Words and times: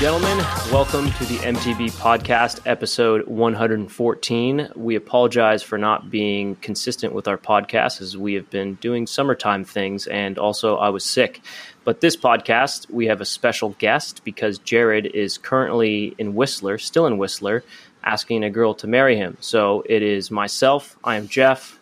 gentlemen, 0.00 0.38
welcome 0.72 1.12
to 1.12 1.26
the 1.26 1.36
MTB 1.40 1.90
podcast, 1.98 2.60
episode 2.64 3.26
114. 3.26 4.70
We 4.74 4.94
apologize 4.94 5.62
for 5.62 5.76
not 5.76 6.10
being 6.10 6.56
consistent 6.56 7.12
with 7.12 7.28
our 7.28 7.36
podcast 7.36 8.00
as 8.00 8.16
we 8.16 8.32
have 8.32 8.48
been 8.48 8.76
doing 8.76 9.06
summertime 9.06 9.62
things, 9.62 10.06
and 10.06 10.38
also 10.38 10.78
I 10.78 10.88
was 10.88 11.04
sick. 11.04 11.42
But 11.84 12.00
this 12.00 12.16
podcast, 12.16 12.88
we 12.88 13.08
have 13.08 13.20
a 13.20 13.26
special 13.26 13.76
guest 13.78 14.24
because 14.24 14.56
Jared 14.56 15.04
is 15.04 15.36
currently 15.36 16.14
in 16.16 16.34
Whistler, 16.34 16.78
still 16.78 17.06
in 17.06 17.18
Whistler, 17.18 17.62
asking 18.02 18.42
a 18.42 18.48
girl 18.48 18.72
to 18.76 18.86
marry 18.86 19.16
him. 19.16 19.36
So 19.40 19.84
it 19.84 20.02
is 20.02 20.30
myself, 20.30 20.96
I 21.04 21.16
am 21.16 21.28
Jeff. 21.28 21.78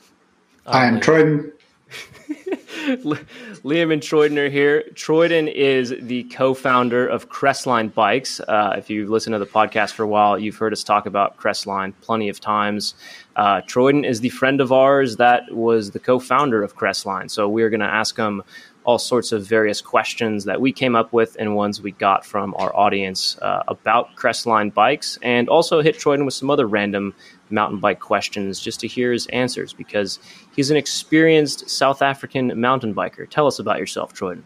I 0.67 0.87
am 0.87 0.97
uh, 0.97 1.01
Troydon. 1.01 1.53
Liam 2.89 3.93
and 3.93 4.03
Troydon 4.03 4.39
are 4.39 4.49
here. 4.49 4.85
Troydon 4.95 5.53
is 5.53 5.95
the 6.01 6.25
co-founder 6.25 7.07
of 7.07 7.29
Crestline 7.29 7.93
Bikes. 7.93 8.41
Uh, 8.41 8.75
if 8.77 8.89
you've 8.89 9.11
listened 9.11 9.35
to 9.35 9.39
the 9.39 9.47
podcast 9.47 9.93
for 9.93 10.03
a 10.03 10.09
while, 10.09 10.39
you've 10.39 10.57
heard 10.57 10.73
us 10.73 10.85
talk 10.85 11.07
about 11.07 11.37
Crestline 11.39 11.93
plenty 12.01 12.29
of 12.29 12.41
times. 12.41 12.95
Uh, 13.37 13.61
Troydon 13.63 14.07
is 14.07 14.21
the 14.21 14.31
friend 14.31 14.61
of 14.61 14.73
ours 14.73 15.17
that 15.17 15.53
was 15.55 15.91
the 15.91 15.99
co-founder 15.99 16.63
of 16.63 16.77
Crestline. 16.77 17.31
So 17.31 17.49
we're 17.49 17.71
going 17.71 17.81
to 17.81 17.87
ask 17.87 18.17
him 18.17 18.43
all 18.85 18.99
sorts 18.99 19.33
of 19.33 19.47
various 19.47 19.83
questions 19.83 20.45
that 20.45 20.63
we 20.63 20.73
came 20.73 20.97
up 20.97 21.13
with 21.13 21.37
and 21.39 21.55
ones 21.55 21.83
we 21.83 21.93
got 21.93 22.25
from 22.25 22.55
our 22.55 22.75
audience 22.75 23.37
uh, 23.43 23.63
about 23.69 24.17
Crestline 24.17 24.73
bikes, 24.73 25.19
and 25.23 25.49
also 25.51 25.83
hit 25.83 25.97
Troydon 25.97 26.25
with 26.25 26.33
some 26.33 26.49
other 26.49 26.67
random 26.67 27.15
mountain 27.51 27.79
bike 27.79 28.01
questions 28.01 28.61
just 28.61 28.81
to 28.81 28.87
hear 28.87 29.13
his 29.13 29.27
answers 29.29 29.73
because 29.73 30.19
he's 30.55 30.71
an 30.71 30.77
experienced 30.77 31.69
South 31.69 32.03
African 32.03 32.59
mountain 32.61 32.95
biker. 32.95 33.29
Tell 33.29 33.47
us 33.47 33.59
about 33.59 33.79
yourself, 33.79 34.15
Troydon. 34.15 34.43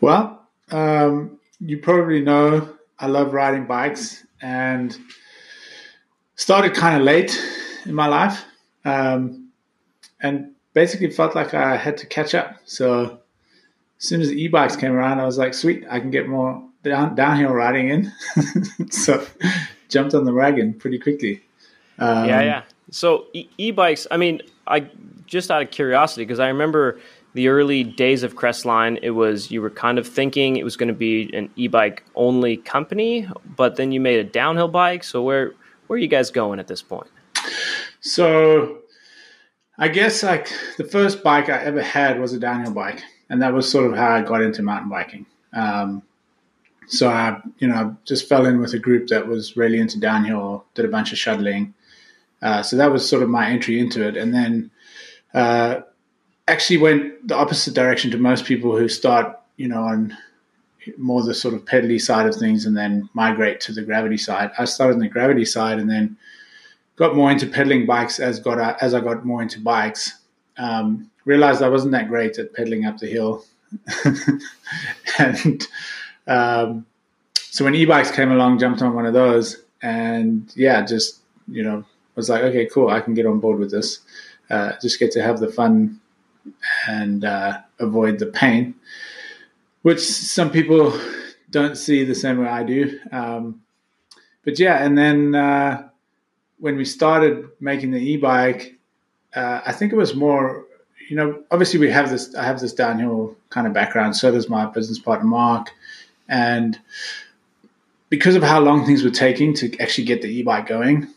Well, 0.00 0.46
um, 0.70 1.38
you 1.60 1.78
probably 1.78 2.20
know 2.20 2.68
I 2.98 3.06
love 3.06 3.32
riding 3.32 3.66
bikes 3.66 4.24
and 4.40 4.96
started 6.36 6.74
kind 6.74 6.96
of 6.96 7.02
late 7.02 7.40
in 7.84 7.94
my 7.94 8.06
life. 8.06 8.44
Um, 8.84 9.48
and 10.20 10.52
basically 10.74 11.10
felt 11.10 11.34
like 11.34 11.54
I 11.54 11.76
had 11.76 11.96
to 11.98 12.06
catch 12.06 12.34
up. 12.34 12.56
So 12.64 13.20
as 13.98 14.04
soon 14.04 14.20
as 14.20 14.32
e-bikes 14.32 14.76
came 14.76 14.92
around, 14.92 15.20
I 15.20 15.24
was 15.24 15.38
like, 15.38 15.54
sweet, 15.54 15.84
I 15.90 16.00
can 16.00 16.10
get 16.10 16.28
more 16.28 16.62
down, 16.82 17.14
downhill 17.14 17.50
riding 17.52 17.88
in. 17.88 18.12
so 18.90 19.24
jumped 19.88 20.14
on 20.14 20.24
the 20.24 20.32
wagon 20.32 20.74
pretty 20.74 20.98
quickly. 20.98 21.42
Um, 21.98 22.28
yeah, 22.28 22.42
yeah. 22.42 22.62
So 22.90 23.26
e- 23.32 23.70
bikes 23.72 24.06
I 24.10 24.16
mean, 24.16 24.42
I 24.66 24.88
just 25.26 25.50
out 25.50 25.62
of 25.62 25.70
curiosity 25.70 26.24
because 26.24 26.40
I 26.40 26.48
remember 26.48 26.98
the 27.34 27.48
early 27.48 27.84
days 27.84 28.22
of 28.22 28.34
Crestline, 28.34 28.98
it 29.02 29.10
was 29.10 29.50
you 29.50 29.60
were 29.60 29.70
kind 29.70 29.98
of 29.98 30.06
thinking 30.06 30.56
it 30.56 30.64
was 30.64 30.76
going 30.76 30.88
to 30.88 30.94
be 30.94 31.30
an 31.34 31.50
e-bike 31.56 32.02
only 32.14 32.56
company, 32.56 33.28
but 33.56 33.76
then 33.76 33.92
you 33.92 34.00
made 34.00 34.18
a 34.18 34.24
downhill 34.24 34.68
bike. 34.68 35.04
So 35.04 35.22
where 35.22 35.52
where 35.86 35.96
are 35.96 36.00
you 36.00 36.08
guys 36.08 36.30
going 36.30 36.58
at 36.58 36.66
this 36.66 36.82
point? 36.82 37.08
So 38.00 38.78
I 39.78 39.88
guess 39.88 40.22
like 40.22 40.50
the 40.76 40.84
first 40.84 41.22
bike 41.22 41.48
I 41.48 41.62
ever 41.62 41.82
had 41.82 42.20
was 42.20 42.32
a 42.32 42.40
downhill 42.40 42.72
bike, 42.72 43.02
and 43.28 43.42
that 43.42 43.52
was 43.52 43.70
sort 43.70 43.90
of 43.90 43.96
how 43.96 44.14
I 44.14 44.22
got 44.22 44.42
into 44.42 44.62
mountain 44.62 44.90
biking. 44.90 45.26
Um, 45.52 46.02
so 46.88 47.08
I, 47.08 47.40
you 47.58 47.68
know, 47.68 47.96
just 48.04 48.28
fell 48.28 48.46
in 48.46 48.60
with 48.60 48.72
a 48.72 48.78
group 48.78 49.08
that 49.08 49.28
was 49.28 49.56
really 49.56 49.78
into 49.78 50.00
downhill, 50.00 50.64
did 50.74 50.86
a 50.86 50.88
bunch 50.88 51.12
of 51.12 51.18
shuttling. 51.18 51.74
Uh, 52.40 52.62
so 52.62 52.76
that 52.76 52.90
was 52.90 53.06
sort 53.08 53.22
of 53.22 53.28
my 53.28 53.48
entry 53.48 53.78
into 53.78 54.06
it, 54.06 54.16
and 54.16 54.34
then 54.34 54.70
uh, 55.34 55.80
actually 56.46 56.78
went 56.78 57.28
the 57.28 57.36
opposite 57.36 57.74
direction 57.74 58.10
to 58.10 58.18
most 58.18 58.44
people 58.44 58.76
who 58.76 58.88
start, 58.88 59.38
you 59.56 59.68
know, 59.68 59.82
on 59.82 60.16
more 60.96 61.22
the 61.22 61.34
sort 61.34 61.52
of 61.52 61.64
pedally 61.66 62.00
side 62.00 62.26
of 62.26 62.34
things, 62.34 62.64
and 62.64 62.76
then 62.76 63.08
migrate 63.12 63.60
to 63.60 63.72
the 63.72 63.82
gravity 63.82 64.16
side. 64.16 64.50
I 64.58 64.64
started 64.64 64.94
on 64.94 65.00
the 65.00 65.08
gravity 65.08 65.44
side, 65.44 65.78
and 65.78 65.90
then 65.90 66.16
got 66.96 67.14
more 67.14 67.30
into 67.30 67.46
pedaling 67.46 67.86
bikes 67.86 68.18
as 68.18 68.40
got 68.40 68.80
as 68.80 68.94
I 68.94 69.00
got 69.00 69.26
more 69.26 69.42
into 69.42 69.60
bikes. 69.60 70.20
Um, 70.56 71.10
realized 71.24 71.62
I 71.62 71.68
wasn't 71.68 71.92
that 71.92 72.08
great 72.08 72.38
at 72.38 72.54
pedaling 72.54 72.86
up 72.86 72.98
the 72.98 73.08
hill, 73.08 73.44
and 75.18 75.66
um, 76.28 76.86
so 77.34 77.64
when 77.64 77.74
e-bikes 77.74 78.10
came 78.10 78.30
along, 78.30 78.58
jumped 78.58 78.82
on 78.82 78.94
one 78.94 79.06
of 79.06 79.14
those, 79.14 79.62
and 79.82 80.52
yeah, 80.54 80.84
just 80.84 81.20
you 81.48 81.62
know 81.62 81.84
was 82.14 82.28
like, 82.28 82.42
okay, 82.42 82.66
cool, 82.66 82.90
I 82.90 83.00
can 83.00 83.14
get 83.14 83.26
on 83.26 83.40
board 83.40 83.58
with 83.58 83.70
this. 83.70 84.00
Uh, 84.50 84.72
just 84.82 84.98
get 84.98 85.12
to 85.12 85.22
have 85.22 85.38
the 85.38 85.48
fun 85.48 86.00
and 86.86 87.24
uh, 87.24 87.58
avoid 87.78 88.18
the 88.18 88.26
pain, 88.26 88.74
which 89.82 90.00
some 90.00 90.50
people 90.50 90.98
don't 91.50 91.76
see 91.76 92.04
the 92.04 92.14
same 92.14 92.38
way 92.38 92.48
I 92.48 92.64
do. 92.64 92.98
Um, 93.12 93.62
but 94.44 94.58
yeah, 94.58 94.84
and 94.84 94.98
then 94.98 95.34
uh, 95.34 95.88
when 96.58 96.76
we 96.76 96.84
started 96.84 97.48
making 97.60 97.92
the 97.92 97.98
e-bike, 97.98 98.76
uh, 99.34 99.60
I 99.64 99.72
think 99.72 99.92
it 99.92 99.96
was 99.96 100.14
more, 100.14 100.64
you 101.08 101.16
know, 101.16 101.42
obviously 101.50 101.78
we 101.78 101.90
have 101.90 102.10
this, 102.10 102.34
I 102.34 102.44
have 102.44 102.60
this 102.60 102.72
downhill 102.72 103.36
kind 103.50 103.66
of 103.66 103.72
background. 103.72 104.16
So 104.16 104.30
does 104.30 104.48
my 104.48 104.66
business 104.66 104.98
partner, 104.98 105.26
Mark. 105.26 105.70
And 106.28 106.78
because 108.08 108.36
of 108.36 108.42
how 108.42 108.60
long 108.60 108.84
things 108.84 109.02
were 109.02 109.10
taking 109.10 109.54
to 109.54 109.78
actually 109.78 110.04
get 110.04 110.22
the 110.22 110.28
e-bike 110.28 110.66
going, 110.66 111.08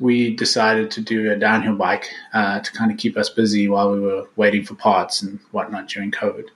we 0.00 0.34
decided 0.34 0.90
to 0.92 1.00
do 1.00 1.30
a 1.30 1.36
downhill 1.36 1.76
bike 1.76 2.08
uh, 2.32 2.60
to 2.60 2.72
kind 2.72 2.90
of 2.90 2.98
keep 2.98 3.16
us 3.16 3.28
busy 3.28 3.68
while 3.68 3.92
we 3.92 4.00
were 4.00 4.26
waiting 4.36 4.64
for 4.64 4.74
parts 4.74 5.22
and 5.22 5.38
whatnot 5.52 5.88
during 5.88 6.10
COVID. 6.10 6.46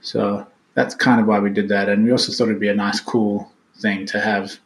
So 0.00 0.46
that's 0.74 0.94
kind 0.94 1.20
of 1.20 1.26
why 1.26 1.38
we 1.38 1.50
did 1.50 1.68
that. 1.68 1.88
And 1.88 2.04
we 2.04 2.12
also 2.12 2.32
thought 2.32 2.48
it'd 2.48 2.60
be 2.60 2.68
a 2.68 2.74
nice, 2.74 3.00
cool 3.00 3.50
thing 3.78 4.06
to 4.06 4.20
have 4.20 4.58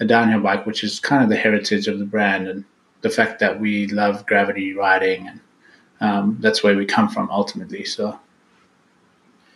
a 0.00 0.04
downhill 0.04 0.40
bike, 0.40 0.66
which 0.66 0.82
is 0.82 0.98
kind 1.00 1.22
of 1.22 1.28
the 1.28 1.36
heritage 1.36 1.88
of 1.88 1.98
the 1.98 2.04
brand 2.04 2.48
and 2.48 2.64
the 3.02 3.10
fact 3.10 3.40
that 3.40 3.60
we 3.60 3.86
love 3.88 4.26
gravity 4.26 4.72
riding 4.74 5.28
and 5.28 5.40
um, 6.00 6.36
that's 6.40 6.64
where 6.64 6.76
we 6.76 6.84
come 6.84 7.08
from 7.08 7.30
ultimately. 7.30 7.84
So, 7.84 8.18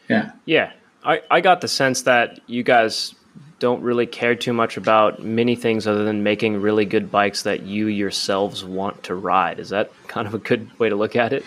yeah, 0.08 0.30
yeah, 0.44 0.72
I, 1.06 1.22
I 1.30 1.40
got 1.40 1.60
the 1.60 1.68
sense 1.68 2.02
that 2.02 2.40
you 2.48 2.62
guys 2.64 3.14
don't 3.58 3.80
really 3.82 4.06
care 4.06 4.34
too 4.34 4.52
much 4.52 4.76
about 4.76 5.22
many 5.22 5.56
things 5.56 5.86
other 5.86 6.04
than 6.04 6.22
making 6.22 6.60
really 6.60 6.84
good 6.84 7.10
bikes 7.10 7.44
that 7.44 7.62
you 7.62 7.86
yourselves 7.86 8.64
want 8.64 9.02
to 9.04 9.14
ride. 9.14 9.58
Is 9.58 9.70
that 9.70 9.90
kind 10.08 10.26
of 10.26 10.34
a 10.34 10.38
good 10.38 10.78
way 10.78 10.88
to 10.88 10.96
look 10.96 11.16
at 11.16 11.32
it? 11.32 11.44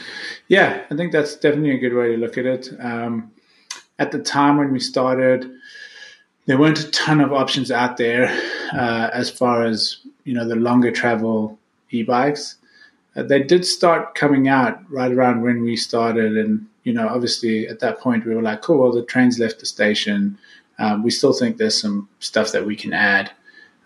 Yeah, 0.47 0.81
I 0.89 0.95
think 0.95 1.11
that's 1.11 1.35
definitely 1.35 1.75
a 1.75 1.77
good 1.77 1.93
way 1.93 2.13
to 2.13 2.17
look 2.17 2.37
at 2.37 2.45
it. 2.45 2.69
Um, 2.79 3.31
at 3.99 4.11
the 4.11 4.19
time 4.19 4.57
when 4.57 4.71
we 4.71 4.79
started, 4.79 5.51
there 6.45 6.57
weren't 6.57 6.79
a 6.79 6.89
ton 6.91 7.21
of 7.21 7.31
options 7.31 7.69
out 7.69 7.97
there 7.97 8.27
uh, 8.73 9.09
as 9.13 9.29
far 9.29 9.63
as 9.63 9.97
you 10.23 10.33
know 10.33 10.47
the 10.47 10.55
longer 10.55 10.91
travel 10.91 11.59
e-bikes. 11.91 12.55
Uh, 13.15 13.23
they 13.23 13.43
did 13.43 13.65
start 13.65 14.15
coming 14.15 14.47
out 14.47 14.79
right 14.89 15.11
around 15.11 15.41
when 15.41 15.61
we 15.61 15.75
started, 15.75 16.37
and 16.37 16.65
you 16.83 16.93
know, 16.93 17.07
obviously 17.07 17.67
at 17.67 17.79
that 17.79 17.99
point 17.99 18.25
we 18.25 18.35
were 18.35 18.41
like, 18.41 18.61
cool, 18.61 18.79
well, 18.79 18.91
the 18.91 19.03
train's 19.03 19.39
left 19.39 19.59
the 19.59 19.65
station. 19.65 20.37
Um, 20.77 21.03
we 21.03 21.11
still 21.11 21.33
think 21.33 21.57
there's 21.57 21.79
some 21.79 22.07
stuff 22.19 22.51
that 22.53 22.65
we 22.65 22.75
can 22.75 22.93
add 22.93 23.31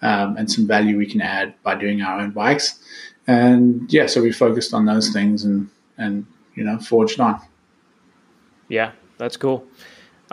um, 0.02 0.38
and 0.38 0.52
some 0.52 0.68
value 0.68 0.98
we 0.98 1.08
can 1.08 1.22
add 1.22 1.54
by 1.64 1.76
doing 1.76 2.02
our 2.02 2.20
own 2.20 2.32
bikes. 2.32 2.80
And 3.26 3.92
yeah, 3.92 4.06
so 4.08 4.22
we 4.22 4.32
focused 4.32 4.74
on 4.74 4.86
those 4.86 5.10
things 5.12 5.44
and, 5.44 5.70
and, 5.98 6.26
you 6.56 6.64
know, 6.64 6.78
forged 6.78 7.20
on. 7.20 7.40
Yeah, 8.68 8.92
that's 9.18 9.38
cool. 9.38 9.66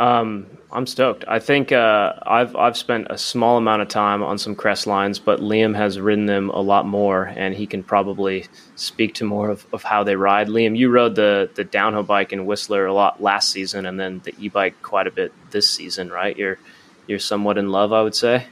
Um, 0.00 0.47
I'm 0.72 0.87
stoked. 0.87 1.27
I 1.28 1.41
think 1.41 1.72
uh, 1.72 2.15
I've 2.22 2.56
I've 2.56 2.77
spent 2.77 3.09
a 3.11 3.19
small 3.19 3.59
amount 3.59 3.83
of 3.83 3.88
time 3.88 4.22
on 4.22 4.38
some 4.38 4.56
Crestlines, 4.56 5.21
but 5.22 5.41
Liam 5.41 5.77
has 5.77 6.00
ridden 6.00 6.25
them 6.25 6.49
a 6.49 6.61
lot 6.61 6.87
more, 6.87 7.25
and 7.37 7.55
he 7.55 7.66
can 7.66 7.83
probably 7.83 8.47
speak 8.77 9.12
to 9.16 9.25
more 9.25 9.50
of, 9.50 9.66
of 9.75 9.83
how 9.83 10.03
they 10.03 10.16
ride. 10.16 10.49
Liam, 10.49 10.75
you 10.75 10.89
rode 10.91 11.16
the 11.16 11.50
the 11.55 11.65
downhill 11.65 12.03
bike 12.03 12.33
in 12.33 12.47
Whistler 12.47 12.86
a 12.86 12.95
lot 12.95 13.22
last 13.22 13.51
season, 13.51 13.84
and 13.84 14.01
then 14.01 14.22
the 14.25 14.34
e 14.39 14.48
bike 14.48 14.80
quite 14.80 15.07
a 15.07 15.10
bit 15.10 15.34
this 15.51 15.69
season, 15.69 16.09
right? 16.09 16.34
You're 16.34 16.59
you're 17.07 17.19
somewhat 17.19 17.59
in 17.59 17.69
love, 17.69 17.92
I 17.92 18.01
would 18.01 18.15
say. 18.15 18.47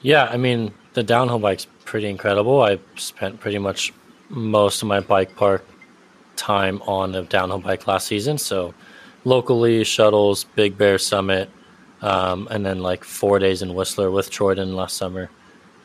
Yeah, 0.00 0.24
I 0.24 0.38
mean 0.38 0.72
the 0.94 1.02
downhill 1.02 1.38
bike's 1.38 1.66
pretty 1.84 2.08
incredible. 2.08 2.62
I 2.62 2.78
spent 2.96 3.40
pretty 3.40 3.58
much 3.58 3.92
most 4.30 4.80
of 4.80 4.88
my 4.88 5.00
bike 5.00 5.36
park 5.36 5.66
time 6.36 6.80
on 6.82 7.14
a 7.14 7.24
downhill 7.24 7.58
bike 7.58 7.86
last 7.86 8.06
season, 8.06 8.38
so 8.38 8.72
locally 9.24 9.84
shuttles, 9.84 10.44
Big 10.44 10.76
Bear 10.78 10.98
Summit, 10.98 11.50
um, 12.02 12.48
and 12.50 12.64
then 12.64 12.80
like 12.80 13.04
four 13.04 13.38
days 13.38 13.62
in 13.62 13.74
Whistler 13.74 14.10
with 14.10 14.30
Troydon 14.30 14.74
last 14.74 14.96
summer 14.96 15.30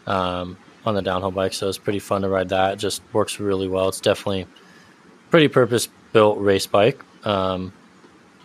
um, 0.08 0.58
on 0.86 0.96
the 0.96 1.02
downhill 1.02 1.32
bike. 1.32 1.54
So 1.54 1.68
it's 1.68 1.78
pretty 1.78 2.00
fun 2.00 2.22
to 2.22 2.30
ride 2.30 2.50
that. 2.50 2.74
It 2.74 2.76
just 2.78 3.02
works 3.14 3.40
really 3.40 3.68
well. 3.68 3.90
It's 3.90 4.00
definitely 4.00 4.48
pretty 5.30 5.48
purpose 5.48 5.90
built 6.14 6.40
race 6.40 6.68
bike. 6.68 7.04
Um, 7.26 7.74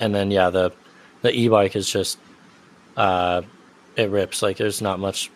and 0.01 0.15
then 0.15 0.31
yeah, 0.31 0.51
the 0.51 0.73
the 1.23 1.33
e 1.33 1.49
bike 1.49 1.77
is 1.77 1.89
just 1.89 2.19
uh, 2.97 3.43
it 3.97 4.11
rips. 4.11 4.43
Like 4.43 4.57
there's 4.57 4.83
not 4.83 4.99
much 4.99 5.31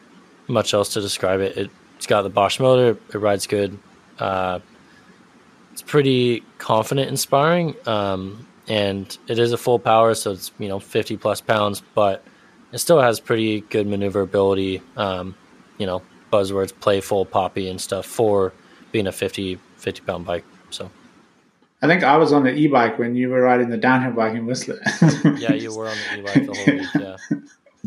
much 0.48 0.74
else 0.74 0.92
to 0.94 1.00
describe 1.00 1.40
it. 1.40 1.56
it 1.56 1.70
has 1.96 2.06
got 2.06 2.22
the 2.22 2.30
Bosch 2.30 2.58
motor. 2.58 2.98
It 3.12 3.18
rides 3.18 3.46
good. 3.46 3.78
Uh, 4.18 4.60
it's 5.72 5.82
pretty 5.82 6.42
confident 6.58 7.08
inspiring. 7.08 7.74
Um, 7.86 8.46
and 8.68 9.16
it 9.28 9.38
is 9.38 9.52
a 9.52 9.58
full 9.58 9.78
power, 9.78 10.14
so 10.14 10.32
it's 10.32 10.50
you 10.58 10.68
know 10.68 10.78
50 10.78 11.16
plus 11.16 11.40
pounds, 11.40 11.82
but 11.94 12.24
it 12.72 12.78
still 12.78 13.00
has 13.00 13.20
pretty 13.20 13.60
good 13.62 13.86
maneuverability. 13.86 14.82
Um, 14.96 15.34
you 15.78 15.86
know, 15.86 16.02
buzzwords, 16.32 16.72
playful, 16.78 17.24
poppy, 17.24 17.68
and 17.68 17.80
stuff 17.80 18.06
for 18.06 18.52
being 18.92 19.06
a 19.06 19.12
50, 19.12 19.58
50 19.76 20.00
pound 20.02 20.26
bike. 20.26 20.44
So. 20.70 20.90
I 21.82 21.86
think 21.86 22.02
I 22.02 22.16
was 22.16 22.32
on 22.32 22.44
the 22.44 22.54
e-bike 22.54 22.98
when 22.98 23.14
you 23.14 23.28
were 23.28 23.42
riding 23.42 23.68
the 23.68 23.76
downhill 23.76 24.12
bike 24.12 24.34
in 24.34 24.46
Whistler. 24.46 24.80
yeah, 25.36 25.52
you 25.52 25.76
were 25.76 25.88
on 25.88 25.96
the 25.96 26.18
e-bike 26.20 26.46
the 26.46 26.54
whole 26.54 26.74
week. 26.74 27.20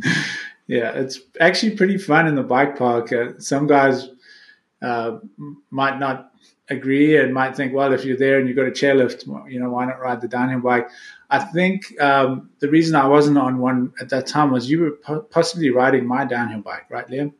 Yeah. 0.03 0.13
Yeah, 0.67 0.91
it's 0.91 1.21
actually 1.39 1.77
pretty 1.77 1.97
fun 1.97 2.27
in 2.27 2.35
the 2.35 2.43
bike 2.43 2.77
park. 2.77 3.11
Uh, 3.13 3.39
some 3.39 3.67
guys 3.67 4.09
uh, 4.81 5.19
might 5.71 5.97
not 5.97 6.33
agree 6.69 7.17
and 7.17 7.33
might 7.33 7.55
think, 7.55 7.73
well, 7.73 7.93
if 7.93 8.03
you're 8.03 8.17
there 8.17 8.39
and 8.39 8.47
you've 8.47 8.57
got 8.57 8.67
a 8.67 8.71
chairlift, 8.71 9.25
you 9.49 9.59
know, 9.59 9.69
why 9.69 9.85
not 9.85 9.99
ride 9.99 10.21
the 10.21 10.27
downhill 10.27 10.59
bike? 10.59 10.89
I 11.29 11.39
think 11.39 11.99
um, 12.01 12.49
the 12.59 12.69
reason 12.69 12.95
I 12.95 13.07
wasn't 13.07 13.37
on 13.37 13.59
one 13.59 13.93
at 13.99 14.09
that 14.09 14.27
time 14.27 14.51
was 14.51 14.69
you 14.69 14.79
were 14.79 15.21
possibly 15.21 15.69
riding 15.69 16.05
my 16.05 16.25
downhill 16.25 16.61
bike, 16.61 16.85
right, 16.89 17.07
Liam? 17.07 17.33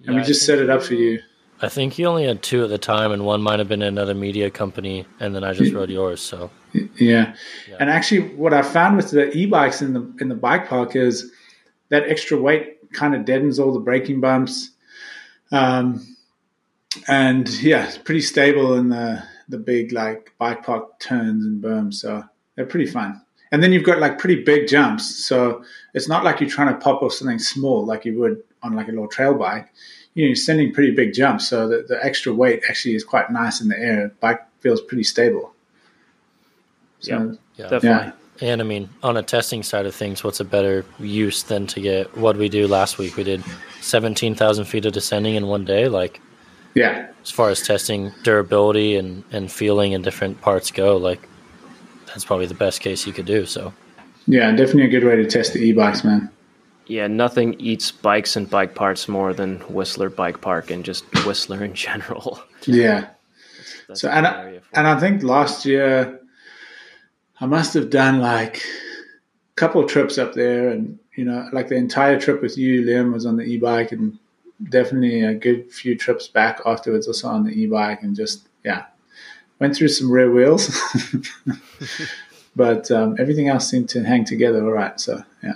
Yeah, 0.00 0.08
and 0.08 0.16
we 0.16 0.22
just 0.22 0.44
set 0.44 0.58
it 0.58 0.70
up 0.70 0.82
for 0.82 0.94
you. 0.94 1.20
I 1.62 1.68
think 1.68 1.98
you 1.98 2.06
only 2.06 2.26
had 2.26 2.42
two 2.42 2.64
at 2.64 2.68
the 2.68 2.78
time, 2.78 3.12
and 3.12 3.24
one 3.24 3.40
might 3.40 3.58
have 3.58 3.68
been 3.68 3.80
another 3.80 4.14
media 4.14 4.50
company, 4.50 5.06
and 5.20 5.34
then 5.34 5.44
I 5.44 5.52
just 5.52 5.72
rode 5.72 5.88
yours. 5.88 6.20
So 6.20 6.50
yeah. 6.72 6.82
yeah. 6.96 7.76
and 7.78 7.88
actually, 7.88 8.34
what 8.34 8.52
I 8.52 8.62
found 8.62 8.96
with 8.96 9.10
the 9.10 9.30
e-bikes 9.34 9.80
in 9.80 9.94
the 9.94 10.12
in 10.20 10.28
the 10.28 10.34
bike 10.34 10.68
park 10.68 10.96
is 10.96 11.32
that 11.88 12.08
extra 12.08 12.38
weight 12.38 12.92
kind 12.92 13.14
of 13.14 13.24
deadens 13.24 13.58
all 13.58 13.72
the 13.72 13.80
braking 13.80 14.20
bumps. 14.20 14.72
Um, 15.52 16.13
and 17.08 17.48
yeah, 17.62 17.86
it's 17.86 17.98
pretty 17.98 18.20
stable 18.20 18.74
in 18.74 18.88
the 18.88 19.22
the 19.48 19.58
big 19.58 19.92
like 19.92 20.32
bike 20.38 20.64
park 20.64 20.98
turns 21.00 21.44
and 21.44 21.62
berms, 21.62 21.94
so 21.94 22.24
they're 22.54 22.66
pretty 22.66 22.90
fun. 22.90 23.20
And 23.52 23.62
then 23.62 23.72
you've 23.72 23.84
got 23.84 24.00
like 24.00 24.18
pretty 24.18 24.42
big 24.42 24.68
jumps, 24.68 25.24
so 25.24 25.62
it's 25.92 26.08
not 26.08 26.24
like 26.24 26.40
you're 26.40 26.50
trying 26.50 26.72
to 26.72 26.80
pop 26.80 27.02
off 27.02 27.12
something 27.12 27.38
small 27.38 27.84
like 27.84 28.04
you 28.04 28.18
would 28.18 28.42
on 28.62 28.74
like 28.74 28.88
a 28.88 28.90
little 28.90 29.08
trail 29.08 29.34
bike. 29.34 29.72
You 30.14 30.24
know, 30.24 30.28
you're 30.28 30.36
sending 30.36 30.72
pretty 30.72 30.92
big 30.92 31.12
jumps, 31.12 31.48
so 31.48 31.68
the, 31.68 31.84
the 31.88 32.04
extra 32.04 32.32
weight 32.32 32.62
actually 32.68 32.94
is 32.94 33.04
quite 33.04 33.30
nice 33.30 33.60
in 33.60 33.68
the 33.68 33.78
air. 33.78 34.12
Bike 34.20 34.40
feels 34.60 34.80
pretty 34.80 35.04
stable. 35.04 35.52
So, 37.00 37.36
yeah, 37.56 37.68
definitely. 37.68 38.12
Yeah. 38.40 38.50
And 38.52 38.60
I 38.60 38.64
mean, 38.64 38.88
on 39.02 39.16
a 39.16 39.22
testing 39.22 39.62
side 39.62 39.86
of 39.86 39.94
things, 39.94 40.24
what's 40.24 40.40
a 40.40 40.44
better 40.44 40.84
use 40.98 41.44
than 41.44 41.66
to 41.68 41.80
get 41.80 42.16
what 42.16 42.36
we 42.36 42.48
do 42.48 42.66
last 42.66 42.98
week? 42.98 43.16
We 43.16 43.22
did 43.22 43.44
17,000 43.80 44.64
feet 44.64 44.86
of 44.86 44.92
descending 44.92 45.36
in 45.36 45.46
one 45.46 45.64
day. 45.64 45.86
Like, 45.88 46.20
yeah. 46.74 47.08
As 47.22 47.30
far 47.30 47.50
as 47.50 47.62
testing 47.62 48.12
durability 48.22 48.96
and, 48.96 49.24
and 49.32 49.50
feeling 49.50 49.94
and 49.94 50.04
different 50.04 50.40
parts 50.40 50.70
go, 50.70 50.96
like 50.96 51.26
that's 52.06 52.24
probably 52.24 52.46
the 52.46 52.54
best 52.54 52.80
case 52.80 53.06
you 53.06 53.12
could 53.12 53.26
do. 53.26 53.46
So, 53.46 53.72
yeah, 54.26 54.50
definitely 54.50 54.84
a 54.84 54.88
good 54.88 55.04
way 55.04 55.16
to 55.16 55.26
test 55.26 55.52
the 55.52 55.60
e-bikes, 55.60 56.04
man. 56.04 56.30
Yeah, 56.86 57.06
nothing 57.06 57.54
eats 57.58 57.90
bikes 57.90 58.36
and 58.36 58.48
bike 58.48 58.74
parts 58.74 59.08
more 59.08 59.32
than 59.32 59.60
Whistler 59.60 60.10
Bike 60.10 60.42
Park 60.42 60.70
and 60.70 60.84
just 60.84 61.04
Whistler 61.24 61.64
in 61.64 61.74
general. 61.74 62.40
Yeah. 62.66 63.00
That's, 63.00 63.86
that's 63.88 64.00
so 64.02 64.08
and 64.10 64.26
I, 64.26 64.60
and 64.74 64.86
I 64.86 65.00
think 65.00 65.22
last 65.22 65.64
year 65.64 66.20
I 67.40 67.46
must 67.46 67.74
have 67.74 67.90
done 67.90 68.20
like 68.20 68.56
a 68.56 69.54
couple 69.56 69.84
trips 69.86 70.18
up 70.18 70.34
there, 70.34 70.68
and 70.68 70.98
you 71.16 71.24
know, 71.24 71.48
like 71.52 71.68
the 71.68 71.76
entire 71.76 72.20
trip 72.20 72.42
with 72.42 72.56
you, 72.56 72.82
Liam, 72.82 73.12
was 73.12 73.26
on 73.26 73.36
the 73.36 73.44
e-bike, 73.44 73.92
and 73.92 74.18
definitely 74.62 75.22
a 75.22 75.34
good 75.34 75.70
few 75.72 75.96
trips 75.96 76.28
back 76.28 76.60
afterwards 76.64 77.06
also 77.06 77.28
on 77.28 77.44
the 77.44 77.50
e-bike 77.50 78.02
and 78.02 78.14
just 78.14 78.48
yeah 78.64 78.86
went 79.58 79.74
through 79.76 79.88
some 79.88 80.10
rear 80.10 80.30
wheels. 80.32 80.76
But 82.56 82.90
um, 82.90 83.16
everything 83.18 83.48
else 83.48 83.68
seemed 83.68 83.88
to 83.90 84.04
hang 84.04 84.24
together 84.24 84.64
all 84.64 84.72
right 84.72 84.98
so 84.98 85.22
yeah. 85.42 85.54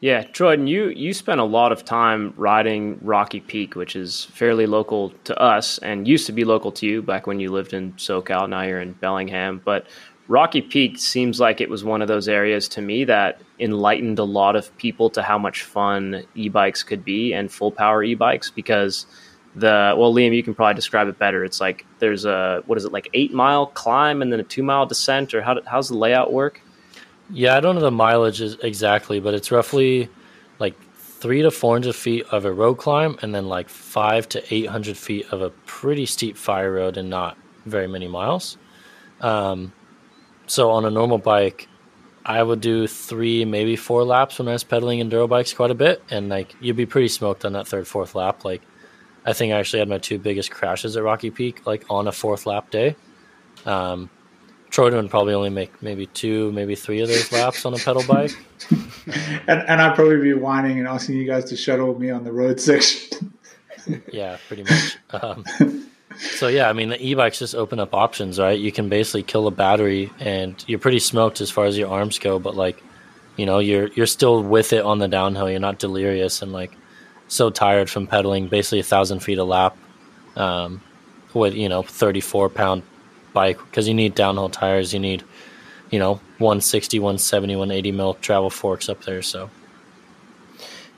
Yeah 0.00 0.24
and 0.40 0.68
you 0.68 0.88
you 0.88 1.12
spent 1.12 1.40
a 1.40 1.44
lot 1.44 1.72
of 1.72 1.84
time 1.84 2.32
riding 2.36 2.98
rocky 3.02 3.40
peak 3.40 3.74
which 3.74 3.96
is 3.96 4.26
fairly 4.26 4.66
local 4.66 5.10
to 5.24 5.38
us 5.38 5.78
and 5.78 6.06
used 6.06 6.26
to 6.26 6.32
be 6.32 6.44
local 6.44 6.72
to 6.72 6.86
you 6.86 7.02
back 7.02 7.26
when 7.26 7.40
you 7.40 7.50
lived 7.50 7.74
in 7.74 7.92
socal. 7.94 8.48
Now 8.48 8.62
you're 8.62 8.80
in 8.80 8.92
bellingham. 8.92 9.60
But 9.64 9.86
Rocky 10.28 10.60
Peak 10.60 10.98
seems 10.98 11.40
like 11.40 11.60
it 11.62 11.70
was 11.70 11.84
one 11.84 12.02
of 12.02 12.08
those 12.08 12.28
areas 12.28 12.68
to 12.68 12.82
me 12.82 13.04
that 13.04 13.40
enlightened 13.58 14.18
a 14.18 14.24
lot 14.24 14.56
of 14.56 14.76
people 14.76 15.08
to 15.10 15.22
how 15.22 15.38
much 15.38 15.62
fun 15.62 16.22
e-bikes 16.34 16.82
could 16.82 17.02
be 17.02 17.32
and 17.32 17.50
full 17.50 17.72
power 17.72 18.04
e-bikes 18.04 18.50
because 18.50 19.06
the 19.56 19.94
well 19.96 20.12
Liam 20.12 20.34
you 20.34 20.42
can 20.42 20.54
probably 20.54 20.74
describe 20.74 21.08
it 21.08 21.18
better 21.18 21.42
it's 21.44 21.60
like 21.60 21.86
there's 21.98 22.26
a 22.26 22.62
what 22.66 22.76
is 22.76 22.84
it 22.84 22.92
like 22.92 23.08
8 23.14 23.32
mile 23.32 23.66
climb 23.66 24.20
and 24.20 24.30
then 24.30 24.38
a 24.38 24.44
2 24.44 24.62
mile 24.62 24.84
descent 24.84 25.32
or 25.32 25.40
how 25.40 25.58
how's 25.66 25.88
the 25.88 25.96
layout 25.96 26.32
work? 26.32 26.60
Yeah, 27.30 27.56
I 27.56 27.60
don't 27.60 27.74
know 27.74 27.82
the 27.82 27.90
mileage 27.90 28.40
exactly, 28.40 29.20
but 29.20 29.34
it's 29.34 29.50
roughly 29.50 30.08
like 30.58 30.74
3 30.94 31.42
to 31.42 31.50
400 31.50 31.94
feet 31.94 32.24
of 32.26 32.44
a 32.44 32.52
road 32.52 32.74
climb 32.74 33.18
and 33.22 33.34
then 33.34 33.48
like 33.48 33.68
5 33.68 34.28
to 34.30 34.54
800 34.54 34.96
feet 34.96 35.26
of 35.30 35.42
a 35.42 35.50
pretty 35.66 36.06
steep 36.06 36.36
fire 36.36 36.72
road 36.72 36.96
and 36.96 37.10
not 37.10 37.36
very 37.66 37.86
many 37.86 38.08
miles. 38.08 38.56
Um, 39.20 39.72
so 40.48 40.70
on 40.70 40.84
a 40.84 40.90
normal 40.90 41.18
bike, 41.18 41.68
I 42.24 42.42
would 42.42 42.60
do 42.60 42.86
three, 42.86 43.44
maybe 43.44 43.76
four 43.76 44.04
laps 44.04 44.38
when 44.38 44.48
I 44.48 44.52
was 44.52 44.64
pedaling 44.64 45.00
enduro 45.00 45.28
bikes 45.28 45.54
quite 45.54 45.70
a 45.70 45.74
bit, 45.74 46.02
and 46.10 46.28
like 46.28 46.54
you'd 46.60 46.76
be 46.76 46.86
pretty 46.86 47.08
smoked 47.08 47.44
on 47.44 47.52
that 47.54 47.66
third, 47.66 47.86
fourth 47.86 48.14
lap. 48.14 48.44
Like, 48.44 48.62
I 49.24 49.32
think 49.32 49.52
I 49.52 49.58
actually 49.58 49.78
had 49.78 49.88
my 49.88 49.98
two 49.98 50.18
biggest 50.18 50.50
crashes 50.50 50.96
at 50.96 51.02
Rocky 51.02 51.30
Peak, 51.30 51.66
like 51.66 51.84
on 51.88 52.08
a 52.08 52.12
fourth 52.12 52.46
lap 52.46 52.70
day. 52.70 52.96
Um, 53.64 54.10
Troy 54.70 54.90
would 54.94 55.10
probably 55.10 55.34
only 55.34 55.50
make 55.50 55.82
maybe 55.82 56.06
two, 56.06 56.52
maybe 56.52 56.74
three 56.74 57.00
of 57.00 57.08
those 57.08 57.32
laps 57.32 57.64
on 57.64 57.72
a 57.72 57.78
pedal 57.78 58.04
bike. 58.06 58.36
and, 59.46 59.62
and 59.62 59.80
I'd 59.80 59.94
probably 59.94 60.20
be 60.20 60.34
whining 60.34 60.78
and 60.78 60.86
asking 60.86 61.16
you 61.16 61.26
guys 61.26 61.46
to 61.46 61.56
shuttle 61.56 61.98
me 61.98 62.10
on 62.10 62.24
the 62.24 62.32
road 62.32 62.60
section. 62.60 63.32
yeah, 64.12 64.36
pretty 64.46 64.64
much. 64.64 64.98
Um, 65.10 65.44
so 66.18 66.48
yeah, 66.48 66.68
I 66.68 66.72
mean 66.72 66.88
the 66.88 67.00
e-bikes 67.00 67.38
just 67.38 67.54
open 67.54 67.78
up 67.78 67.94
options, 67.94 68.38
right? 68.38 68.58
You 68.58 68.72
can 68.72 68.88
basically 68.88 69.22
kill 69.22 69.46
a 69.46 69.50
battery, 69.50 70.10
and 70.18 70.62
you're 70.66 70.78
pretty 70.78 70.98
smoked 70.98 71.40
as 71.40 71.50
far 71.50 71.66
as 71.66 71.78
your 71.78 71.88
arms 71.88 72.18
go. 72.18 72.38
But 72.38 72.56
like, 72.56 72.82
you 73.36 73.46
know, 73.46 73.60
you're 73.60 73.88
you're 73.88 74.06
still 74.06 74.42
with 74.42 74.72
it 74.72 74.84
on 74.84 74.98
the 74.98 75.08
downhill. 75.08 75.48
You're 75.48 75.60
not 75.60 75.78
delirious 75.78 76.42
and 76.42 76.52
like 76.52 76.72
so 77.28 77.50
tired 77.50 77.88
from 77.88 78.06
pedaling 78.06 78.48
basically 78.48 78.80
a 78.80 78.84
thousand 78.84 79.20
feet 79.20 79.38
a 79.38 79.44
lap 79.44 79.76
um, 80.36 80.80
with 81.34 81.54
you 81.54 81.68
know 81.68 81.82
34 81.82 82.48
pound 82.48 82.82
bike 83.32 83.58
because 83.58 83.86
you 83.86 83.94
need 83.94 84.14
downhill 84.14 84.48
tires. 84.48 84.92
You 84.92 85.00
need 85.00 85.22
you 85.90 85.98
know 85.98 86.14
160, 86.38 86.98
170, 86.98 87.54
180 87.54 87.92
mil 87.92 88.14
travel 88.14 88.50
forks 88.50 88.88
up 88.88 89.04
there. 89.04 89.22
So 89.22 89.50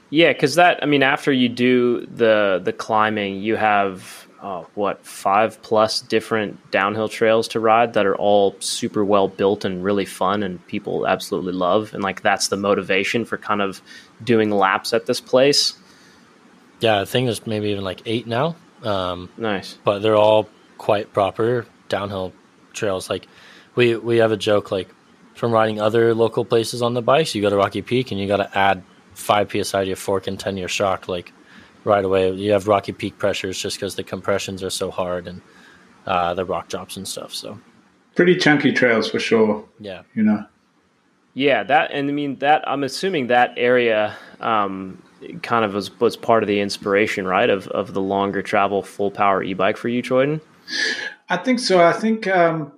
yeah, 0.08 0.32
because 0.32 0.54
that 0.54 0.82
I 0.82 0.86
mean 0.86 1.02
after 1.02 1.30
you 1.30 1.48
do 1.48 2.06
the 2.06 2.60
the 2.64 2.72
climbing, 2.72 3.42
you 3.42 3.56
have 3.56 4.26
uh, 4.40 4.64
what 4.74 5.04
five 5.04 5.60
plus 5.62 6.00
different 6.00 6.70
downhill 6.70 7.08
trails 7.08 7.48
to 7.48 7.60
ride 7.60 7.92
that 7.94 8.06
are 8.06 8.16
all 8.16 8.56
super 8.60 9.04
well 9.04 9.28
built 9.28 9.64
and 9.64 9.84
really 9.84 10.06
fun 10.06 10.42
and 10.42 10.64
people 10.66 11.06
absolutely 11.06 11.52
love. 11.52 11.92
And 11.92 12.02
like 12.02 12.22
that's 12.22 12.48
the 12.48 12.56
motivation 12.56 13.24
for 13.24 13.36
kind 13.36 13.60
of 13.60 13.82
doing 14.22 14.50
laps 14.50 14.92
at 14.92 15.06
this 15.06 15.20
place. 15.20 15.74
Yeah 16.80 17.00
i 17.00 17.04
think 17.04 17.26
there's 17.26 17.46
maybe 17.46 17.68
even 17.68 17.84
like 17.84 18.02
eight 18.06 18.26
now. 18.26 18.56
Um, 18.82 19.28
nice. 19.36 19.76
but 19.84 19.98
they're 19.98 20.16
all 20.16 20.48
quite 20.78 21.12
proper 21.12 21.66
downhill 21.90 22.32
trails. 22.72 23.10
Like 23.10 23.28
we 23.74 23.96
we 23.96 24.18
have 24.18 24.32
a 24.32 24.36
joke 24.36 24.70
like 24.70 24.88
from 25.34 25.52
riding 25.52 25.80
other 25.80 26.14
local 26.14 26.44
places 26.44 26.82
on 26.82 26.94
the 26.94 27.02
bikes 27.02 27.34
you 27.34 27.42
go 27.42 27.50
to 27.50 27.56
rocky 27.56 27.82
peak 27.82 28.10
and 28.10 28.20
you 28.20 28.26
got 28.26 28.38
to 28.38 28.58
add 28.58 28.82
5 29.14 29.50
psi 29.50 29.82
to 29.82 29.86
your 29.86 29.96
fork 29.96 30.26
and 30.26 30.40
10 30.40 30.56
year 30.56 30.68
shock. 30.68 31.08
Like 31.08 31.32
right 31.84 32.04
away. 32.04 32.30
You 32.32 32.52
have 32.52 32.68
rocky 32.68 32.92
peak 32.92 33.18
pressures 33.18 33.58
just 33.58 33.76
because 33.76 33.94
the 33.94 34.04
compressions 34.04 34.62
are 34.62 34.70
so 34.70 34.90
hard 34.90 35.26
and 35.26 35.40
uh, 36.06 36.34
the 36.34 36.44
rock 36.44 36.68
drops 36.68 36.96
and 36.96 37.06
stuff. 37.06 37.34
So 37.34 37.58
pretty 38.14 38.36
chunky 38.36 38.72
trails 38.72 39.10
for 39.10 39.18
sure. 39.18 39.64
Yeah, 39.78 40.02
you 40.14 40.22
know. 40.22 40.44
Yeah, 41.34 41.62
that 41.64 41.92
and 41.92 42.08
I 42.08 42.12
mean 42.12 42.36
that. 42.40 42.68
I'm 42.68 42.82
assuming 42.82 43.28
that 43.28 43.54
area 43.56 44.16
um, 44.40 45.00
kind 45.42 45.64
of 45.64 45.74
was 45.74 45.98
was 46.00 46.16
part 46.16 46.42
of 46.42 46.48
the 46.48 46.60
inspiration, 46.60 47.26
right, 47.26 47.48
of 47.48 47.68
of 47.68 47.94
the 47.94 48.00
longer 48.00 48.42
travel 48.42 48.82
full 48.82 49.10
power 49.10 49.42
e 49.42 49.54
bike 49.54 49.76
for 49.76 49.88
you, 49.88 50.02
Jordan. 50.02 50.40
I 51.28 51.36
think 51.36 51.60
so. 51.60 51.82
I 51.82 51.92
think. 51.92 52.26
Um, 52.26 52.72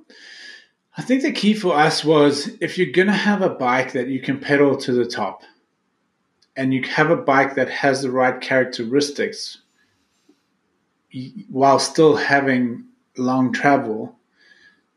I 0.95 1.01
think 1.01 1.23
the 1.23 1.33
key 1.33 1.55
for 1.55 1.75
us 1.75 2.05
was 2.05 2.51
if 2.61 2.77
you're 2.77 2.93
going 2.93 3.09
to 3.09 3.15
have 3.15 3.41
a 3.41 3.49
bike 3.49 3.93
that 3.93 4.09
you 4.09 4.21
can 4.21 4.39
pedal 4.39 4.77
to 4.77 4.93
the 4.93 5.07
top, 5.07 5.43
and 6.57 6.75
you 6.75 6.83
have 6.85 7.11
a 7.11 7.17
bike 7.17 7.55
that 7.55 7.69
has 7.71 8.03
the 8.03 8.11
right 8.11 8.41
characteristics 8.41 9.59
while 11.51 11.79
still 11.79 12.17
having 12.17 12.85
long 13.17 13.53
travel, 13.53 14.17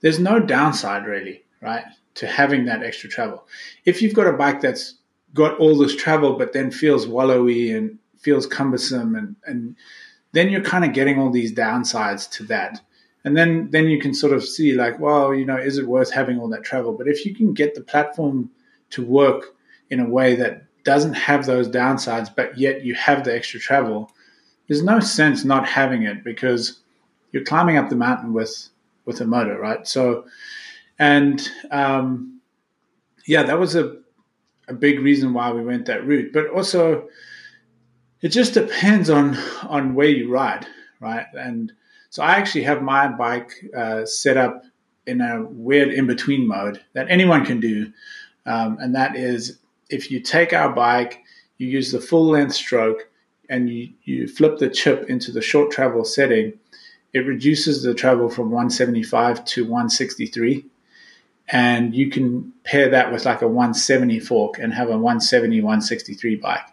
there's 0.01 0.19
no 0.19 0.39
downside 0.39 1.05
really, 1.05 1.43
right? 1.61 1.83
To 2.15 2.27
having 2.27 2.65
that 2.65 2.83
extra 2.83 3.09
travel. 3.09 3.47
If 3.85 4.01
you've 4.01 4.13
got 4.13 4.27
a 4.27 4.33
bike 4.33 4.61
that's 4.61 4.95
got 5.33 5.57
all 5.57 5.77
this 5.77 5.95
travel 5.95 6.37
but 6.37 6.53
then 6.53 6.71
feels 6.71 7.05
wallowy 7.05 7.75
and 7.75 7.97
feels 8.17 8.47
cumbersome 8.47 9.15
and, 9.15 9.35
and 9.45 9.75
then 10.31 10.49
you're 10.49 10.61
kind 10.61 10.85
of 10.85 10.93
getting 10.93 11.19
all 11.19 11.29
these 11.29 11.53
downsides 11.53 12.29
to 12.31 12.43
that. 12.43 12.81
And 13.23 13.35
then 13.35 13.69
then 13.71 13.87
you 13.87 13.99
can 13.99 14.13
sort 14.13 14.33
of 14.33 14.43
see 14.43 14.73
like, 14.73 14.99
well, 14.99 15.33
you 15.33 15.45
know, 15.45 15.57
is 15.57 15.77
it 15.77 15.87
worth 15.87 16.11
having 16.11 16.39
all 16.39 16.47
that 16.49 16.63
travel? 16.63 16.93
But 16.93 17.07
if 17.07 17.25
you 17.25 17.33
can 17.33 17.53
get 17.53 17.73
the 17.73 17.81
platform 17.81 18.51
to 18.91 19.03
work 19.03 19.55
in 19.89 19.99
a 19.99 20.09
way 20.09 20.35
that 20.35 20.63
doesn't 20.85 21.15
have 21.15 21.45
those 21.45 21.67
downsides, 21.67 22.29
but 22.33 22.57
yet 22.57 22.85
you 22.85 22.93
have 22.95 23.23
the 23.25 23.35
extra 23.35 23.59
travel, 23.59 24.11
there's 24.67 24.83
no 24.83 24.99
sense 24.99 25.43
not 25.43 25.67
having 25.67 26.03
it 26.03 26.23
because 26.23 26.79
you're 27.31 27.43
climbing 27.43 27.77
up 27.77 27.89
the 27.89 27.95
mountain 27.95 28.31
with 28.31 28.69
with 29.05 29.19
a 29.21 29.25
motor, 29.25 29.59
right? 29.59 29.85
So, 29.87 30.25
and 30.97 31.47
um, 31.69 32.39
yeah, 33.27 33.43
that 33.43 33.59
was 33.59 33.75
a 33.75 33.97
a 34.67 34.73
big 34.73 34.99
reason 34.99 35.33
why 35.33 35.51
we 35.51 35.63
went 35.63 35.85
that 35.87 36.05
route. 36.05 36.33
But 36.33 36.49
also, 36.49 37.09
it 38.21 38.29
just 38.29 38.53
depends 38.53 39.09
on 39.09 39.37
on 39.63 39.95
where 39.95 40.07
you 40.09 40.31
ride, 40.31 40.65
right? 40.99 41.25
And 41.33 41.73
so 42.09 42.23
I 42.23 42.35
actually 42.35 42.63
have 42.63 42.81
my 42.81 43.07
bike 43.07 43.51
uh, 43.75 44.05
set 44.05 44.37
up 44.37 44.63
in 45.05 45.21
a 45.21 45.43
weird 45.43 45.89
in 45.89 46.07
between 46.07 46.47
mode 46.47 46.81
that 46.93 47.09
anyone 47.09 47.45
can 47.45 47.59
do, 47.59 47.91
um, 48.45 48.77
and 48.79 48.95
that 48.95 49.15
is 49.15 49.59
if 49.89 50.11
you 50.11 50.19
take 50.19 50.53
our 50.53 50.69
bike, 50.69 51.23
you 51.57 51.67
use 51.67 51.91
the 51.91 52.01
full 52.01 52.25
length 52.25 52.55
stroke, 52.55 53.09
and 53.49 53.69
you 53.69 53.89
you 54.03 54.27
flip 54.27 54.57
the 54.57 54.69
chip 54.69 55.09
into 55.09 55.31
the 55.31 55.41
short 55.41 55.71
travel 55.71 56.03
setting. 56.03 56.53
It 57.13 57.19
reduces 57.19 57.83
the 57.83 57.93
travel 57.93 58.29
from 58.29 58.51
175 58.51 59.45
to 59.45 59.63
163 59.63 60.65
and 61.49 61.95
you 61.95 62.09
can 62.09 62.51
pair 62.63 62.89
that 62.89 63.11
with 63.11 63.25
like 63.25 63.41
a 63.41 63.47
170 63.47 64.19
fork 64.19 64.57
and 64.59 64.73
have 64.73 64.89
a 64.89 64.97
170 64.97 65.61
163 65.61 66.35
bike 66.37 66.67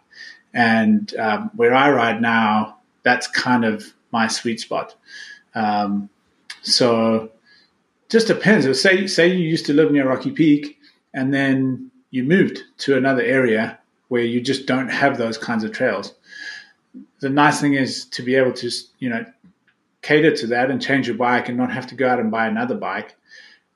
and 0.54 1.14
um, 1.16 1.50
where 1.54 1.74
i 1.74 1.90
ride 1.90 2.20
now 2.20 2.78
that's 3.02 3.26
kind 3.26 3.64
of 3.64 3.92
my 4.12 4.26
sweet 4.26 4.60
spot 4.60 4.94
um, 5.54 6.08
so 6.62 7.30
just 8.08 8.26
depends 8.26 8.64
So 8.64 8.72
say 8.72 9.06
say 9.06 9.28
you 9.28 9.46
used 9.46 9.66
to 9.66 9.74
live 9.74 9.92
near 9.92 10.08
rocky 10.08 10.30
peak 10.30 10.78
and 11.12 11.32
then 11.32 11.90
you 12.12 12.22
moved 12.22 12.62
to 12.78 12.96
another 12.96 13.22
area 13.22 13.78
where 14.08 14.22
you 14.22 14.40
just 14.40 14.66
don't 14.66 14.88
have 14.88 15.18
those 15.18 15.36
kinds 15.36 15.64
of 15.64 15.72
trails 15.72 16.14
the 17.18 17.28
nice 17.28 17.60
thing 17.60 17.74
is 17.74 18.04
to 18.04 18.22
be 18.22 18.36
able 18.36 18.52
to 18.52 18.70
you 19.00 19.08
know 19.08 19.24
cater 20.02 20.34
to 20.34 20.46
that 20.46 20.70
and 20.70 20.80
change 20.80 21.08
your 21.08 21.16
bike 21.16 21.48
and 21.48 21.58
not 21.58 21.72
have 21.72 21.86
to 21.88 21.96
go 21.96 22.08
out 22.08 22.20
and 22.20 22.30
buy 22.30 22.46
another 22.46 22.76
bike 22.76 23.16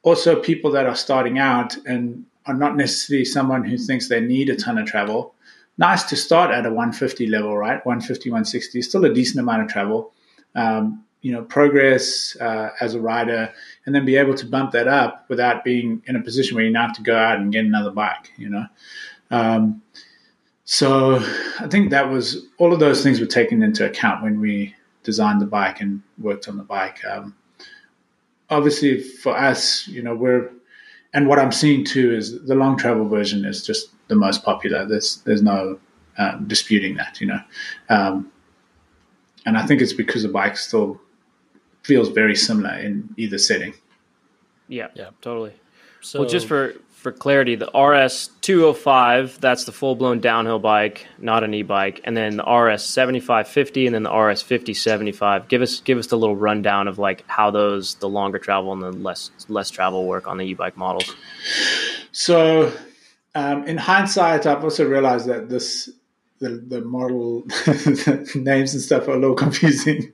also 0.07 0.40
people 0.40 0.71
that 0.71 0.87
are 0.87 0.95
starting 0.95 1.37
out 1.37 1.76
and 1.85 2.25
are 2.47 2.55
not 2.55 2.76
necessarily 2.76 3.25
someone 3.25 3.64
who 3.64 3.76
thinks 3.76 4.09
they 4.09 4.21
need 4.21 4.49
a 4.49 4.57
ton 4.57 4.78
of 4.78 4.87
travel. 4.87 5.35
Nice 5.78 6.05
to 6.05 6.16
start 6.16 6.52
at 6.52 6.64
a 6.64 6.71
150 6.71 7.26
level, 7.26 7.57
right? 7.57 7.85
150, 7.85 8.31
160 8.31 8.83
still 8.83 9.05
a 9.05 9.12
decent 9.12 9.40
amount 9.40 9.62
of 9.62 9.69
travel. 9.69 10.12
Um, 10.55 11.05
you 11.23 11.32
know, 11.32 11.42
progress 11.42 12.37
uh, 12.40 12.70
as 12.80 12.94
a 12.94 13.00
rider, 13.00 13.52
and 13.85 13.94
then 13.94 14.04
be 14.04 14.16
able 14.16 14.35
to 14.35 14.46
bump 14.46 14.73
that 14.73 14.88
up 14.88 15.25
without 15.28 15.64
being 15.64 16.02
in 16.06 16.16
a 16.16 16.23
position 16.23 16.54
where 16.54 16.64
you 16.64 16.70
now 16.70 16.87
have 16.87 16.96
to 16.96 17.02
go 17.02 17.16
out 17.16 17.38
and 17.38 17.52
get 17.52 17.64
another 17.64 17.90
bike. 17.90 18.32
You 18.37 18.50
know, 18.50 18.66
um, 19.30 19.82
so 20.64 21.16
I 21.61 21.68
think 21.68 21.90
that 21.90 22.11
was 22.11 22.46
all 22.58 22.73
of 22.73 22.80
those 22.80 23.02
things 23.02 23.20
were 23.20 23.26
taken 23.26 23.62
into 23.62 23.85
account 23.85 24.23
when 24.23 24.40
we 24.40 24.75
designed 25.02 25.40
the 25.40 25.46
bike 25.46 25.80
and 25.80 26.02
worked 26.18 26.49
on 26.49 26.56
the 26.56 26.64
bike. 26.64 27.04
Um, 27.04 27.35
obviously 28.50 29.00
for 29.00 29.37
us, 29.37 29.87
you 29.88 30.02
know, 30.02 30.14
we're 30.14 30.50
and 31.14 31.28
what 31.28 31.38
I'm 31.38 31.52
seeing 31.52 31.85
too 31.85 32.14
is 32.14 32.42
the 32.44 32.54
long 32.54 32.76
travel 32.76 33.08
version 33.08 33.44
is 33.44 33.64
just 33.64 33.90
the 34.08 34.16
most 34.16 34.44
popular. 34.44 34.87
There's 34.87 35.23
there's 35.25 35.42
no 35.42 35.78
um, 36.18 36.46
disputing 36.46 36.96
that, 36.96 37.20
you 37.20 37.26
know, 37.28 37.40
um, 37.88 38.30
and 39.44 39.56
I 39.56 39.64
think 39.66 39.80
it's 39.80 39.92
because 39.92 40.23
the 40.23 40.28
bike 40.28 40.56
still 40.56 41.00
feels 41.87 42.09
very 42.09 42.35
similar 42.35 42.76
in 42.78 43.09
either 43.16 43.38
setting. 43.38 43.73
Yeah, 44.69 44.88
yeah, 44.95 45.11
totally. 45.21 45.52
So, 46.00 46.21
well, 46.21 46.28
just 46.28 46.47
for 46.47 46.75
for 46.90 47.12
clarity, 47.12 47.55
the 47.55 47.71
RS 47.71 48.31
205, 48.40 49.40
that's 49.40 49.64
the 49.64 49.71
full 49.71 49.95
blown 49.95 50.19
downhill 50.19 50.59
bike, 50.59 51.07
not 51.19 51.45
an 51.45 51.55
e 51.55 51.62
bike, 51.62 52.00
and 52.02 52.16
then 52.16 52.37
the 52.37 52.43
RS 52.43 52.85
7550 52.85 53.87
and 53.87 53.95
then 53.95 54.02
the 54.02 54.12
RS 54.12 54.43
5075. 54.43 55.47
Give 55.49 55.62
us 55.62 55.81
give 55.81 55.99
us 55.99 56.09
the 56.09 56.19
little 56.19 56.37
rundown 56.37 56.88
of 56.88 56.99
like 56.99 57.25
how 57.28 57.50
those 57.50 57.95
the 57.97 58.09
longer 58.09 58.38
travel 58.38 58.73
and 58.73 58.83
the 58.83 58.90
less 58.90 59.31
less 59.49 59.71
travel 59.71 60.07
work 60.07 60.26
on 60.26 60.37
the 60.38 60.47
e 60.47 60.55
bike 60.55 60.76
models. 60.76 61.14
So, 62.11 62.73
um, 63.35 63.64
in 63.69 63.76
hindsight, 63.76 64.47
I've 64.47 64.64
also 64.64 64.88
realized 64.88 65.26
that 65.26 65.49
this 65.49 65.88
the 66.40 66.64
the 66.66 66.81
model 66.81 67.45
names 68.35 68.75
and 68.75 68.83
stuff 68.83 69.07
are 69.07 69.12
a 69.12 69.19
little 69.19 69.37
confusing. 69.47 70.12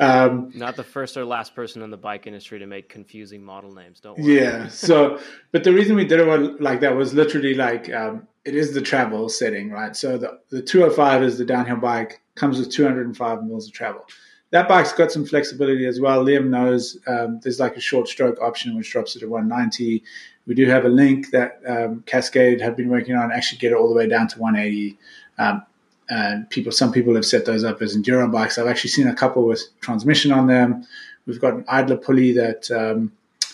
Um, 0.00 0.52
Not 0.54 0.76
the 0.76 0.84
first 0.84 1.16
or 1.16 1.24
last 1.24 1.54
person 1.54 1.82
in 1.82 1.90
the 1.90 1.96
bike 1.96 2.26
industry 2.26 2.58
to 2.58 2.66
make 2.66 2.88
confusing 2.88 3.42
model 3.42 3.72
names. 3.72 4.00
Don't 4.00 4.18
worry. 4.18 4.36
Yeah. 4.36 4.68
So, 4.68 5.20
but 5.52 5.64
the 5.64 5.72
reason 5.72 5.96
we 5.96 6.04
did 6.04 6.20
it 6.20 6.60
like 6.60 6.80
that 6.80 6.96
was 6.96 7.14
literally 7.14 7.54
like 7.54 7.92
um, 7.92 8.26
it 8.44 8.54
is 8.54 8.74
the 8.74 8.80
travel 8.80 9.28
setting, 9.28 9.70
right? 9.70 9.96
So 9.96 10.18
the 10.18 10.40
the 10.50 10.62
205 10.62 11.22
is 11.22 11.38
the 11.38 11.44
downhill 11.44 11.76
bike, 11.76 12.20
comes 12.34 12.58
with 12.58 12.70
205 12.70 13.44
mils 13.44 13.68
of 13.68 13.72
travel. 13.72 14.04
That 14.50 14.68
bike's 14.68 14.92
got 14.92 15.10
some 15.10 15.26
flexibility 15.26 15.84
as 15.86 16.00
well. 16.00 16.24
Liam 16.24 16.48
knows 16.48 16.96
um, 17.08 17.40
there's 17.42 17.58
like 17.58 17.76
a 17.76 17.80
short 17.80 18.06
stroke 18.06 18.40
option 18.40 18.76
which 18.76 18.90
drops 18.90 19.16
it 19.16 19.20
to 19.20 19.26
190. 19.26 20.04
We 20.46 20.54
do 20.54 20.66
have 20.66 20.84
a 20.84 20.88
link 20.88 21.30
that 21.30 21.60
um, 21.66 22.04
Cascade 22.06 22.60
have 22.60 22.76
been 22.76 22.88
working 22.88 23.16
on, 23.16 23.32
actually 23.32 23.58
get 23.58 23.72
it 23.72 23.76
all 23.76 23.88
the 23.88 23.94
way 23.94 24.06
down 24.06 24.28
to 24.28 24.38
180. 24.38 24.96
Um, 25.38 25.62
and 26.08 26.48
people 26.50 26.72
some 26.72 26.92
people 26.92 27.14
have 27.14 27.24
set 27.24 27.46
those 27.46 27.64
up 27.64 27.80
as 27.82 27.96
enduro 27.96 28.30
bikes. 28.30 28.58
I've 28.58 28.66
actually 28.66 28.90
seen 28.90 29.08
a 29.08 29.14
couple 29.14 29.46
with 29.46 29.62
transmission 29.80 30.32
on 30.32 30.46
them. 30.46 30.86
We've 31.26 31.40
got 31.40 31.54
an 31.54 31.64
idler 31.68 31.96
pulley 31.96 32.32
that 32.32 32.70
um, 32.70 33.12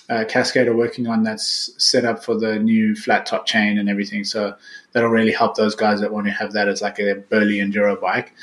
uh, 0.08 0.24
Cascade 0.24 0.66
are 0.66 0.76
working 0.76 1.06
on 1.06 1.22
that's 1.22 1.72
set 1.82 2.04
up 2.04 2.24
for 2.24 2.36
the 2.36 2.58
new 2.58 2.96
flat 2.96 3.26
top 3.26 3.46
chain 3.46 3.78
and 3.78 3.88
everything. 3.88 4.24
So 4.24 4.56
that'll 4.92 5.08
really 5.08 5.30
help 5.32 5.56
those 5.56 5.76
guys 5.76 6.00
that 6.00 6.12
want 6.12 6.26
to 6.26 6.32
have 6.32 6.52
that 6.52 6.68
as 6.68 6.82
like 6.82 6.98
a 6.98 7.14
burly 7.14 7.58
enduro 7.58 7.98
bike. 8.00 8.34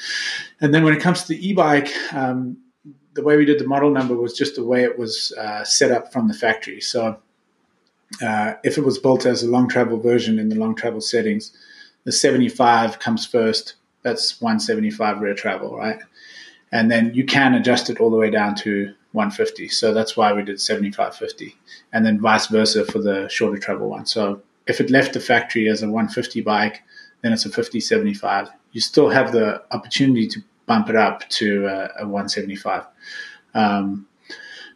And 0.62 0.74
then 0.74 0.86
when 0.86 0.94
it 0.94 1.02
comes 1.02 1.24
to 1.24 1.28
the 1.28 1.50
e-bike, 1.50 1.92
um, 2.14 2.58
the 3.16 3.24
way 3.24 3.36
we 3.36 3.44
did 3.44 3.60
the 3.60 3.68
model 3.68 3.90
number 3.90 4.16
was 4.16 4.38
just 4.38 4.56
the 4.56 4.64
way 4.64 4.84
it 4.84 4.98
was 4.98 5.34
uh, 5.34 5.66
set 5.66 5.92
up 5.92 6.14
from 6.14 6.30
the 6.30 6.34
factory. 6.34 6.80
So 6.80 7.18
uh, 8.22 8.54
if 8.64 8.78
it 8.78 8.86
was 8.86 8.98
built 8.98 9.26
as 9.26 9.44
a 9.44 9.50
long 9.50 9.68
travel 9.68 10.00
version 10.00 10.40
in 10.40 10.48
the 10.48 10.56
long 10.56 10.74
travel 10.74 11.02
settings, 11.02 11.52
the 12.06 12.12
75 12.14 13.00
comes 13.00 13.26
first, 13.26 13.76
that's 14.08 14.40
175 14.42 15.20
rear 15.20 15.34
travel, 15.34 15.76
right? 15.76 16.00
And 16.72 16.90
then 16.90 17.14
you 17.14 17.26
can 17.26 17.54
adjust 17.54 17.90
it 17.90 18.00
all 18.00 18.10
the 18.10 18.18
way 18.18 18.30
down 18.30 18.56
to 18.56 18.94
150. 19.12 19.68
So 19.68 19.94
that's 19.94 20.16
why 20.16 20.32
we 20.32 20.44
did 20.44 20.62
7550. 20.62 21.56
And 21.92 22.06
then 22.06 22.22
vice 22.22 22.48
versa 22.48 22.86
for 22.86 23.00
the 23.00 23.28
shorter 23.28 23.58
travel 23.58 23.90
one. 23.90 24.06
So 24.06 24.42
if 24.66 24.80
it 24.80 24.90
left 24.90 25.14
the 25.14 25.20
factory 25.20 25.68
as 25.68 25.84
a 25.84 25.88
150 25.88 26.42
bike, 26.42 26.84
then 27.22 27.34
it's 27.34 27.46
a 27.46 27.50
50 27.50 27.80
75. 27.80 28.50
You 28.72 28.82
still 28.82 29.10
have 29.10 29.32
the 29.32 29.62
opportunity 29.72 30.28
to 30.28 30.40
bump 30.66 30.90
it 30.90 30.96
up 30.96 31.28
to 31.30 31.66
a, 31.68 32.04
a 32.04 32.04
175. 32.04 32.86
Um, 33.54 34.08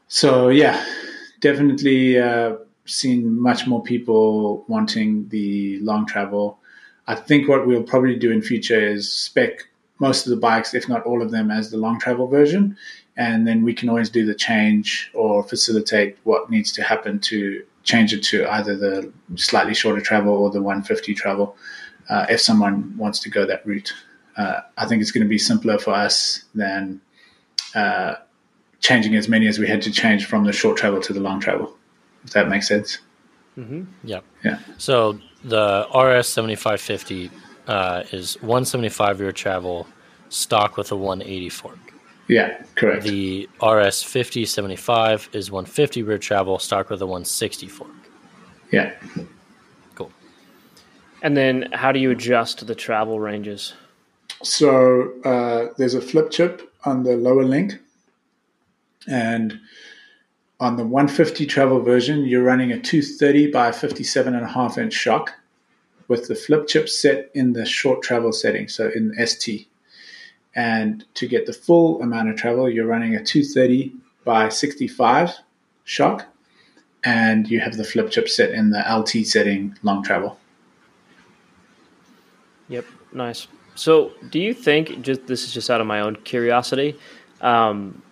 so 0.08 0.50
yeah, 0.50 0.84
definitely 1.40 2.20
uh, 2.20 2.56
seen 2.86 3.40
much 3.40 3.68
more 3.68 3.82
people 3.82 4.66
wanting 4.68 5.30
the 5.30 5.80
long 5.80 6.06
travel 6.06 6.60
I 7.08 7.16
think 7.16 7.48
what 7.48 7.68
we'll 7.68 7.84
probably 7.84 8.16
do 8.16 8.32
in 8.32 8.42
future 8.42 8.80
is 8.80 9.12
spec 9.12 9.68
most 10.00 10.26
of 10.26 10.32
the 10.32 10.38
bikes, 10.38 10.74
if 10.74 10.90
not 10.90 11.04
all 11.04 11.22
of 11.22 11.32
them, 11.32 11.52
as 11.52 11.70
the 11.70 11.78
long 11.78 12.00
travel 12.00 12.28
version, 12.28 12.76
and 13.18 13.48
then 13.48 13.64
we 13.64 13.74
can 13.74 13.88
always 13.88 14.10
do 14.10 14.26
the 14.26 14.34
change 14.34 15.12
or 15.14 15.44
facilitate 15.44 16.18
what 16.24 16.50
needs 16.50 16.72
to 16.72 16.82
happen 16.82 17.20
to 17.20 17.64
change 17.84 18.14
it 18.14 18.24
to 18.24 18.48
either 18.52 18.76
the 18.76 19.12
slightly 19.36 19.74
shorter 19.74 20.02
travel 20.02 20.34
or 20.34 20.50
the 20.50 20.62
150 20.62 21.14
travel 21.14 21.56
uh, 22.10 22.26
if 22.30 22.42
someone 22.42 22.96
wants 22.98 23.20
to 23.20 23.30
go 23.30 23.46
that 23.46 23.66
route. 23.66 23.94
Uh, 24.38 24.62
I 24.78 24.88
think 24.88 25.02
it's 25.02 25.12
going 25.12 25.26
to 25.26 25.30
be 25.30 25.38
simpler 25.38 25.78
for 25.78 25.94
us 25.94 26.46
than 26.56 27.02
uh, 27.76 28.16
changing 28.80 29.16
as 29.16 29.28
many 29.28 29.48
as 29.48 29.60
we 29.60 29.68
had 29.68 29.82
to 29.84 29.92
change 29.92 30.26
from 30.26 30.46
the 30.46 30.54
short 30.54 30.78
travel 30.78 31.02
to 31.02 31.14
the 31.14 31.20
long 31.20 31.40
travel. 31.40 31.78
If 32.24 32.32
that 32.32 32.50
makes 32.50 32.68
sense. 32.68 33.00
Mm-hmm. 33.58 33.84
Yeah. 34.04 34.22
Yeah. 34.44 34.60
So 34.78 35.20
the 35.44 35.88
RS 35.94 36.28
seventy 36.28 36.56
five 36.56 36.82
fifty 36.82 37.30
uh, 37.68 38.04
is 38.12 38.42
one 38.42 38.66
seventy 38.66 38.90
five 38.90 39.20
rear 39.20 39.32
travel, 39.32 39.88
stock 40.30 40.78
with 40.78 40.92
a 40.92 40.96
one 40.96 41.22
eighty 41.22 41.50
fork. 41.50 41.78
Yeah, 42.28 42.64
correct. 42.76 43.04
The 43.04 43.50
RS 43.62 44.04
fifty 44.04 44.46
seventy 44.46 44.76
five 44.78 45.28
is 45.34 45.52
one 45.52 45.66
fifty 45.66 46.02
rear 46.04 46.18
travel, 46.18 46.60
stock 46.60 46.90
with 46.90 47.02
a 47.02 47.06
one 47.06 47.26
sixty 47.26 47.68
fork. 47.68 47.92
Yeah. 48.72 48.94
Cool. 49.96 50.12
And 51.22 51.36
then, 51.36 51.70
how 51.74 51.92
do 51.92 52.00
you 52.00 52.12
adjust 52.12 52.66
the 52.66 52.76
travel 52.76 53.20
ranges? 53.20 53.74
So 54.44 55.12
uh, 55.26 55.74
there's 55.78 55.94
a 55.94 56.02
flip 56.02 56.32
chip 56.32 56.74
on 56.86 57.04
the 57.04 57.18
lower 57.18 57.44
link, 57.44 57.74
and 59.08 59.60
on 60.62 60.78
the 60.78 60.86
150 60.86 61.48
travel 61.48 61.82
version, 61.82 62.24
you're 62.24 62.44
running 62.44 62.72
a 62.72 62.80
230 62.80 63.50
by 63.50 63.72
57 63.72 64.36
and 64.36 64.46
a 64.46 64.48
half 64.48 64.78
inch 64.78 64.94
shock 64.94 65.34
with 66.08 66.28
the 66.28 66.36
flip 66.36 66.68
chip 66.68 66.88
set 66.88 67.32
in 67.34 67.54
the 67.54 67.66
short 67.66 68.04
travel 68.04 68.32
setting, 68.32 68.68
so 68.68 68.92
in 68.96 69.12
ST. 69.26 69.68
And 70.54 71.04
to 71.16 71.28
get 71.28 71.48
the 71.48 71.54
full 71.54 72.02
amount 72.04 72.30
of 72.30 72.36
travel, 72.36 72.70
you're 72.70 72.86
running 72.86 73.16
a 73.16 73.24
230 73.24 73.92
by 74.24 74.50
65 74.50 75.34
shock, 75.84 76.28
and 77.04 77.50
you 77.50 77.60
have 77.60 77.76
the 77.76 77.84
flip 77.84 78.12
chip 78.12 78.30
set 78.30 78.52
in 78.52 78.70
the 78.70 78.84
LT 78.88 79.26
setting, 79.26 79.76
long 79.82 80.04
travel. 80.04 80.38
Yep, 82.68 82.86
nice. 83.14 83.48
So, 83.74 84.12
do 84.30 84.38
you 84.38 84.54
think 84.54 85.02
just 85.02 85.26
this 85.26 85.44
is 85.44 85.54
just 85.54 85.72
out 85.72 85.82
of 85.82 85.88
my 85.88 86.02
own 86.02 86.18
curiosity? 86.18 87.00
Um, 87.40 88.04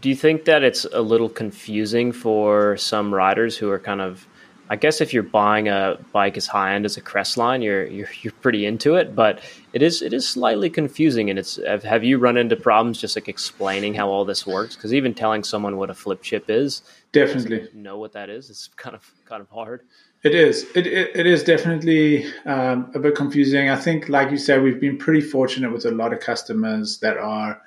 do 0.00 0.08
you 0.08 0.14
think 0.14 0.44
that 0.44 0.62
it's 0.62 0.84
a 0.92 1.00
little 1.00 1.28
confusing 1.28 2.12
for 2.12 2.76
some 2.76 3.14
riders 3.14 3.56
who 3.56 3.70
are 3.70 3.78
kind 3.78 4.00
of 4.00 4.26
I 4.70 4.76
guess 4.76 5.00
if 5.00 5.14
you're 5.14 5.22
buying 5.22 5.68
a 5.68 5.98
bike 6.12 6.36
as 6.36 6.46
high 6.46 6.74
end 6.74 6.84
as 6.84 6.96
a 6.98 7.00
Crestline, 7.00 7.62
you're 7.62 7.86
you're 7.86 8.08
you're 8.20 8.34
pretty 8.34 8.66
into 8.66 8.96
it. 8.96 9.14
But 9.14 9.40
it 9.72 9.80
is 9.80 10.02
it 10.02 10.12
is 10.12 10.28
slightly 10.28 10.68
confusing, 10.68 11.30
and 11.30 11.38
it's 11.38 11.56
have, 11.64 11.82
have 11.84 12.04
you 12.04 12.18
run 12.18 12.36
into 12.36 12.54
problems 12.54 13.00
just 13.00 13.16
like 13.16 13.28
explaining 13.28 13.94
how 13.94 14.10
all 14.10 14.24
this 14.26 14.46
works? 14.46 14.76
Because 14.76 14.92
even 14.92 15.14
telling 15.14 15.42
someone 15.42 15.78
what 15.78 15.88
a 15.88 15.94
flip 15.94 16.22
chip 16.22 16.50
is, 16.50 16.82
definitely 17.12 17.68
know 17.72 17.96
what 17.96 18.12
that 18.12 18.28
is. 18.28 18.50
It's 18.50 18.68
kind 18.76 18.94
of 18.94 19.10
kind 19.24 19.40
of 19.40 19.48
hard. 19.48 19.84
It 20.22 20.34
is. 20.34 20.66
It 20.74 20.86
it, 20.86 21.16
it 21.16 21.26
is 21.26 21.42
definitely 21.42 22.26
um, 22.44 22.90
a 22.94 22.98
bit 22.98 23.14
confusing. 23.14 23.70
I 23.70 23.76
think, 23.76 24.10
like 24.10 24.30
you 24.30 24.38
said, 24.38 24.62
we've 24.62 24.80
been 24.80 24.98
pretty 24.98 25.22
fortunate 25.22 25.72
with 25.72 25.86
a 25.86 25.92
lot 25.92 26.12
of 26.12 26.20
customers 26.20 26.98
that 26.98 27.16
are 27.16 27.62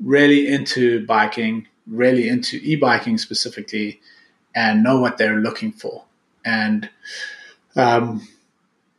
really 0.00 0.48
into 0.48 1.04
biking, 1.06 1.66
really 1.86 2.28
into 2.28 2.58
e-biking 2.62 3.18
specifically 3.18 4.00
and 4.54 4.82
know 4.82 5.00
what 5.00 5.18
they're 5.18 5.36
looking 5.36 5.72
for. 5.72 6.04
And 6.44 6.88
um, 7.76 8.26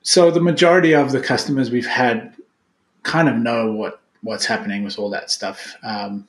so 0.02 0.32
the 0.32 0.42
majority 0.42 0.94
of 0.94 1.12
the 1.12 1.20
customers 1.20 1.72
we've 1.72 1.88
had 1.88 2.34
kind 3.04 3.30
of 3.30 3.36
know 3.36 3.72
what 3.72 4.02
what's 4.22 4.46
happening 4.46 4.84
with 4.84 5.00
all 5.00 5.10
that 5.12 5.32
stuff. 5.32 5.76
Um, 5.84 6.28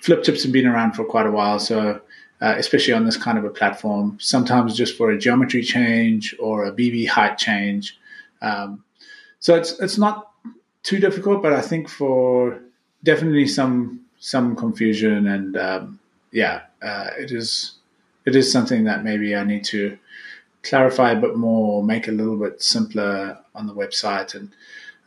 flip 0.00 0.22
chips 0.22 0.42
have 0.42 0.52
been 0.52 0.66
around 0.66 0.92
for 0.92 1.04
quite 1.04 1.26
a 1.26 1.30
while, 1.30 1.58
so 1.58 2.00
uh, 2.40 2.54
especially 2.56 2.92
on 2.92 3.04
this 3.04 3.16
kind 3.16 3.38
of 3.38 3.44
a 3.44 3.50
platform, 3.50 4.18
sometimes 4.20 4.76
just 4.76 4.96
for 4.96 5.10
a 5.10 5.18
geometry 5.18 5.62
change 5.62 6.36
or 6.38 6.66
a 6.66 6.72
BB 6.72 7.08
height 7.08 7.38
change. 7.38 7.98
Um, 8.42 8.84
so 9.40 9.54
it's 9.54 9.78
it's 9.80 9.98
not 9.98 10.30
too 10.82 10.98
difficult, 10.98 11.42
but 11.42 11.52
I 11.52 11.60
think 11.60 11.88
for 11.88 12.60
definitely 13.06 13.46
some 13.46 14.00
some 14.18 14.56
confusion 14.56 15.28
and 15.28 15.56
um, 15.56 16.00
yeah, 16.32 16.62
uh, 16.82 17.10
it 17.18 17.32
is 17.32 17.76
it 18.26 18.36
is 18.36 18.52
something 18.52 18.84
that 18.84 19.04
maybe 19.04 19.34
I 19.34 19.44
need 19.44 19.64
to 19.66 19.96
clarify 20.62 21.12
a 21.12 21.20
bit 21.20 21.36
more, 21.36 21.82
make 21.82 22.08
a 22.08 22.12
little 22.12 22.36
bit 22.36 22.60
simpler 22.62 23.38
on 23.54 23.66
the 23.66 23.74
website. 23.74 24.34
And 24.34 24.50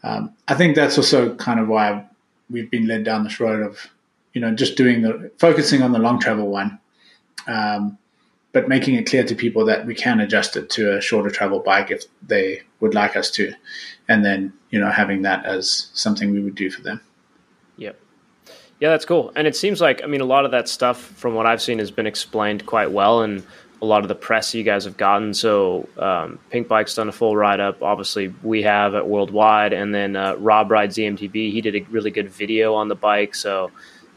um, 0.03 0.34
I 0.48 0.56
think 0.56 0.75
that's 0.75 0.98
also 0.98 1.36
kind 1.36 1.60
of 1.60 1.68
why 1.68 2.06
we've 2.50 2.72
been 2.72 2.88
led 2.88 3.03
down 3.03 3.25
this 3.25 3.39
road 3.39 3.62
of, 3.62 3.88
you 4.34 4.41
know, 4.41 4.56
just 4.56 4.77
doing 4.77 5.01
the 5.01 5.32
focusing 5.38 5.82
on 5.82 5.91
the 5.91 6.00
long 6.00 6.20
travel 6.20 6.48
one, 6.48 6.79
um, 7.48 7.98
but 8.53 8.70
making 8.70 8.96
it 8.96 9.06
clear 9.06 9.25
to 9.25 9.36
people 9.36 9.65
that 9.65 9.86
we 9.86 9.94
can 9.94 10.22
adjust 10.22 10.56
it 10.56 10.70
to 10.72 10.98
a 10.98 11.01
shorter 11.01 11.29
travel 11.29 11.60
bike 11.60 11.91
if 11.91 12.06
they 12.25 12.62
would 12.79 12.94
like 12.96 13.15
us 13.15 13.29
to, 13.32 13.53
and 14.08 14.24
then 14.24 14.53
you 14.70 14.79
know 14.79 14.89
having 14.89 15.24
that 15.24 15.46
as 15.46 15.89
something 15.94 16.32
we 16.32 16.41
would 16.41 16.56
do 16.56 16.72
for 16.72 16.82
them. 16.82 17.01
Yeah, 18.80 18.90
that's 18.90 19.06
cool. 19.06 19.32
And 19.36 19.46
it 19.46 19.56
seems 19.56 19.82
like, 19.82 20.02
I 20.04 20.08
mean, 20.08 20.22
a 20.22 20.26
lot 20.26 20.46
of 20.46 20.52
that 20.52 20.70
stuff 20.70 21.00
from 21.00 21.34
what 21.34 21.46
I've 21.46 21.62
seen 21.62 21.80
has 21.80 21.92
been 21.92 22.08
explained 22.08 22.66
quite 22.66 22.92
well 22.92 23.22
and 23.22 23.44
a 23.82 23.86
lot 23.86 24.04
of 24.04 24.08
the 24.08 24.16
press 24.16 24.54
you 24.54 24.64
guys 24.64 24.86
have 24.86 24.98
gotten. 24.98 25.34
So, 25.34 25.88
um, 25.98 26.40
Pinkbike's 26.52 26.96
done 26.96 27.10
a 27.10 27.14
full 27.14 27.36
write 27.36 27.60
up. 27.60 27.82
Obviously, 27.82 28.34
we 28.44 28.62
have 28.64 28.96
at 28.96 29.08
Worldwide. 29.08 29.74
And 29.74 29.94
then 29.94 30.16
uh, 30.16 30.36
Rob 30.36 30.72
Rides 30.72 30.98
EMTB, 30.98 31.52
he 31.52 31.62
did 31.62 31.76
a 31.76 31.82
really 31.90 32.12
good 32.12 32.30
video 32.30 32.74
on 32.74 32.88
the 32.88 32.96
bike. 32.96 33.36
So, 33.36 33.72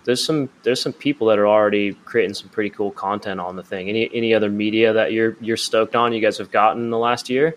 there's 0.05 0.25
some 0.25 0.49
there's 0.65 0.81
some 0.81 0.93
people 0.93 1.29
that 1.29 1.39
are 1.39 1.47
already 1.47 1.93
creating 2.05 2.35
some 2.35 2.49
pretty 2.49 2.71
cool 2.71 2.91
content 2.91 3.41
on 3.41 3.57
the 3.57 3.63
thing. 3.63 3.89
Any 3.89 4.11
any 4.13 4.35
other 4.35 4.51
media 4.51 4.93
that 4.93 5.13
you're 5.13 5.37
you're 5.41 5.57
stoked 5.57 5.95
on? 5.95 6.13
You 6.13 6.21
guys 6.21 6.39
have 6.39 6.51
gotten 6.51 6.83
in 6.83 6.91
the 6.91 6.99
last 6.99 7.31
year? 7.31 7.55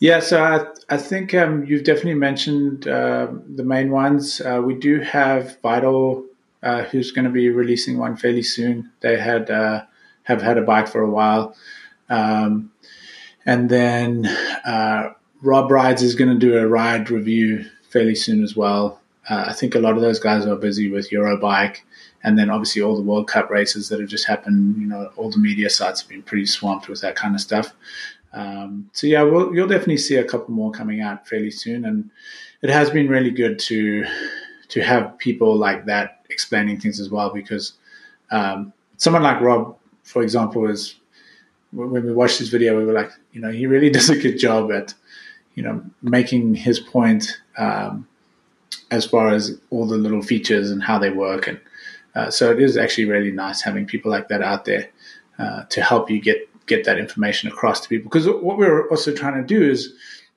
Yeah, 0.00 0.20
so 0.20 0.42
I 0.42 0.66
I 0.92 0.96
think 0.96 1.34
um, 1.34 1.64
you've 1.64 1.84
definitely 1.84 2.14
mentioned 2.14 2.88
uh, 2.88 3.28
the 3.54 3.62
main 3.62 3.90
ones. 3.90 4.40
Uh, 4.40 4.60
we 4.64 4.74
do 4.74 5.00
have 5.00 5.60
Vital 5.62 6.24
uh, 6.64 6.82
who's 6.84 7.12
going 7.12 7.26
to 7.26 7.30
be 7.30 7.50
releasing 7.50 7.98
one 7.98 8.16
fairly 8.16 8.42
soon. 8.42 8.90
They 9.00 9.18
had 9.18 9.50
uh, 9.50 9.84
have 10.24 10.42
had 10.42 10.58
a 10.58 10.62
bike 10.62 10.88
for 10.88 11.02
a 11.02 11.10
while, 11.10 11.54
um, 12.08 12.72
and 13.44 13.68
then 13.68 14.26
uh, 14.64 15.12
Rob 15.42 15.70
Rides 15.70 16.02
is 16.02 16.14
going 16.14 16.30
to 16.30 16.38
do 16.38 16.56
a 16.56 16.66
ride 16.66 17.10
review 17.10 17.66
fairly 17.90 18.14
soon 18.14 18.42
as 18.42 18.56
well. 18.56 19.00
Uh, 19.28 19.44
I 19.48 19.52
think 19.52 19.74
a 19.74 19.78
lot 19.78 19.94
of 19.94 20.00
those 20.00 20.18
guys 20.18 20.46
are 20.46 20.56
busy 20.56 20.90
with 20.90 21.10
Eurobike, 21.10 21.80
and 22.22 22.38
then 22.38 22.48
obviously 22.48 22.80
all 22.80 22.96
the 22.96 23.02
World 23.02 23.28
Cup 23.28 23.50
races 23.50 23.90
that 23.90 24.00
have 24.00 24.08
just 24.08 24.26
happened. 24.26 24.80
You 24.80 24.86
know, 24.86 25.12
all 25.16 25.30
the 25.30 25.38
media 25.38 25.68
sites 25.68 26.00
have 26.00 26.08
been 26.08 26.22
pretty 26.22 26.46
swamped 26.46 26.88
with 26.88 27.02
that 27.02 27.14
kind 27.14 27.34
of 27.34 27.42
stuff. 27.42 27.74
Um, 28.32 28.90
so 28.92 29.06
yeah, 29.06 29.22
we'll, 29.22 29.54
you'll 29.54 29.68
definitely 29.68 29.98
see 29.98 30.16
a 30.16 30.24
couple 30.24 30.54
more 30.54 30.72
coming 30.72 31.02
out 31.02 31.28
fairly 31.28 31.50
soon, 31.50 31.84
and 31.84 32.10
it 32.62 32.70
has 32.70 32.88
been 32.88 33.08
really 33.08 33.30
good 33.30 33.58
to 33.60 34.06
to 34.68 34.82
have 34.82 35.18
people 35.18 35.54
like 35.56 35.84
that 35.84 36.23
explaining 36.34 36.78
things 36.80 37.00
as 37.00 37.08
well 37.08 37.30
because 37.30 37.72
um, 38.30 38.72
someone 38.98 39.22
like 39.22 39.40
Rob, 39.40 39.76
for 40.02 40.22
example, 40.22 40.68
is 40.68 40.96
when 41.72 42.04
we 42.04 42.12
watched 42.12 42.38
his 42.38 42.50
video, 42.50 42.76
we 42.78 42.84
were 42.84 42.92
like, 42.92 43.10
you 43.32 43.40
know, 43.40 43.50
he 43.50 43.66
really 43.66 43.90
does 43.98 44.10
a 44.10 44.16
good 44.16 44.38
job 44.38 44.70
at, 44.72 44.94
you 45.54 45.62
know, 45.62 45.82
making 46.02 46.54
his 46.54 46.78
point 46.80 47.40
um, 47.56 48.06
as 48.90 49.04
far 49.04 49.28
as 49.28 49.58
all 49.70 49.86
the 49.86 49.96
little 49.96 50.22
features 50.22 50.70
and 50.70 50.82
how 50.82 50.98
they 50.98 51.10
work. 51.10 51.46
And 51.46 51.60
uh, 52.14 52.30
so 52.30 52.50
it 52.50 52.60
is 52.60 52.76
actually 52.76 53.06
really 53.06 53.32
nice 53.32 53.62
having 53.62 53.86
people 53.86 54.10
like 54.10 54.28
that 54.28 54.42
out 54.42 54.64
there 54.64 54.90
uh, 55.38 55.64
to 55.70 55.82
help 55.82 56.10
you 56.10 56.20
get 56.20 56.48
get 56.66 56.84
that 56.84 56.98
information 56.98 57.50
across 57.50 57.80
to 57.80 57.88
people. 57.88 58.08
Because 58.10 58.26
what 58.26 58.56
we're 58.56 58.88
also 58.88 59.12
trying 59.12 59.34
to 59.34 59.46
do 59.46 59.62
is 59.62 59.94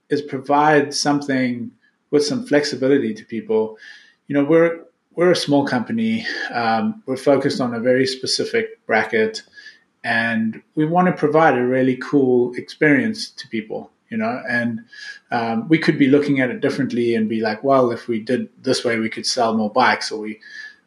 is 0.09 0.21
provide 0.21 0.93
something 0.93 1.71
with 2.11 2.25
some 2.25 2.45
flexibility 2.45 3.13
to 3.13 3.25
people. 3.25 3.77
You 4.27 4.35
know, 4.35 4.43
we're 4.43 4.81
we're 5.17 5.31
a 5.31 5.35
small 5.35 5.65
company. 5.65 6.25
Um, 6.53 7.01
we're 7.07 7.17
focused 7.17 7.59
on 7.59 7.73
a 7.73 7.79
very 7.79 8.05
specific 8.05 8.85
bracket, 8.85 9.41
and 10.03 10.61
we 10.75 10.85
want 10.85 11.07
to 11.07 11.13
provide 11.13 11.57
a 11.57 11.65
really 11.65 11.97
cool 11.97 12.53
experience 12.53 13.31
to 13.31 13.47
people. 13.49 13.91
You 14.09 14.17
know, 14.17 14.41
and 14.47 14.85
um, 15.31 15.67
we 15.67 15.79
could 15.79 15.99
be 15.99 16.07
looking 16.07 16.39
at 16.39 16.49
it 16.49 16.61
differently 16.61 17.15
and 17.15 17.27
be 17.27 17.41
like, 17.41 17.61
well, 17.61 17.91
if 17.91 18.07
we 18.07 18.21
did 18.21 18.47
this 18.61 18.85
way, 18.85 18.99
we 18.99 19.09
could 19.09 19.25
sell 19.25 19.57
more 19.57 19.71
bikes, 19.71 20.11
or 20.11 20.21
we. 20.21 20.39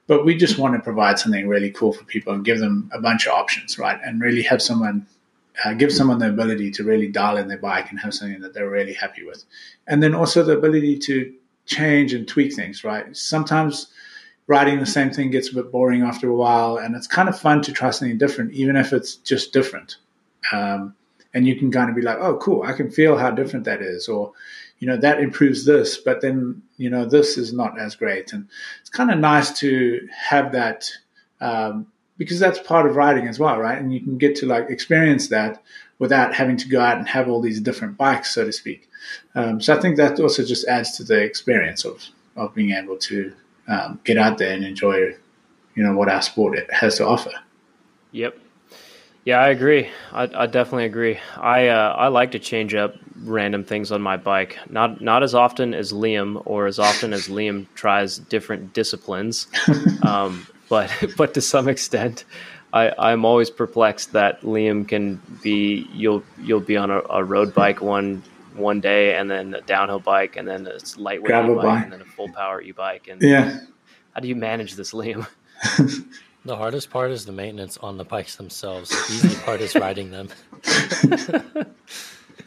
But 0.07 0.25
we 0.25 0.37
just 0.37 0.59
want 0.59 0.75
to 0.75 0.81
provide 0.81 1.19
something 1.19 1.47
really 1.47 1.71
cool 1.71 1.93
for 1.93 2.05
people 2.05 2.33
and 2.33 2.45
give 2.45 2.59
them 2.59 2.91
a 2.93 3.01
bunch 3.01 3.27
of 3.27 3.33
options, 3.33 3.79
right? 3.79 4.01
And 4.03 4.21
really 4.21 4.43
have 4.43 4.63
someone 4.63 5.07
uh, 5.65 5.75
give 5.75 5.93
someone 5.93 6.19
the 6.19 6.29
ability 6.29 6.71
to 6.73 6.85
really 6.85 7.09
dial 7.09 7.37
in 7.37 7.49
their 7.49 7.59
bike 7.59 7.91
and 7.91 8.01
have 8.01 8.15
something 8.15 8.41
that 8.41 8.55
they're 8.55 8.71
really 8.71 8.95
happy 8.95 9.25
with. 9.25 9.45
And 9.87 10.03
then 10.03 10.15
also 10.15 10.43
the 10.43 10.57
ability 10.57 10.99
to 11.01 11.33
change 11.67 12.13
and 12.13 12.27
tweak 12.27 12.55
things, 12.55 12.83
right? 12.83 13.17
Sometimes 13.17 13.89
writing 14.47 14.81
the 14.81 14.87
same 14.87 15.11
thing 15.11 15.31
gets 15.31 15.51
a 15.51 15.55
bit 15.55 15.71
boring 15.71 16.03
after 16.03 16.29
a 16.29 16.35
while, 16.35 16.79
and 16.79 16.97
it's 16.97 17.07
kind 17.07 17.29
of 17.29 17.39
fun 17.39 17.63
to 17.63 17.73
try 17.73 17.91
something 17.91 18.19
different, 18.19 18.53
even 18.53 18.77
if 18.77 18.93
it's 18.93 19.17
just 19.17 19.53
different. 19.53 19.97
Um, 20.53 20.95
and 21.33 21.47
you 21.47 21.57
can 21.57 21.71
kind 21.71 21.89
of 21.89 21.97
be 21.97 22.03
like, 22.03 22.19
oh, 22.19 22.37
cool, 22.39 22.63
I 22.63 22.73
can 22.73 22.91
feel 22.91 23.17
how 23.17 23.31
different 23.31 23.65
that 23.67 23.83
is, 23.83 24.09
or 24.09 24.33
you 24.81 24.89
know 24.89 24.97
that 24.97 25.21
improves 25.21 25.65
this, 25.65 25.99
but 25.99 26.21
then 26.21 26.63
you 26.77 26.91
know 26.91 27.05
this 27.05 27.39
is 27.39 27.53
not 27.53 27.79
as 27.79 27.95
great, 27.95 28.33
and 28.33 28.49
it's 28.81 28.91
kind 28.91 29.11
of 29.11 29.19
nice 29.19 29.57
to 29.61 30.09
have 30.13 30.53
that 30.53 30.91
um, 31.41 31.87
because 32.19 32.39
that's 32.39 32.59
part 32.59 32.87
of 32.87 32.97
writing 32.97 33.29
as 33.29 33.39
well, 33.39 33.59
right? 33.59 33.79
And 33.79 33.95
you 33.95 34.01
can 34.01 34.19
get 34.19 34.35
to 34.37 34.47
like 34.47 34.69
experience 34.69 35.29
that 35.29 35.63
without 35.99 36.35
having 36.35 36.57
to 36.57 36.69
go 36.69 36.81
out 36.81 36.99
and 36.99 37.09
have 37.09 37.29
all 37.29 37.41
these 37.41 37.61
different 37.61 37.97
bikes, 37.97 38.35
so 38.35 38.45
to 38.45 38.53
speak. 38.53 38.89
Um, 39.35 39.61
so 39.61 39.77
I 39.77 39.81
think 39.81 39.97
that 39.97 40.19
also 40.19 40.45
just 40.45 40.67
adds 40.67 40.97
to 40.97 41.05
the 41.05 41.21
experience 41.23 41.85
of 41.85 42.03
of 42.37 42.55
being 42.55 42.71
able 42.71 42.97
to 42.97 43.33
um, 43.71 44.01
get 44.05 44.19
out 44.19 44.37
there 44.39 44.53
and 44.53 44.65
enjoy, 44.65 45.15
you 45.75 45.83
know, 45.83 45.95
what 45.95 46.09
our 46.09 46.21
sport 46.21 46.59
has 46.71 46.97
to 46.97 47.07
offer. 47.07 47.33
Yep. 48.13 48.37
Yeah, 49.25 49.39
I 49.39 49.49
agree. 49.51 49.89
I, 50.13 50.29
I 50.35 50.47
definitely 50.47 50.87
agree. 50.87 51.19
I 51.37 51.69
uh, 51.69 51.95
I 51.97 52.09
like 52.09 52.33
to 52.33 52.39
change 52.39 52.75
up 52.75 52.95
random 53.23 53.65
things 53.65 53.93
on 53.93 54.01
my 54.01 54.17
bike. 54.17 54.59
Not 54.69 55.01
not 55.01 55.23
as 55.23 55.35
often 55.35 55.75
as 55.75 55.93
Liam, 55.93 56.43
or 56.47 56.67
as 56.67 56.79
often 56.79 57.13
as 57.13 57.29
Liam 57.29 57.67
tries 57.75 58.19
different 58.19 58.73
disciplines, 58.73 59.47
um, 60.03 60.47
but 60.69 60.91
but 61.19 61.35
to 61.35 61.43
some 61.43 61.69
extent, 61.69 62.25
I, 62.73 62.93
I'm 62.99 63.27
always 63.27 63.51
perplexed 63.51 64.13
that 64.13 64.41
Liam 64.41 64.89
can 64.89 65.21
be 65.43 65.87
you'll 65.93 66.25
you'll 66.43 66.61
be 66.61 66.79
on 66.79 66.91
a, 66.91 67.03
a 67.11 67.23
road 67.23 67.53
bike 67.53 67.83
one 67.83 68.23
one 68.61 68.81
day 68.81 69.15
and 69.17 69.31
then 69.31 69.55
a 69.55 69.61
downhill 69.63 70.01
bike 70.01 70.37
and 70.37 70.47
then 70.47 70.67
a 70.67 70.79
lightweight 70.97 71.29
Gravel 71.29 71.57
bike, 71.57 71.65
bike. 71.65 71.85
and 71.85 71.93
then 71.93 72.01
a 72.03 72.05
full 72.05 72.29
power 72.33 72.61
e-bike 72.63 73.09
and 73.09 73.21
yeah. 73.23 73.61
How 74.15 74.21
do 74.21 74.29
you 74.29 74.37
manage 74.37 74.75
this 74.75 74.93
liam? 74.93 75.27
The 76.43 76.57
hardest 76.57 76.89
part 76.89 77.11
is 77.11 77.27
the 77.27 77.33
maintenance 77.33 77.77
on 77.77 77.99
the 77.99 78.05
bikes 78.05 78.37
themselves. 78.37 78.89
The 78.89 79.13
easy 79.29 79.37
part 79.43 79.61
is 79.61 79.75
riding 79.75 80.11
them. 80.11 80.29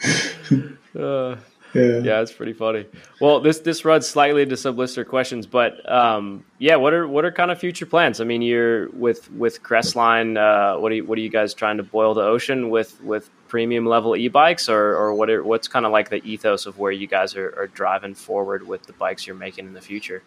Uh, 1.00 1.36
Yeah. 1.74 2.00
yeah, 2.00 2.22
it's 2.22 2.32
pretty 2.32 2.54
funny. 2.54 2.86
Well, 3.20 3.40
this 3.40 3.60
this 3.60 3.84
runs 3.84 4.08
slightly 4.08 4.44
into 4.44 4.56
some 4.58 4.78
listener 4.78 5.06
questions, 5.06 5.48
but 5.48 5.90
um, 5.92 6.46
yeah, 6.60 6.76
what 6.76 6.94
are 6.94 7.08
what 7.08 7.26
are 7.26 7.32
kind 7.32 7.50
of 7.50 7.60
future 7.60 7.88
plans? 7.88 8.22
I 8.22 8.26
mean, 8.26 8.44
you're 8.44 8.90
with 8.90 9.32
with 9.32 9.64
Crestline. 9.64 10.38
Uh, 10.38 10.80
what 10.80 10.92
are 10.92 10.96
you 10.96 11.06
what 11.06 11.18
are 11.18 11.22
you 11.22 11.30
guys 11.30 11.54
trying 11.54 11.78
to 11.78 11.84
boil 11.84 12.14
the 12.14 12.22
ocean 12.22 12.70
with 12.70 13.02
with 13.02 13.30
premium 13.48 13.86
level 13.88 14.16
e-bikes, 14.16 14.70
or 14.70 14.96
or 14.96 15.16
what 15.16 15.30
are, 15.32 15.44
what's 15.44 15.68
kind 15.68 15.86
of 15.86 15.92
like 15.92 16.10
the 16.10 16.24
ethos 16.24 16.68
of 16.68 16.78
where 16.78 16.92
you 16.92 17.08
guys 17.08 17.36
are, 17.36 17.54
are 17.58 17.68
driving 17.68 18.14
forward 18.14 18.68
with 18.68 18.84
the 18.84 18.94
bikes 18.94 19.26
you're 19.26 19.36
making 19.36 19.66
in 19.66 19.74
the 19.74 19.82
future? 19.82 20.22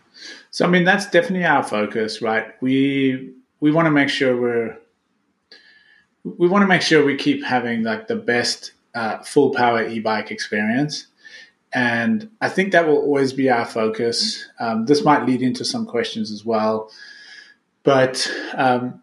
So, 0.51 0.65
I 0.65 0.69
mean, 0.69 0.85
that's 0.85 1.09
definitely 1.11 1.45
our 1.45 1.63
focus, 1.63 2.21
right? 2.21 2.61
We 2.61 3.35
we 3.61 3.71
want 3.71 3.87
to 3.87 3.93
make 3.93 4.09
sure 4.09 4.41
we're 4.41 4.79
we 6.25 6.49
want 6.49 6.63
to 6.63 6.67
make 6.67 6.83
sure 6.83 7.05
we 7.05 7.17
keep 7.17 7.45
having 7.45 7.85
like 7.85 8.09
the 8.09 8.17
best 8.17 8.73
uh, 8.97 9.19
full 9.19 9.51
power 9.55 9.87
e-bike 9.87 10.33
experience 10.33 11.07
and 11.73 12.31
I 12.41 12.49
think 12.49 12.73
that 12.73 12.87
will 12.87 12.99
always 12.99 13.33
be 13.33 13.51
our 13.51 13.65
focus. 13.65 14.45
Um, 14.59 14.87
this 14.87 15.05
might 15.05 15.27
lead 15.27 15.43
into 15.43 15.65
some 15.65 15.87
questions 15.87 16.31
as 16.31 16.45
well, 16.45 16.91
but 17.83 18.31
um, 18.55 19.03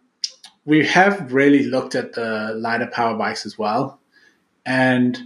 we 0.65 0.86
have 0.88 1.34
really 1.34 1.63
looked 1.63 1.95
at 1.95 2.13
the 2.13 2.54
lighter 2.58 2.88
power 2.88 3.17
bikes 3.17 3.45
as 3.45 3.58
well. 3.58 3.99
And 4.65 5.17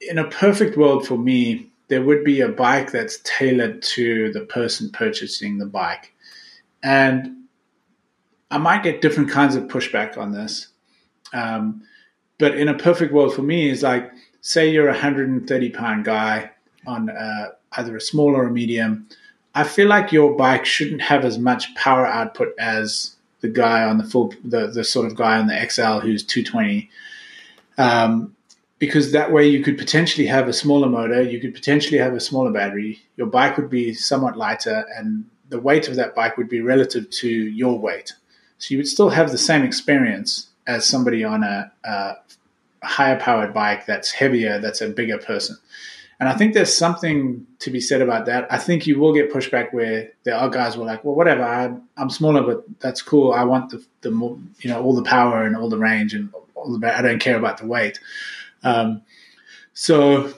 in 0.00 0.18
a 0.18 0.28
perfect 0.28 0.76
world 0.76 1.06
for 1.06 1.18
me, 1.18 1.70
there 1.88 2.02
would 2.02 2.24
be 2.24 2.40
a 2.40 2.48
bike 2.48 2.92
that's 2.92 3.20
tailored 3.24 3.82
to 3.82 4.32
the 4.32 4.40
person 4.40 4.90
purchasing 4.90 5.58
the 5.58 5.66
bike. 5.66 6.14
And 6.82 7.44
I 8.50 8.58
might 8.58 8.82
get 8.82 9.00
different 9.00 9.30
kinds 9.30 9.56
of 9.56 9.64
pushback 9.64 10.16
on 10.16 10.32
this. 10.32 10.68
Um, 11.32 11.82
but 12.38 12.56
in 12.56 12.68
a 12.68 12.78
perfect 12.78 13.12
world 13.12 13.34
for 13.34 13.42
me, 13.42 13.68
is 13.68 13.82
like 13.82 14.10
say 14.42 14.70
you're 14.70 14.88
a 14.88 14.92
130 14.92 15.70
pound 15.70 16.04
guy 16.04 16.50
on 16.86 17.08
uh, 17.08 17.52
either 17.72 17.96
a 17.96 18.00
small 18.00 18.36
or 18.36 18.46
a 18.46 18.50
medium, 18.50 19.08
I 19.54 19.64
feel 19.64 19.88
like 19.88 20.12
your 20.12 20.36
bike 20.36 20.66
shouldn't 20.66 21.00
have 21.00 21.24
as 21.24 21.38
much 21.38 21.74
power 21.74 22.06
output 22.06 22.54
as 22.58 23.16
the 23.40 23.48
guy 23.48 23.84
on 23.84 23.98
the 23.98 24.04
full, 24.04 24.34
the, 24.44 24.66
the 24.66 24.84
sort 24.84 25.06
of 25.06 25.16
guy 25.16 25.38
on 25.38 25.46
the 25.46 25.68
XL 25.68 25.98
who's 25.98 26.24
220. 26.24 26.90
Um, 27.78 28.36
because 28.78 29.12
that 29.12 29.30
way 29.30 29.46
you 29.46 29.62
could 29.62 29.78
potentially 29.78 30.26
have 30.26 30.48
a 30.48 30.52
smaller 30.52 30.88
motor, 30.88 31.22
you 31.22 31.40
could 31.40 31.54
potentially 31.54 31.98
have 31.98 32.14
a 32.14 32.20
smaller 32.20 32.50
battery, 32.50 33.00
your 33.16 33.28
bike 33.28 33.56
would 33.56 33.70
be 33.70 33.94
somewhat 33.94 34.36
lighter, 34.36 34.84
and 34.96 35.24
the 35.50 35.60
weight 35.60 35.86
of 35.86 35.94
that 35.96 36.16
bike 36.16 36.36
would 36.36 36.48
be 36.48 36.60
relative 36.60 37.08
to 37.10 37.28
your 37.28 37.78
weight. 37.78 38.12
So 38.58 38.72
you 38.72 38.78
would 38.78 38.88
still 38.88 39.10
have 39.10 39.30
the 39.30 39.38
same 39.38 39.62
experience 39.62 40.48
as 40.66 40.84
somebody 40.84 41.22
on 41.22 41.44
a, 41.44 41.70
a 41.84 42.14
higher 42.82 43.18
powered 43.18 43.54
bike 43.54 43.86
that's 43.86 44.10
heavier, 44.10 44.58
that's 44.58 44.80
a 44.80 44.88
bigger 44.88 45.18
person. 45.18 45.56
And 46.20 46.28
I 46.28 46.34
think 46.34 46.54
there's 46.54 46.72
something 46.72 47.44
to 47.58 47.70
be 47.70 47.80
said 47.80 48.00
about 48.00 48.26
that. 48.26 48.46
I 48.48 48.56
think 48.56 48.86
you 48.86 48.98
will 48.98 49.12
get 49.12 49.32
pushback 49.32 49.72
where 49.72 50.12
there 50.22 50.36
are 50.36 50.48
guys 50.48 50.74
who 50.74 50.82
are 50.82 50.86
like, 50.86 51.02
well, 51.02 51.16
whatever, 51.16 51.42
I'm, 51.42 51.82
I'm 51.96 52.10
smaller, 52.10 52.42
but 52.42 52.64
that's 52.78 53.02
cool. 53.02 53.32
I 53.32 53.42
want 53.42 53.70
the, 53.70 53.84
the 54.02 54.12
more, 54.12 54.38
you 54.60 54.70
know, 54.70 54.80
all 54.80 54.94
the 54.94 55.02
power 55.02 55.42
and 55.42 55.56
all 55.56 55.68
the 55.68 55.78
range 55.78 56.14
and 56.14 56.32
all 56.54 56.78
the, 56.78 56.96
I 56.96 57.02
don't 57.02 57.18
care 57.18 57.36
about 57.36 57.58
the 57.58 57.66
weight. 57.66 57.98
Um, 58.62 59.02
so, 59.74 60.32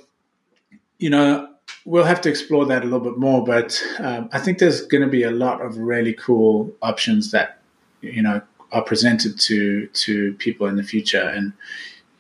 you 0.98 1.10
know, 1.10 1.50
we'll 1.84 2.04
have 2.04 2.22
to 2.22 2.30
explore 2.30 2.64
that 2.66 2.80
a 2.80 2.86
little 2.86 3.00
bit 3.00 3.18
more, 3.18 3.44
but 3.44 3.78
um, 3.98 4.30
I 4.32 4.38
think 4.38 4.58
there's 4.58 4.86
going 4.86 5.02
to 5.02 5.10
be 5.10 5.24
a 5.24 5.30
lot 5.30 5.60
of 5.60 5.76
really 5.76 6.14
cool 6.14 6.74
options 6.80 7.30
that, 7.32 7.58
you 8.00 8.22
know, 8.22 8.40
are 8.72 8.82
presented 8.82 9.38
to, 9.40 9.86
to 9.88 10.32
people 10.34 10.66
in 10.66 10.76
the 10.76 10.82
future. 10.82 11.20
And, 11.28 11.52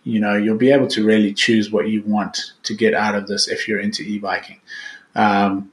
you 0.04 0.20
know 0.20 0.36
you'll 0.36 0.56
be 0.56 0.70
able 0.70 0.86
to 0.88 1.04
really 1.04 1.32
choose 1.32 1.70
what 1.70 1.88
you 1.88 2.02
want 2.02 2.52
to 2.62 2.74
get 2.74 2.94
out 2.94 3.14
of 3.14 3.26
this 3.26 3.48
if 3.48 3.66
you're 3.66 3.80
into 3.80 4.02
e-biking. 4.02 4.60
Um, 5.14 5.70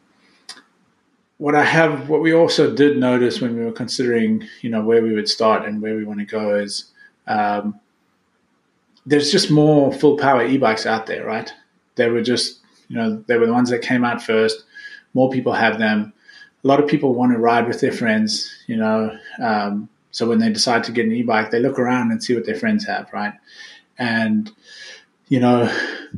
what 1.38 1.56
i 1.56 1.63
have 1.63 2.08
what 2.08 2.22
we 2.22 2.34
also 2.34 2.74
did 2.76 2.98
notice 2.98 3.41
when 3.41 3.58
we 3.58 3.65
were 3.65 3.72
considering 3.72 4.48
you 4.62 4.70
know 4.70 4.84
where 4.84 5.02
we 5.02 5.15
would 5.15 5.28
start 5.28 5.65
and 5.65 5.82
where 5.82 5.96
we 5.96 6.06
want 6.06 6.20
to 6.20 6.26
go 6.26 6.56
is 6.56 6.91
um, 7.26 7.80
there's 9.06 9.32
just 9.32 9.50
more 9.50 9.91
full 9.91 10.17
power 10.17 10.46
e-bikes 10.46 10.86
out 10.86 11.08
there 11.08 11.26
right? 11.26 11.52
They 11.96 12.10
were 12.10 12.22
just 12.22 12.60
you 12.88 12.96
know 12.96 13.24
they 13.28 13.38
were 13.38 13.48
the 13.48 13.54
ones 13.54 13.70
that 13.72 13.82
came 13.82 14.04
out 14.04 14.22
first. 14.22 14.63
More 15.13 15.30
people 15.30 15.54
have 15.54 15.78
them. 15.78 16.13
A 16.63 16.67
lot 16.67 16.80
of 16.80 16.88
people 16.88 17.15
want 17.15 17.34
to 17.34 17.39
ride 17.39 17.67
with 17.67 17.82
their 17.82 17.91
friends 17.91 18.54
you 18.67 18.78
know 18.78 19.17
um, 19.41 19.89
so 20.12 20.28
when 20.28 20.39
they 20.39 20.52
decide 20.52 20.84
to 20.84 20.91
get 20.91 21.06
an 21.06 21.12
e-bike 21.12 21.50
they 21.50 21.60
look 21.60 21.80
around 21.80 22.12
and 22.12 22.24
see 22.24 22.36
what 22.36 22.46
their 22.46 22.56
friends 22.56 22.86
have 22.86 23.12
right 23.12 23.34
and, 23.97 24.51
you 25.27 25.39
know, 25.39 25.71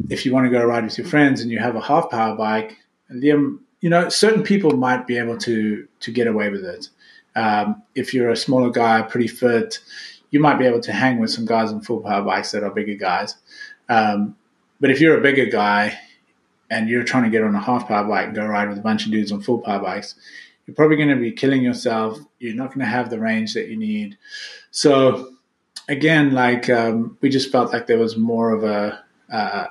if 0.10 0.26
you 0.26 0.34
want 0.34 0.46
to 0.46 0.52
go 0.52 0.64
ride 0.64 0.84
with 0.84 0.98
your 0.98 1.08
friends 1.08 1.42
and 1.42 1.52
you 1.52 1.60
have 1.60 1.76
a 1.76 1.82
half 1.82 2.10
power 2.10 2.36
bike, 2.36 2.78
you 3.10 3.60
know, 3.82 4.10
certain 4.10 4.44
people 4.44 4.78
might 4.78 5.06
be 5.08 5.18
able 5.18 5.38
to, 5.38 5.88
to 6.00 6.12
get 6.12 6.28
away 6.28 6.50
with 6.50 6.64
it. 6.64 6.90
Um, 7.36 7.82
if 7.96 8.14
you're 8.14 8.30
a 8.30 8.38
smaller 8.38 8.70
guy, 8.70 9.02
pretty 9.02 9.28
fit, 9.28 9.80
you 10.32 10.40
might 10.40 10.58
be 10.58 10.66
able 10.66 10.82
to 10.82 10.94
hang 10.94 11.20
with 11.20 11.32
some 11.32 11.46
guys 11.46 11.72
on 11.72 11.82
full 11.82 12.02
power 12.02 12.24
bikes 12.24 12.52
that 12.52 12.64
are 12.64 12.72
bigger 12.72 12.96
guys. 12.96 13.36
Um, 13.90 14.36
but 14.80 14.90
if 14.90 15.00
you're 15.00 15.18
a 15.18 15.22
bigger 15.22 15.46
guy 15.46 15.98
and 16.70 16.90
you're 16.90 17.04
trying 17.04 17.24
to 17.24 17.30
get 17.30 17.44
on 17.44 17.54
a 17.54 17.62
half 17.62 17.88
power 17.88 18.08
bike 18.08 18.28
and 18.28 18.36
go 18.36 18.46
ride 18.46 18.70
with 18.70 18.78
a 18.78 18.82
bunch 18.82 19.06
of 19.06 19.12
dudes 19.12 19.32
on 19.32 19.42
full 19.42 19.60
power 19.60 19.80
bikes, 19.80 20.16
you're 20.66 20.76
probably 20.76 20.96
going 20.96 21.10
to 21.10 21.16
be 21.16 21.32
killing 21.32 21.62
yourself. 21.62 22.20
You're 22.40 22.56
not 22.56 22.70
going 22.70 22.80
to 22.80 22.86
have 22.86 23.10
the 23.10 23.20
range 23.20 23.54
that 23.54 23.68
you 23.68 23.78
need. 23.78 24.18
So 24.72 25.33
again, 25.88 26.34
like 26.34 26.70
um, 26.70 27.18
we 27.22 27.30
just 27.30 27.52
felt 27.52 27.74
like 27.74 27.88
there 27.88 28.00
was 28.00 28.18
more 28.18 28.52
of 28.52 28.64
a 28.64 29.04
uh, 29.32 29.68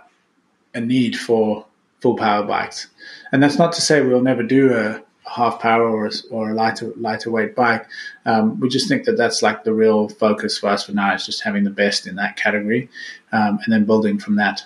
a 0.74 0.80
need 0.80 1.18
for 1.18 1.66
full 2.00 2.16
power 2.16 2.44
bikes, 2.44 2.88
and 3.30 3.42
that's 3.42 3.58
not 3.58 3.72
to 3.74 3.80
say 3.80 4.02
we'll 4.02 4.22
never 4.22 4.42
do 4.42 4.74
a, 4.74 5.02
half 5.24 5.60
power 5.60 5.88
or 5.88 6.06
a, 6.06 6.10
or 6.30 6.50
a 6.50 6.54
lighter 6.54 6.92
lighter 6.96 7.30
weight 7.30 7.54
bike. 7.54 7.86
Um, 8.26 8.60
we 8.60 8.68
just 8.68 8.88
think 8.88 9.04
that 9.04 9.16
that's 9.16 9.42
like 9.42 9.64
the 9.64 9.72
real 9.72 10.08
focus 10.08 10.58
for 10.58 10.68
us 10.68 10.84
for 10.84 10.92
now 10.92 11.14
is 11.14 11.24
just 11.24 11.42
having 11.42 11.64
the 11.64 11.70
best 11.70 12.06
in 12.06 12.16
that 12.16 12.36
category, 12.36 12.88
um, 13.32 13.58
and 13.64 13.72
then 13.72 13.84
building 13.84 14.18
from 14.18 14.36
that. 14.36 14.64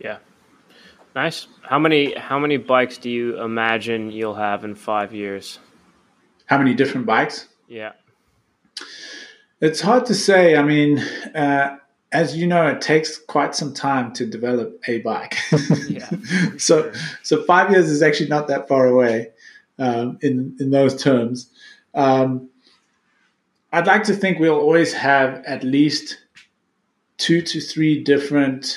Yeah, 0.00 0.18
nice. 1.14 1.46
How 1.62 1.78
many 1.78 2.14
how 2.14 2.38
many 2.38 2.56
bikes 2.56 2.98
do 2.98 3.10
you 3.10 3.40
imagine 3.42 4.10
you'll 4.10 4.34
have 4.34 4.64
in 4.64 4.74
five 4.74 5.14
years? 5.14 5.58
How 6.46 6.58
many 6.58 6.74
different 6.74 7.06
bikes? 7.06 7.48
Yeah. 7.68 7.92
It's 9.60 9.80
hard 9.80 10.06
to 10.06 10.14
say. 10.14 10.56
I 10.56 10.62
mean, 10.62 10.98
uh, 11.34 11.78
as 12.12 12.36
you 12.36 12.46
know, 12.46 12.66
it 12.68 12.80
takes 12.80 13.18
quite 13.18 13.54
some 13.54 13.72
time 13.72 14.12
to 14.14 14.26
develop 14.26 14.80
a 14.86 14.98
bike. 14.98 15.36
yeah, 15.88 16.08
so, 16.58 16.82
sure. 16.82 16.92
so 17.22 17.42
five 17.44 17.70
years 17.70 17.90
is 17.90 18.02
actually 18.02 18.28
not 18.28 18.48
that 18.48 18.68
far 18.68 18.86
away 18.86 19.30
um, 19.78 20.18
in 20.22 20.56
in 20.60 20.70
those 20.70 21.02
terms. 21.02 21.50
Um, 21.94 22.50
I'd 23.72 23.86
like 23.86 24.04
to 24.04 24.14
think 24.14 24.38
we'll 24.38 24.58
always 24.58 24.92
have 24.92 25.42
at 25.44 25.64
least 25.64 26.18
two 27.18 27.42
to 27.42 27.60
three 27.60 28.02
different 28.02 28.76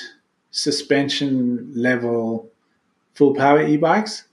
suspension 0.50 1.72
level 1.74 2.50
full 3.14 3.34
power 3.34 3.62
e-bikes. 3.62 4.24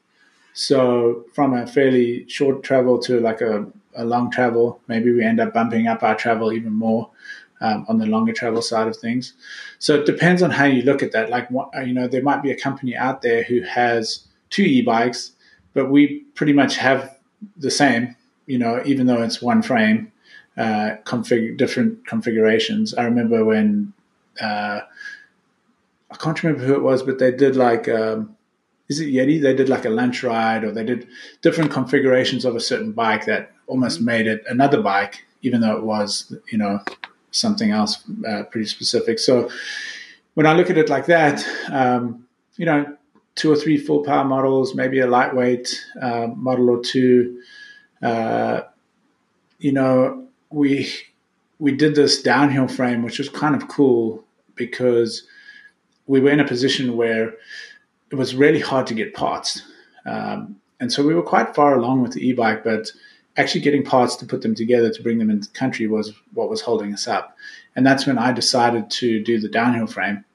So 0.54 1.26
from 1.34 1.54
a 1.54 1.68
fairly 1.68 2.28
short 2.28 2.64
travel 2.64 3.00
to 3.00 3.20
like 3.20 3.42
a 3.42 3.68
a 3.98 4.06
long 4.06 4.32
travel, 4.32 4.80
maybe 4.88 5.12
we 5.12 5.24
end 5.24 5.40
up 5.40 5.54
bumping 5.54 5.88
up 5.88 6.04
our 6.04 6.16
travel 6.16 6.54
even 6.54 6.74
more 6.74 7.10
um, 7.62 7.86
on 7.90 7.98
the 7.98 8.06
longer 8.06 8.34
travel 8.34 8.62
side 8.62 8.88
of 8.88 8.96
things. 8.96 9.34
So 9.80 9.96
it 9.96 10.06
depends 10.06 10.42
on 10.42 10.52
how 10.52 10.66
you 10.66 10.84
look 10.84 11.04
at 11.04 11.12
that. 11.12 11.30
Like, 11.30 11.50
you 11.50 11.94
know, 11.94 12.08
there 12.08 12.24
might 12.24 12.44
be 12.44 12.52
a 12.52 12.60
company 12.60 12.96
out 12.96 13.22
there 13.22 13.44
who 13.44 13.62
has 13.62 14.26
two 14.50 14.64
e-bikes, 14.64 15.32
but 15.74 15.90
we 15.90 16.20
pretty 16.36 16.54
much 16.54 16.78
have 16.78 17.18
the 17.58 17.72
same, 17.72 18.16
you 18.46 18.58
know, 18.58 18.82
even 18.86 19.08
though 19.08 19.22
it's 19.22 19.42
one 19.42 19.62
frame, 19.62 20.12
uh, 20.58 20.96
config- 21.04 21.58
different 21.58 22.06
configurations. 22.08 22.94
I 22.94 23.04
remember 23.04 23.44
when, 23.44 23.94
uh, 24.42 24.82
I 26.10 26.16
can't 26.16 26.42
remember 26.42 26.66
who 26.66 26.74
it 26.74 26.84
was, 26.84 27.04
but 27.04 27.20
they 27.20 27.32
did 27.32 27.56
like, 27.56 27.90
um, 27.90 28.36
is 28.90 29.00
it 29.00 29.08
Yeti? 29.08 29.42
They 29.42 29.54
did 29.54 29.68
like 29.68 29.86
a 29.86 29.90
lunch 29.90 30.24
ride 30.24 30.64
or 30.64 30.72
they 30.72 30.84
did 30.84 31.08
different 31.42 31.72
configurations 31.72 32.46
of 32.46 32.56
a 32.56 32.62
certain 32.62 32.94
bike 32.94 33.26
that 33.26 33.52
almost 33.68 34.02
made 34.02 34.28
it 34.28 34.44
another 34.48 34.82
bike, 34.82 35.26
even 35.42 35.62
though 35.62 35.78
it 35.78 35.84
was, 35.84 36.34
you 36.52 36.58
know, 36.58 36.80
something 37.32 37.72
else 37.72 38.04
uh, 38.28 38.44
pretty 38.44 38.66
specific. 38.66 39.20
So 39.20 39.50
when 40.34 40.46
I 40.46 40.54
look 40.54 40.70
at 40.70 40.78
it 40.78 40.90
like 40.90 41.06
that, 41.08 41.46
um, 41.72 42.26
you 42.56 42.66
know, 42.66 42.98
two 43.36 43.52
or 43.52 43.56
three 43.56 43.78
full 43.78 44.04
power 44.04 44.26
models, 44.26 44.76
maybe 44.76 45.00
a 45.00 45.08
lightweight 45.08 45.86
uh, 46.02 46.28
model 46.36 46.70
or 46.70 46.82
two. 46.82 47.42
Uh, 48.02 48.62
you 49.60 49.72
know, 49.72 50.28
we 50.50 50.92
we 51.60 51.72
did 51.72 51.96
this 51.96 52.22
downhill 52.22 52.68
frame, 52.68 53.04
which 53.04 53.20
was 53.20 53.30
kind 53.30 53.56
of 53.56 53.68
cool 53.68 54.24
because 54.56 55.24
we 56.08 56.20
were 56.20 56.32
in 56.32 56.40
a 56.40 56.48
position 56.48 56.98
where 56.98 57.34
it 58.12 58.16
was 58.16 58.36
really 58.36 58.60
hard 58.60 58.88
to 58.88 58.94
get 58.94 59.14
parts. 59.14 59.62
Um, 60.06 60.56
and 60.80 60.92
so 60.92 61.06
we 61.06 61.14
were 61.14 61.24
quite 61.24 61.56
far 61.56 61.76
along 61.76 62.02
with 62.02 62.14
the 62.14 62.28
e-bike, 62.28 62.64
but 62.64 62.92
actually 63.38 63.62
getting 63.62 63.84
parts 63.84 64.16
to 64.18 64.26
put 64.26 64.42
them 64.42 64.56
together 64.56 64.92
to 64.92 65.04
bring 65.04 65.20
them 65.20 65.30
into 65.30 65.48
the 65.48 65.54
country 65.54 65.88
was 65.88 66.14
what 66.34 66.50
was 66.50 66.62
holding 66.62 66.94
us 66.94 67.08
up. 67.08 67.38
And 67.76 67.86
that's 67.86 68.08
when 68.08 68.18
I 68.18 68.32
decided 68.32 68.90
to 68.92 69.24
do 69.24 69.40
the 69.40 69.48
downhill 69.48 69.88
frame. 69.88 70.26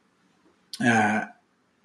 Uh, 0.85 1.27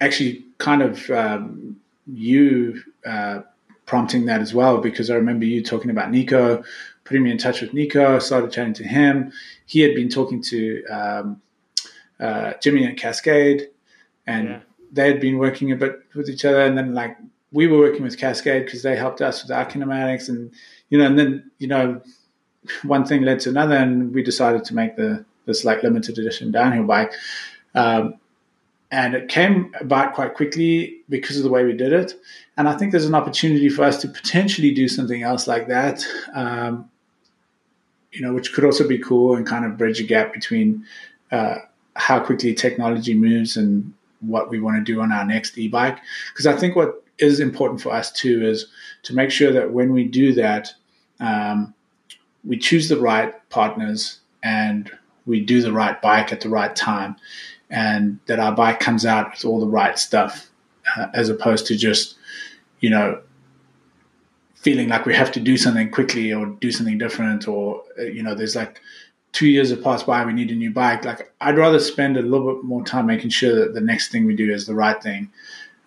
actually 0.00 0.44
kind 0.58 0.82
of 0.82 1.10
um, 1.10 1.76
you 2.06 2.82
uh, 3.04 3.40
prompting 3.86 4.26
that 4.26 4.40
as 4.40 4.54
well 4.54 4.78
because 4.78 5.10
I 5.10 5.14
remember 5.14 5.44
you 5.44 5.62
talking 5.62 5.90
about 5.90 6.10
Nico, 6.10 6.62
putting 7.04 7.22
me 7.22 7.30
in 7.30 7.38
touch 7.38 7.60
with 7.60 7.72
Nico. 7.72 8.16
I 8.16 8.18
started 8.18 8.52
chatting 8.52 8.74
to 8.74 8.84
him. 8.84 9.32
He 9.66 9.80
had 9.80 9.94
been 9.94 10.08
talking 10.08 10.42
to 10.42 10.84
um, 10.86 11.42
uh, 12.20 12.52
Jimmy 12.62 12.86
at 12.86 12.96
Cascade, 12.96 13.68
and 14.26 14.48
yeah. 14.48 14.60
they 14.92 15.08
had 15.08 15.20
been 15.20 15.38
working 15.38 15.72
a 15.72 15.76
bit 15.76 16.00
with 16.14 16.28
each 16.28 16.44
other. 16.44 16.60
And 16.60 16.76
then 16.76 16.94
like 16.94 17.16
we 17.50 17.66
were 17.66 17.78
working 17.78 18.02
with 18.02 18.18
Cascade 18.18 18.66
because 18.66 18.82
they 18.82 18.94
helped 18.94 19.20
us 19.20 19.42
with 19.42 19.50
our 19.50 19.64
kinematics, 19.64 20.28
and 20.28 20.52
you 20.90 20.98
know, 20.98 21.06
and 21.06 21.18
then 21.18 21.50
you 21.58 21.68
know, 21.68 22.00
one 22.82 23.04
thing 23.04 23.22
led 23.22 23.40
to 23.40 23.50
another, 23.50 23.76
and 23.76 24.14
we 24.14 24.22
decided 24.22 24.64
to 24.64 24.74
make 24.74 24.96
the 24.96 25.24
this 25.46 25.64
like 25.64 25.82
limited 25.82 26.18
edition 26.18 26.50
downhill 26.50 26.84
bike. 26.84 27.12
Um, 27.74 28.14
and 28.90 29.14
it 29.14 29.28
came 29.28 29.74
about 29.80 30.14
quite 30.14 30.34
quickly 30.34 31.02
because 31.08 31.36
of 31.36 31.42
the 31.42 31.50
way 31.50 31.64
we 31.64 31.74
did 31.74 31.92
it. 31.92 32.14
And 32.56 32.68
I 32.68 32.76
think 32.76 32.92
there's 32.92 33.04
an 33.04 33.14
opportunity 33.14 33.68
for 33.68 33.84
us 33.84 34.00
to 34.02 34.08
potentially 34.08 34.72
do 34.72 34.88
something 34.88 35.22
else 35.22 35.46
like 35.46 35.68
that, 35.68 36.04
um, 36.34 36.90
you 38.12 38.22
know, 38.22 38.32
which 38.32 38.54
could 38.54 38.64
also 38.64 38.88
be 38.88 38.98
cool 38.98 39.36
and 39.36 39.46
kind 39.46 39.66
of 39.66 39.76
bridge 39.76 40.00
a 40.00 40.04
gap 40.04 40.32
between 40.32 40.86
uh, 41.30 41.56
how 41.96 42.18
quickly 42.18 42.54
technology 42.54 43.12
moves 43.12 43.56
and 43.56 43.92
what 44.20 44.48
we 44.48 44.58
want 44.58 44.76
to 44.78 44.92
do 44.92 45.00
on 45.02 45.12
our 45.12 45.24
next 45.24 45.58
e-bike. 45.58 45.98
Because 46.32 46.46
I 46.46 46.56
think 46.56 46.74
what 46.74 47.04
is 47.18 47.40
important 47.40 47.80
for 47.80 47.92
us 47.92 48.12
too 48.12 48.46
is 48.46 48.66
to 49.02 49.14
make 49.14 49.30
sure 49.30 49.52
that 49.52 49.72
when 49.72 49.92
we 49.92 50.04
do 50.04 50.32
that, 50.34 50.72
um, 51.20 51.74
we 52.44 52.56
choose 52.56 52.88
the 52.88 53.00
right 53.00 53.34
partners 53.50 54.20
and 54.42 54.90
we 55.26 55.40
do 55.40 55.60
the 55.60 55.72
right 55.72 56.00
bike 56.00 56.32
at 56.32 56.40
the 56.40 56.48
right 56.48 56.74
time 56.74 57.16
and 57.70 58.18
that 58.26 58.38
our 58.38 58.54
bike 58.54 58.80
comes 58.80 59.04
out 59.04 59.30
with 59.30 59.44
all 59.44 59.60
the 59.60 59.66
right 59.66 59.98
stuff 59.98 60.50
uh, 60.96 61.08
as 61.14 61.28
opposed 61.28 61.66
to 61.66 61.76
just 61.76 62.16
you 62.80 62.88
know 62.88 63.20
feeling 64.54 64.88
like 64.88 65.06
we 65.06 65.14
have 65.14 65.30
to 65.32 65.40
do 65.40 65.56
something 65.56 65.90
quickly 65.90 66.32
or 66.32 66.46
do 66.46 66.70
something 66.70 66.98
different 66.98 67.46
or 67.46 67.82
uh, 67.98 68.02
you 68.02 68.22
know 68.22 68.34
there's 68.34 68.56
like 68.56 68.80
two 69.32 69.48
years 69.48 69.70
have 69.70 69.82
passed 69.82 70.06
by 70.06 70.24
we 70.24 70.32
need 70.32 70.50
a 70.50 70.54
new 70.54 70.70
bike. 70.70 71.04
Like 71.04 71.32
i'd 71.42 71.58
rather 71.58 71.78
spend 71.78 72.16
a 72.16 72.22
little 72.22 72.54
bit 72.54 72.64
more 72.64 72.84
time 72.84 73.06
making 73.06 73.30
sure 73.30 73.54
that 73.54 73.74
the 73.74 73.80
next 73.80 74.10
thing 74.10 74.24
we 74.24 74.34
do 74.34 74.50
is 74.50 74.66
the 74.66 74.74
right 74.74 75.00
thing. 75.02 75.30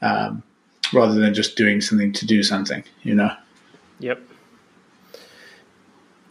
Um, 0.01 0.43
rather 0.93 1.19
than 1.19 1.33
just 1.33 1.55
doing 1.55 1.81
something 1.81 2.11
to 2.11 2.25
do 2.25 2.43
something 2.43 2.83
you 3.03 3.13
know 3.13 3.31
yep 3.99 4.21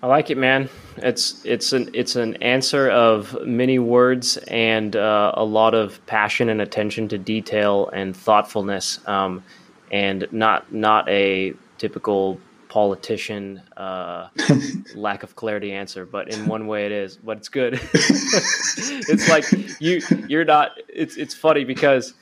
I 0.02 0.06
like 0.06 0.30
it, 0.30 0.38
man. 0.38 0.70
It's 0.96 1.44
it's 1.44 1.74
an 1.74 1.90
it's 1.92 2.16
an 2.16 2.42
answer 2.42 2.88
of 2.88 3.36
many 3.46 3.78
words 3.78 4.38
and 4.48 4.96
uh, 4.96 5.32
a 5.34 5.44
lot 5.44 5.74
of 5.74 6.04
passion 6.06 6.48
and 6.48 6.62
attention 6.62 7.08
to 7.08 7.18
detail 7.18 7.90
and 7.92 8.16
thoughtfulness, 8.16 9.06
um, 9.06 9.44
and 9.90 10.26
not 10.32 10.72
not 10.72 11.06
a 11.10 11.52
typical 11.76 12.40
politician 12.68 13.60
uh, 13.76 14.28
lack 14.94 15.22
of 15.22 15.36
clarity 15.36 15.72
answer, 15.72 16.06
but 16.06 16.32
in 16.32 16.46
one 16.46 16.66
way 16.66 16.86
it 16.86 16.92
is. 16.92 17.16
But 17.16 17.36
it's 17.38 17.50
good. 17.50 17.74
it's 17.92 19.28
like 19.28 19.44
you 19.82 20.00
you're 20.28 20.46
not. 20.46 20.70
It's 20.88 21.18
it's 21.18 21.34
funny 21.34 21.64
because 21.64 22.14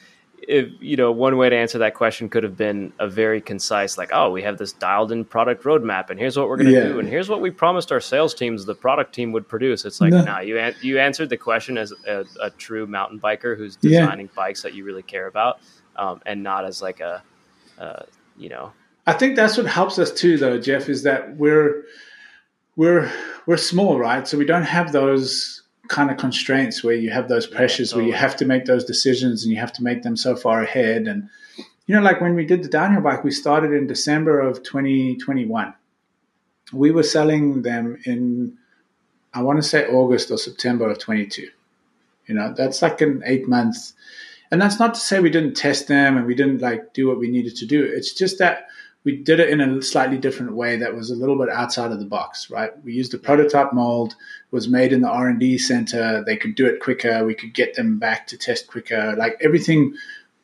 if 0.46 0.70
you 0.80 0.96
know 0.96 1.10
one 1.10 1.36
way 1.36 1.48
to 1.48 1.56
answer 1.56 1.78
that 1.78 1.94
question 1.94 2.28
could 2.28 2.42
have 2.42 2.56
been 2.56 2.92
a 2.98 3.08
very 3.08 3.40
concise 3.40 3.98
like 3.98 4.10
oh 4.12 4.30
we 4.30 4.42
have 4.42 4.58
this 4.58 4.72
dialed 4.72 5.10
in 5.10 5.24
product 5.24 5.64
roadmap 5.64 6.10
and 6.10 6.18
here's 6.18 6.36
what 6.36 6.48
we're 6.48 6.56
going 6.56 6.68
to 6.68 6.72
yeah. 6.72 6.84
do 6.84 6.98
and 6.98 7.08
here's 7.08 7.28
what 7.28 7.40
we 7.40 7.50
promised 7.50 7.90
our 7.90 8.00
sales 8.00 8.34
teams 8.34 8.64
the 8.64 8.74
product 8.74 9.14
team 9.14 9.32
would 9.32 9.48
produce 9.48 9.84
it's 9.84 10.00
like 10.00 10.10
no, 10.10 10.22
nah, 10.22 10.40
you 10.40 10.58
an- 10.58 10.74
you 10.80 10.98
answered 10.98 11.28
the 11.28 11.36
question 11.36 11.76
as 11.76 11.92
a, 12.06 12.24
a, 12.40 12.50
true 12.50 12.86
mountain 12.86 13.18
biker 13.18 13.56
who's 13.56 13.76
designing 13.76 14.26
yeah. 14.26 14.32
bikes 14.36 14.62
that 14.62 14.74
you 14.74 14.84
really 14.84 15.02
care 15.02 15.26
about 15.26 15.60
um, 15.96 16.20
and 16.26 16.42
not 16.42 16.64
as 16.64 16.80
like 16.80 17.00
a 17.00 17.22
uh, 17.78 18.02
you 18.36 18.48
know 18.48 18.72
i 19.06 19.12
think 19.12 19.36
that's 19.36 19.56
what 19.56 19.66
helps 19.66 19.98
us 19.98 20.12
too 20.12 20.36
though 20.38 20.58
jeff 20.58 20.88
is 20.88 21.02
that 21.02 21.36
we're 21.36 21.84
we're 22.76 23.10
we're 23.46 23.56
small 23.56 23.98
right 23.98 24.28
so 24.28 24.38
we 24.38 24.44
don't 24.44 24.62
have 24.62 24.92
those 24.92 25.62
kind 25.88 26.10
of 26.10 26.16
constraints 26.16 26.84
where 26.84 26.94
you 26.94 27.10
have 27.10 27.28
those 27.28 27.46
pressures 27.46 27.90
yeah, 27.90 27.94
totally. 27.94 28.10
where 28.10 28.14
you 28.14 28.20
have 28.20 28.36
to 28.36 28.44
make 28.44 28.64
those 28.66 28.84
decisions 28.84 29.42
and 29.42 29.52
you 29.52 29.58
have 29.58 29.72
to 29.72 29.82
make 29.82 30.02
them 30.02 30.16
so 30.16 30.36
far 30.36 30.62
ahead. 30.62 31.06
And, 31.06 31.28
you 31.86 31.94
know, 31.94 32.02
like 32.02 32.20
when 32.20 32.34
we 32.34 32.44
did 32.44 32.62
the 32.62 32.68
downhill 32.68 33.02
bike, 33.02 33.24
we 33.24 33.30
started 33.30 33.72
in 33.72 33.86
December 33.86 34.40
of 34.40 34.62
2021. 34.62 35.74
We 36.72 36.90
were 36.90 37.02
selling 37.02 37.62
them 37.62 37.98
in, 38.04 38.56
I 39.32 39.42
want 39.42 39.58
to 39.58 39.68
say 39.68 39.86
August 39.86 40.30
or 40.30 40.36
September 40.36 40.88
of 40.88 40.98
22. 40.98 41.48
You 42.26 42.34
know, 42.34 42.54
that's 42.54 42.82
like 42.82 43.00
an 43.00 43.22
eight 43.24 43.48
months. 43.48 43.94
And 44.50 44.60
that's 44.60 44.78
not 44.78 44.94
to 44.94 45.00
say 45.00 45.20
we 45.20 45.30
didn't 45.30 45.54
test 45.54 45.88
them 45.88 46.16
and 46.16 46.26
we 46.26 46.34
didn't 46.34 46.60
like 46.60 46.92
do 46.92 47.08
what 47.08 47.18
we 47.18 47.28
needed 47.28 47.56
to 47.56 47.66
do. 47.66 47.82
It's 47.84 48.12
just 48.12 48.38
that 48.38 48.68
we 49.08 49.16
did 49.16 49.40
it 49.40 49.48
in 49.48 49.62
a 49.62 49.80
slightly 49.80 50.18
different 50.18 50.52
way 50.52 50.76
that 50.76 50.94
was 50.94 51.10
a 51.10 51.14
little 51.14 51.38
bit 51.38 51.48
outside 51.48 51.92
of 51.92 51.98
the 51.98 52.04
box, 52.04 52.50
right? 52.50 52.72
We 52.84 52.92
used 52.92 53.14
a 53.14 53.18
prototype 53.18 53.72
mold, 53.72 54.14
was 54.50 54.68
made 54.68 54.92
in 54.92 55.00
the 55.00 55.08
R&D 55.08 55.56
center. 55.56 56.22
They 56.22 56.36
could 56.36 56.54
do 56.54 56.66
it 56.66 56.80
quicker. 56.80 57.24
We 57.24 57.34
could 57.34 57.54
get 57.54 57.72
them 57.72 57.98
back 57.98 58.26
to 58.26 58.36
test 58.36 58.66
quicker. 58.66 59.14
Like 59.16 59.38
everything 59.40 59.94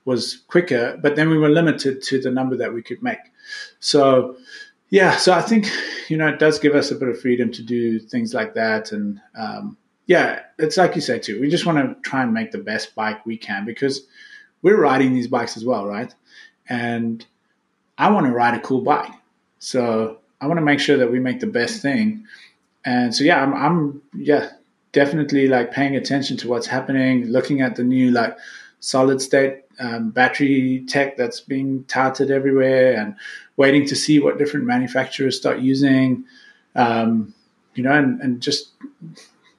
was 0.06 0.44
quicker, 0.48 0.98
but 1.02 1.14
then 1.14 1.28
we 1.28 1.36
were 1.36 1.50
limited 1.50 2.00
to 2.04 2.18
the 2.18 2.30
number 2.30 2.56
that 2.56 2.72
we 2.72 2.80
could 2.80 3.02
make. 3.02 3.18
So, 3.80 4.38
yeah, 4.88 5.14
so 5.18 5.34
I 5.34 5.42
think, 5.42 5.68
you 6.08 6.16
know, 6.16 6.28
it 6.28 6.38
does 6.38 6.58
give 6.58 6.74
us 6.74 6.90
a 6.90 6.94
bit 6.94 7.10
of 7.10 7.20
freedom 7.20 7.52
to 7.52 7.62
do 7.62 7.98
things 7.98 8.32
like 8.32 8.54
that. 8.54 8.92
And, 8.92 9.20
um, 9.36 9.76
yeah, 10.06 10.40
it's 10.58 10.78
like 10.78 10.94
you 10.94 11.02
say 11.02 11.18
too. 11.18 11.38
We 11.38 11.50
just 11.50 11.66
want 11.66 11.76
to 11.76 12.00
try 12.08 12.22
and 12.22 12.32
make 12.32 12.50
the 12.50 12.64
best 12.72 12.94
bike 12.94 13.26
we 13.26 13.36
can 13.36 13.66
because 13.66 14.06
we're 14.62 14.80
riding 14.80 15.12
these 15.12 15.28
bikes 15.28 15.58
as 15.58 15.66
well, 15.66 15.84
right? 15.84 16.14
And 16.66 17.26
I 17.98 18.10
want 18.10 18.26
to 18.26 18.32
ride 18.32 18.54
a 18.54 18.60
cool 18.60 18.80
bike. 18.80 19.12
So 19.58 20.18
I 20.40 20.46
want 20.46 20.58
to 20.58 20.64
make 20.64 20.80
sure 20.80 20.96
that 20.96 21.10
we 21.10 21.20
make 21.20 21.40
the 21.40 21.46
best 21.46 21.80
thing. 21.80 22.26
And 22.84 23.14
so 23.14 23.24
yeah, 23.24 23.42
I'm, 23.42 23.54
I'm 23.54 24.02
yeah 24.14 24.50
definitely 24.92 25.48
like 25.48 25.72
paying 25.72 25.96
attention 25.96 26.36
to 26.38 26.48
what's 26.48 26.66
happening, 26.66 27.26
looking 27.26 27.60
at 27.60 27.76
the 27.76 27.82
new 27.82 28.10
like 28.10 28.36
solid 28.80 29.20
state 29.20 29.62
um, 29.80 30.10
battery 30.10 30.84
tech 30.86 31.16
that's 31.16 31.40
being 31.40 31.84
touted 31.84 32.30
everywhere, 32.30 32.96
and 32.96 33.16
waiting 33.56 33.86
to 33.86 33.96
see 33.96 34.20
what 34.20 34.38
different 34.38 34.66
manufacturers 34.66 35.36
start 35.36 35.60
using. 35.60 36.24
Um, 36.76 37.34
you 37.74 37.82
know, 37.82 37.92
and, 37.92 38.20
and 38.20 38.40
just 38.40 38.70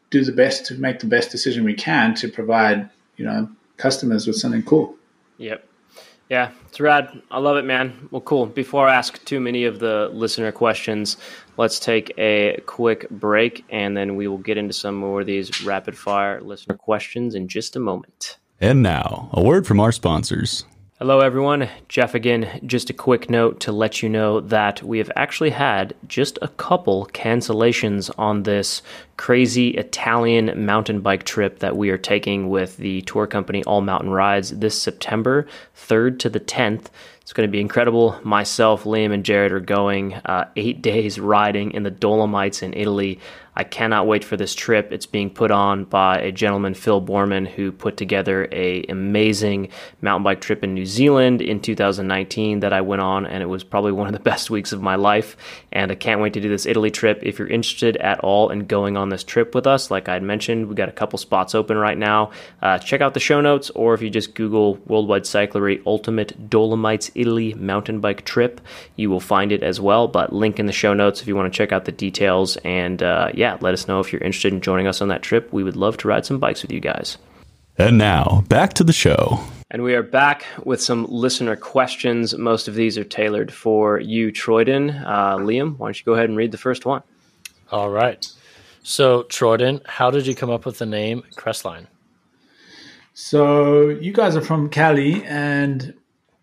do 0.09 0.23
the 0.23 0.31
best 0.31 0.65
to 0.67 0.75
make 0.75 0.99
the 0.99 1.07
best 1.07 1.31
decision 1.31 1.63
we 1.63 1.73
can 1.73 2.13
to 2.15 2.29
provide 2.29 2.89
you 3.17 3.25
know 3.25 3.49
customers 3.77 4.27
with 4.27 4.35
something 4.35 4.63
cool. 4.63 4.95
Yep. 5.37 5.67
Yeah, 6.29 6.51
it's 6.67 6.79
rad. 6.79 7.21
I 7.29 7.39
love 7.39 7.57
it, 7.57 7.65
man. 7.65 8.07
Well, 8.09 8.21
cool. 8.21 8.47
Before 8.47 8.88
I 8.88 8.95
ask 8.95 9.23
too 9.25 9.39
many 9.39 9.65
of 9.65 9.79
the 9.79 10.09
listener 10.11 10.51
questions, 10.51 11.17
let's 11.57 11.79
take 11.79 12.11
a 12.17 12.61
quick 12.65 13.07
break 13.09 13.63
and 13.69 13.95
then 13.95 14.15
we 14.15 14.27
will 14.27 14.39
get 14.39 14.57
into 14.57 14.73
some 14.73 14.95
more 14.95 15.21
of 15.21 15.27
these 15.27 15.63
rapid 15.63 15.97
fire 15.97 16.41
listener 16.41 16.75
questions 16.75 17.35
in 17.35 17.47
just 17.47 17.75
a 17.75 17.79
moment. 17.79 18.38
And 18.59 18.81
now, 18.81 19.29
a 19.33 19.43
word 19.43 19.67
from 19.67 19.79
our 19.79 19.91
sponsors. 19.91 20.65
Hello, 20.97 21.19
everyone. 21.19 21.67
Jeff 21.89 22.15
again. 22.15 22.62
Just 22.65 22.89
a 22.89 22.93
quick 22.93 23.29
note 23.29 23.60
to 23.60 23.73
let 23.73 24.01
you 24.01 24.08
know 24.08 24.39
that 24.39 24.81
we 24.81 24.97
have 24.99 25.12
actually 25.17 25.49
had 25.49 25.93
just 26.08 26.39
a 26.41 26.47
couple 26.47 27.08
cancellations 27.08 28.10
on 28.17 28.43
this 28.43 28.81
crazy 29.17 29.71
Italian 29.71 30.65
mountain 30.65 31.01
bike 31.01 31.25
trip 31.25 31.60
that 31.60 31.75
we 31.75 31.89
are 31.89 31.97
taking 31.97 32.47
with 32.47 32.77
the 32.77 33.01
tour 33.01 33.27
company 33.27 33.62
All 33.65 33.81
Mountain 33.81 34.12
Rides 34.12 34.51
this 34.51 34.81
September 34.81 35.45
3rd 35.75 36.17
to 36.19 36.29
the 36.29 36.39
10th. 36.39 36.86
It's 37.19 37.34
going 37.34 37.45
to 37.45 37.51
be 37.51 37.60
incredible. 37.60 38.17
Myself, 38.23 38.86
Liam, 38.86 39.12
and 39.12 39.25
Jared 39.25 39.51
are 39.51 39.60
going 39.60 40.13
uh, 40.13 40.47
eight 40.55 40.81
days 40.84 41.19
riding 41.19 41.71
in 41.71 41.84
the 41.84 41.91
Dolomites 41.91 42.63
in 42.63 42.73
Italy. 42.73 43.19
I 43.55 43.63
cannot 43.63 44.05
wait 44.05 44.23
for 44.23 44.35
this 44.35 44.53
trip. 44.53 44.91
It's 44.91 45.05
being 45.05 45.29
put 45.29 45.49
on 45.49 45.85
by 45.85 46.19
a 46.19 46.31
gentleman, 46.31 46.73
Phil 46.73 47.01
Borman, 47.01 47.47
who 47.47 47.71
put 47.71 47.95
together 47.95 48.49
a 48.51 48.83
amazing 48.89 49.69
mountain 50.01 50.23
bike 50.23 50.41
trip 50.41 50.63
in 50.63 50.73
New 50.73 50.85
Zealand 50.85 51.41
in 51.41 51.61
2019 51.61 52.59
that 52.59 52.73
I 52.73 52.81
went 52.81 53.01
on, 53.01 53.25
and 53.25 53.41
it 53.41 53.45
was 53.45 53.63
probably 53.63 53.93
one 53.93 54.07
of 54.07 54.13
the 54.13 54.19
best 54.31 54.49
weeks 54.49 54.73
of 54.73 54.81
my 54.81 54.95
life. 54.95 55.37
And 55.71 55.91
I 55.91 55.95
can't 55.95 56.19
wait 56.19 56.33
to 56.33 56.41
do 56.41 56.49
this 56.49 56.65
Italy 56.65 56.91
trip. 56.91 57.19
If 57.23 57.39
you're 57.39 57.47
interested 57.47 57.95
at 57.97 58.19
all 58.19 58.49
in 58.49 58.65
going 58.65 58.97
on 58.97 59.09
this 59.09 59.23
trip 59.23 59.55
with 59.55 59.67
us, 59.67 59.89
like 59.89 60.09
I 60.09 60.13
had 60.13 60.23
mentioned, 60.23 60.67
we 60.67 60.75
got 60.75 60.89
a 60.89 60.93
couple 60.93 61.17
spots 61.17 61.55
open 61.55 61.77
right 61.77 61.97
now. 61.97 62.31
Uh, 62.61 62.77
check 62.77 62.99
out 62.99 63.13
the 63.13 63.19
show 63.21 63.39
notes, 63.39 63.69
or 63.69 63.93
if 63.93 64.01
you 64.01 64.09
just 64.09 64.35
Google 64.35 64.75
Worldwide 64.85 65.23
Cyclery 65.23 65.81
Ultimate 65.85 66.49
Dolomites 66.49 67.09
Italy 67.15 67.53
mountain 67.53 68.01
bike 68.01 68.25
trip, 68.25 68.59
you 68.97 69.09
will 69.09 69.21
find 69.21 69.53
it 69.53 69.63
as 69.63 69.79
well. 69.79 70.09
But 70.09 70.33
link 70.33 70.59
in 70.59 70.65
the 70.65 70.73
show 70.73 70.93
notes 70.93 71.21
if 71.21 71.27
you 71.27 71.35
want 71.37 71.51
to 71.51 71.57
check 71.57 71.71
out 71.71 71.85
the 71.85 71.91
details. 71.93 72.57
And 72.57 73.01
uh, 73.01 73.29
yeah 73.33 73.44
yeah, 73.45 73.58
let 73.62 73.75
us 73.75 73.88
know 73.88 73.99
if 73.99 74.12
you're 74.12 74.23
interested 74.23 74.51
in 74.51 74.60
joining 74.60 74.88
us 74.88 75.01
on 75.01 75.10
that 75.10 75.21
trip. 75.21 75.53
We 75.53 75.63
would 75.63 75.75
love 75.75 75.97
to 75.97 76.08
ride 76.08 76.25
some 76.25 76.39
bikes 76.39 76.63
with 76.63 76.71
you 76.71 76.79
guys. 76.79 77.19
And 77.77 77.99
now, 77.99 78.43
back 78.49 78.73
to 78.73 78.84
the 78.84 78.91
show. 78.91 79.39
And 79.69 79.84
we 79.84 79.93
are 79.93 80.01
back 80.01 80.45
with 80.63 80.81
some 80.81 81.05
listener 81.05 81.55
questions. 81.55 82.36
Most 82.36 82.67
of 82.67 82.73
these 82.73 82.97
are 82.97 83.03
tailored 83.03 83.53
for 83.53 83.99
you, 83.99 84.31
Troydon. 84.31 84.99
Uh, 85.05 85.38
Liam, 85.38 85.77
why 85.77 85.88
don't 85.88 85.99
you 85.99 86.05
go 86.05 86.13
ahead 86.13 86.27
and 86.27 86.36
read 86.36 86.51
the 86.51 86.58
first 86.58 86.88
one? 86.88 87.03
All 87.71 87.91
right. 87.91 88.25
So, 88.81 89.23
Troydon, 89.23 89.86
how 89.86 90.10
did 90.10 90.25
you 90.25 90.34
come 90.34 90.49
up 90.49 90.65
with 90.65 90.79
the 90.79 90.88
name 90.88 91.23
Crestline? 91.36 91.86
So 93.13 93.89
you 93.89 94.12
guys 94.12 94.36
are 94.36 94.41
from 94.41 94.69
Cali, 94.69 95.23
and 95.23 95.93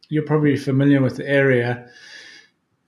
you're 0.08 0.22
probably 0.22 0.56
familiar 0.56 1.02
with 1.02 1.16
the 1.16 1.28
area, 1.28 1.90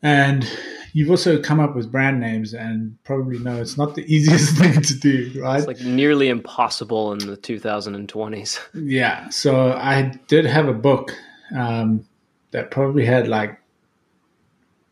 and 0.02 0.48
you've 0.94 1.10
also 1.10 1.42
come 1.42 1.60
up 1.60 1.74
with 1.74 1.92
brand 1.92 2.20
names, 2.20 2.54
and 2.54 2.96
probably 3.04 3.38
know 3.38 3.60
it's 3.60 3.76
not 3.76 3.94
the 3.94 4.02
easiest 4.14 4.56
thing 4.56 4.80
to 4.80 4.94
do, 4.94 5.42
right? 5.42 5.58
It's 5.58 5.66
like 5.66 5.80
nearly 5.80 6.28
impossible 6.28 7.12
in 7.12 7.18
the 7.18 7.36
2020s. 7.36 8.60
Yeah. 8.72 9.28
So 9.28 9.72
I 9.72 10.14
did 10.28 10.46
have 10.46 10.68
a 10.68 10.72
book 10.72 11.12
um, 11.54 12.06
that 12.52 12.70
probably 12.70 13.04
had 13.04 13.28
like 13.28 13.60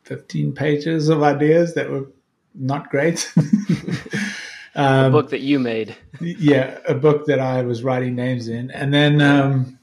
15 0.03 0.53
pages 0.53 1.09
of 1.09 1.23
ideas 1.23 1.75
that 1.75 1.89
were 1.89 2.09
not 2.55 2.91
great. 2.91 3.33
um, 4.75 5.07
a 5.07 5.11
book 5.11 5.31
that 5.31 5.41
you 5.41 5.61
made. 5.61 5.97
yeah, 6.21 6.79
a 6.87 6.95
book 6.95 7.27
that 7.27 7.39
I 7.39 7.63
was 7.63 7.85
writing 7.85 8.17
names 8.17 8.49
in. 8.49 8.73
And 8.73 8.93
then, 8.93 9.23
um, 9.23 9.79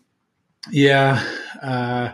yeah, 0.69 1.23
uh, 1.61 2.09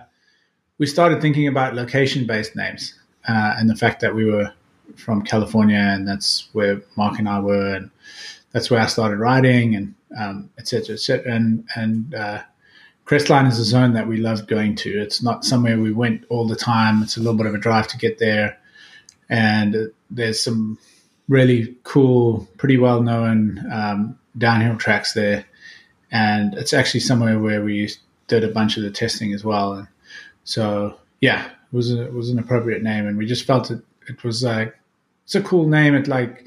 we 0.78 0.86
started 0.86 1.22
thinking 1.22 1.48
about 1.48 1.74
location 1.74 2.28
based 2.28 2.56
names 2.56 2.94
uh, 3.28 3.56
and 3.58 3.70
the 3.70 3.76
fact 3.76 4.02
that 4.02 4.16
we 4.16 4.26
were 4.26 4.54
from 4.96 5.22
California 5.22 5.78
and 5.78 6.08
that's 6.08 6.48
where 6.54 6.82
Mark 6.96 7.20
and 7.20 7.28
I 7.28 7.40
were. 7.40 7.76
And 7.76 7.90
that's 8.52 8.70
where 8.70 8.80
I 8.80 8.86
started 8.86 9.18
writing 9.18 9.76
and 9.76 9.94
um, 10.18 10.50
et 10.58 10.68
cetera, 10.68 10.96
et 10.96 11.00
cetera. 11.00 11.34
And, 11.34 11.68
and 11.76 12.16
uh, 12.16 12.42
Crestline 13.06 13.48
is 13.48 13.60
a 13.60 13.64
zone 13.64 13.94
that 13.94 14.08
we 14.08 14.18
loved 14.18 14.48
going 14.48 14.76
to. 14.78 14.90
It's 14.90 15.22
not 15.22 15.46
somewhere 15.46 15.80
we 15.80 15.92
went 15.92 16.24
all 16.30 16.48
the 16.48 16.56
time. 16.56 17.04
It's 17.04 17.18
a 17.18 17.20
little 17.20 17.36
bit 17.36 17.48
of 17.48 17.54
a 17.54 17.60
drive 17.60 17.88
to 17.90 17.98
get 17.98 18.20
there. 18.20 18.58
And 19.30 19.92
there's 20.10 20.40
some 20.40 20.78
really 21.28 21.76
cool, 21.84 22.48
pretty 22.58 22.78
well 22.78 23.02
known 23.02 23.64
um, 23.72 24.18
downhill 24.38 24.78
tracks 24.78 25.14
there. 25.14 25.46
And 26.12 26.54
it's 26.54 26.74
actually 26.74 27.02
somewhere 27.02 27.40
where 27.40 27.64
we 27.64 27.90
did 28.28 28.44
a 28.44 28.52
bunch 28.52 28.78
of 28.78 28.84
the 28.84 28.92
testing 28.92 29.34
as 29.34 29.44
well. 29.44 29.74
And 29.74 29.88
so, 30.44 30.98
yeah, 31.22 31.50
was, 31.76 31.92
a, 31.94 32.06
was 32.12 32.30
an 32.30 32.40
appropriate 32.40 32.82
name. 32.82 33.08
And 33.08 33.18
we 33.18 33.26
just 33.26 33.46
felt 33.46 33.70
it, 33.72 33.82
it 34.08 34.24
was 34.24 34.44
like, 34.44 34.76
it's 35.26 35.36
a 35.36 35.42
cool 35.42 35.68
name. 35.68 35.96
It 35.96 36.08
like, 36.08 36.46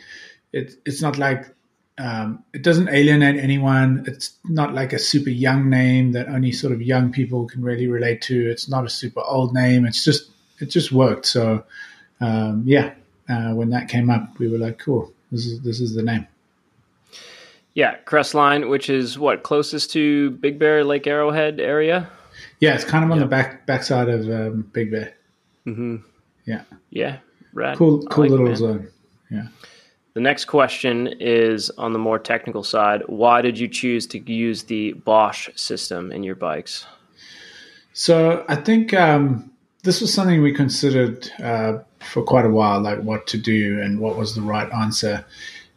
it, 0.53 0.75
it's 0.85 1.03
not 1.03 1.19
like 1.19 1.55
um, 1.99 2.45
it 2.53 2.63
doesn't 2.63 2.89
alienate 2.89 3.43
anyone. 3.43 4.05
It's 4.07 4.37
not 4.45 4.73
like 4.73 4.93
a 4.93 4.99
super 4.99 5.31
young 5.31 5.69
name 5.69 6.13
that 6.13 6.29
only 6.29 6.53
sort 6.53 6.73
of 6.73 6.81
young 6.81 7.11
people 7.11 7.47
can 7.47 7.63
really 7.63 7.89
relate 7.89 8.23
to. 8.23 8.51
It's 8.51 8.69
not 8.69 8.85
a 8.85 8.89
super 8.89 9.21
old 9.21 9.53
name. 9.53 9.85
It's 9.85 10.05
just 10.05 10.31
it 10.61 10.67
just 10.67 10.93
worked. 10.93 11.27
So 11.27 11.65
um, 12.21 12.63
yeah, 12.65 12.95
uh, 13.29 13.53
when 13.53 13.71
that 13.71 13.89
came 13.89 14.11
up, 14.11 14.39
we 14.39 14.49
were 14.49 14.59
like, 14.59 14.79
cool, 14.79 15.13
this 15.33 15.47
is 15.47 15.61
this 15.63 15.81
is 15.81 15.95
the 15.95 16.03
name. 16.03 16.27
Yeah, 17.75 17.97
Crestline, 18.07 18.69
which 18.69 18.91
is 18.91 19.19
what 19.19 19.43
closest 19.43 19.93
to 19.93 20.31
Big 20.31 20.59
Bear 20.59 20.85
Lake 20.85 21.07
Arrowhead 21.07 21.61
area. 21.61 22.09
Yeah, 22.61 22.75
it's 22.75 22.85
kind 22.85 23.05
of 23.05 23.11
on 23.11 23.19
the 23.19 23.27
back 23.27 23.67
backside 23.67 24.09
of 24.09 24.29
um, 24.29 24.71
Big 24.73 24.93
Bear. 24.93 25.15
Mm-hmm. 25.69 25.97
Yeah. 26.47 26.63
Yeah. 26.91 27.19
Rad. 27.53 27.77
Cool, 27.77 28.03
cool 28.07 28.25
like 28.25 28.31
little 28.31 28.49
it, 28.49 28.57
zone. 28.57 28.89
Yeah. 29.31 29.49
The 30.15 30.21
next 30.21 30.47
question 30.47 31.07
is 31.21 31.71
on 31.71 31.93
the 31.93 31.99
more 31.99 32.19
technical 32.19 32.65
side. 32.65 33.03
Why 33.07 33.43
did 33.43 33.59
you 33.59 33.69
choose 33.69 34.07
to 34.09 34.19
use 34.19 34.65
the 34.65 34.93
Bosch 34.93 35.49
system 35.55 36.11
in 36.11 36.23
your 36.23 36.35
bikes? 36.35 36.87
So 37.93 38.45
I 38.49 38.57
think 38.57 38.95
um, 38.95 39.51
this 39.83 40.01
was 40.01 40.13
something 40.13 40.43
we 40.43 40.53
considered 40.53 41.31
uh, 41.43 41.79
for 42.01 42.23
quite 42.23 42.47
a 42.47 42.51
while, 42.51 42.81
like 42.81 43.03
what 43.03 43.27
to 43.29 43.39
do 43.39 43.81
and 43.81 44.01
what 44.01 44.17
was 44.17 44.35
the 44.35 44.43
right 44.43 44.73
answer. 44.73 45.25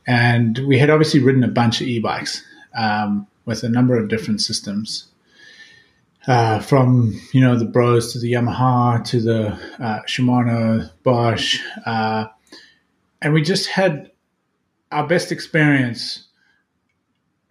And 0.08 0.58
we 0.60 0.80
had 0.80 0.90
obviously 0.90 1.20
ridden 1.20 1.44
a 1.44 1.48
bunch 1.48 1.82
of 1.82 1.88
e-bikes 1.88 2.44
um, 2.76 3.28
with 3.46 3.64
a 3.64 3.70
number 3.70 3.98
of 3.98 4.08
different 4.08 4.42
systems. 4.42 5.11
Uh, 6.28 6.60
from 6.60 7.20
you 7.34 7.42
know 7.42 7.58
the 7.58 7.66
Brose 7.66 8.14
to 8.14 8.20
the 8.20 8.34
Yamaha 8.34 9.04
to 9.06 9.20
the 9.20 9.48
uh, 9.84 10.02
Shimano, 10.08 10.92
Bosch, 11.02 11.60
uh, 11.86 12.26
and 13.24 13.34
we 13.34 13.42
just 13.42 13.68
had 13.68 14.12
our 14.92 15.08
best 15.08 15.32
experience 15.32 16.28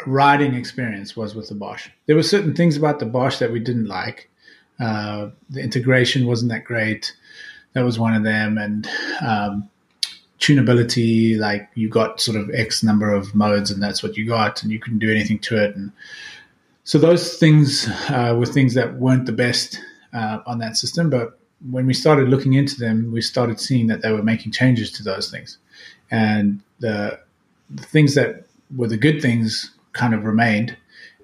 riding 0.07 0.55
experience 0.55 1.17
was 1.17 1.35
with 1.35 1.49
the 1.49 1.55
Bosch. 1.55 1.89
There 2.07 2.17
were 2.17 2.23
certain 2.23 2.55
things 2.55 2.77
about 2.77 2.99
the 2.99 3.07
Bosch 3.07 3.39
that 3.39 3.53
we 3.53 3.61
didn't 3.61 3.87
like. 3.87 4.31
Uh, 4.79 5.31
the 5.51 5.61
integration 5.61 6.27
wasn't 6.27 6.51
that 6.51 6.65
great. 6.65 7.15
That 7.75 7.85
was 7.85 7.99
one 7.99 8.15
of 8.15 8.25
them, 8.25 8.59
and 8.59 8.89
um, 9.21 9.69
tunability. 10.39 11.39
Like 11.39 11.69
you 11.75 11.89
got 11.89 12.21
sort 12.21 12.37
of 12.37 12.51
X 12.53 12.83
number 12.83 13.13
of 13.13 13.35
modes, 13.35 13.71
and 13.71 13.83
that's 13.83 14.03
what 14.03 14.17
you 14.17 14.27
got, 14.27 14.63
and 14.63 14.73
you 14.73 14.81
couldn't 14.81 14.99
do 14.99 15.11
anything 15.11 15.39
to 15.41 15.63
it. 15.63 15.77
And 15.77 15.93
so 16.90 16.98
those 16.98 17.37
things 17.37 17.87
uh, 18.09 18.35
were 18.37 18.46
things 18.46 18.74
that 18.74 18.94
weren't 18.94 19.24
the 19.24 19.33
best 19.33 19.81
uh, 20.12 20.40
on 20.44 20.59
that 20.59 20.76
system. 20.76 21.09
But 21.09 21.38
when 21.70 21.87
we 21.87 21.94
started 21.94 22.29
looking 22.29 22.55
into 22.55 22.81
them, 22.81 23.12
we 23.12 23.20
started 23.20 23.61
seeing 23.61 23.87
that 23.87 24.03
they 24.03 24.11
were 24.11 24.24
making 24.24 24.50
changes 24.50 24.90
to 24.94 25.05
those 25.05 25.31
things, 25.31 25.59
and 26.11 26.61
the 26.81 27.20
the 27.70 27.85
things 27.85 28.16
that 28.16 28.48
were 28.76 28.88
the 28.88 28.96
good 28.96 29.22
things 29.22 29.70
kind 29.92 30.14
of 30.14 30.24
remained, 30.24 30.76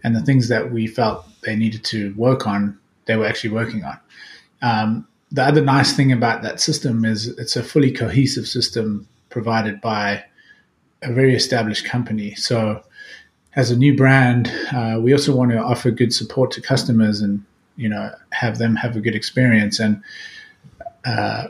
and 0.04 0.14
the 0.14 0.22
things 0.22 0.46
that 0.46 0.70
we 0.70 0.86
felt 0.86 1.26
they 1.42 1.56
needed 1.56 1.82
to 1.86 2.14
work 2.14 2.46
on, 2.46 2.78
they 3.06 3.16
were 3.16 3.26
actually 3.26 3.50
working 3.50 3.82
on. 3.82 3.98
Um, 4.62 5.08
the 5.32 5.42
other 5.42 5.62
nice 5.62 5.96
thing 5.96 6.12
about 6.12 6.42
that 6.42 6.60
system 6.60 7.04
is 7.04 7.26
it's 7.38 7.56
a 7.56 7.64
fully 7.64 7.90
cohesive 7.90 8.46
system 8.46 9.08
provided 9.30 9.80
by 9.80 10.26
a 11.02 11.12
very 11.12 11.34
established 11.34 11.84
company. 11.86 12.36
So, 12.36 12.84
as 13.56 13.70
a 13.70 13.76
new 13.76 13.96
brand, 13.96 14.52
uh, 14.72 15.00
we 15.00 15.12
also 15.12 15.34
want 15.34 15.50
to 15.50 15.58
offer 15.58 15.90
good 15.90 16.12
support 16.12 16.50
to 16.52 16.60
customers 16.60 17.22
and 17.22 17.42
you 17.76 17.88
know 17.88 18.14
have 18.30 18.58
them 18.58 18.76
have 18.76 18.96
a 18.96 19.00
good 19.00 19.14
experience. 19.14 19.80
And 19.80 20.02
uh, 21.04 21.48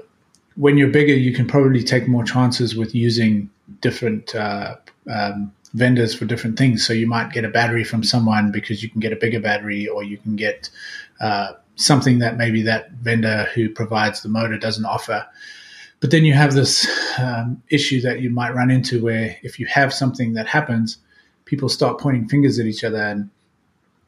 when 0.55 0.79
you're 0.79 0.89
bigger, 0.89 1.15
you 1.15 1.35
can 1.35 1.47
probably 1.47 1.83
take 1.83 2.09
more 2.09 2.25
chances 2.25 2.77
with 2.77 2.95
using 2.95 3.51
different 3.81 4.35
uh, 4.35 4.77
um, 5.13 5.53
vendors 5.75 6.15
for 6.15 6.25
different 6.25 6.57
things. 6.57 6.87
So 6.87 6.93
you 6.93 7.09
might 7.09 7.33
get 7.33 7.45
a 7.45 7.49
battery 7.49 7.85
from 7.85 8.05
someone 8.05 8.53
because 8.53 8.83
you 8.83 8.89
can 8.89 9.01
get 9.01 9.13
a 9.13 9.17
bigger 9.17 9.41
battery, 9.41 9.89
or 9.89 10.05
you 10.05 10.17
can 10.17 10.37
get 10.37 10.71
uh, 11.21 11.55
something 11.75 12.21
that 12.21 12.37
maybe 12.37 12.63
that 12.63 12.93
vendor 12.93 13.49
who 13.55 13.69
provides 13.69 14.23
the 14.23 14.29
motor 14.29 14.57
doesn't 14.57 14.85
offer. 14.85 15.27
But 15.99 16.11
then 16.13 16.25
you 16.25 16.35
have 16.35 16.55
this 16.55 16.87
um, 17.19 17.63
issue 17.69 18.01
that 18.03 18.21
you 18.21 18.31
might 18.31 18.55
run 18.55 18.71
into 18.71 19.03
where 19.03 19.37
if 19.43 19.59
you 19.59 19.67
have 19.67 19.93
something 19.93 20.35
that 20.35 20.47
happens, 20.47 20.99
people 21.47 21.69
start 21.69 21.99
pointing 21.99 22.29
fingers 22.29 22.59
at 22.59 22.67
each 22.67 22.85
other 22.85 23.03
and 23.03 23.31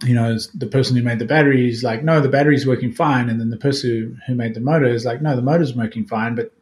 you 0.04 0.14
know, 0.14 0.36
the 0.54 0.66
person 0.66 0.96
who 0.96 1.02
made 1.02 1.18
the 1.18 1.24
battery 1.24 1.68
is 1.68 1.82
like, 1.82 2.04
no, 2.04 2.20
the 2.20 2.28
battery's 2.28 2.66
working 2.66 2.92
fine. 2.92 3.28
And 3.28 3.40
then 3.40 3.50
the 3.50 3.56
person 3.56 4.20
who 4.26 4.34
made 4.34 4.54
the 4.54 4.60
motor 4.60 4.86
is 4.86 5.04
like, 5.04 5.20
no, 5.20 5.34
the 5.34 5.42
motor's 5.42 5.74
working 5.74 6.06
fine, 6.06 6.34
but 6.34 6.52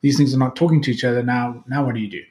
these 0.00 0.16
things 0.16 0.34
are 0.34 0.38
not 0.38 0.56
talking 0.56 0.80
to 0.82 0.90
each 0.90 1.04
other. 1.04 1.22
Now, 1.22 1.62
now 1.68 1.84
what 1.84 1.94
do 1.94 2.00
you 2.00 2.08
do? 2.08 2.22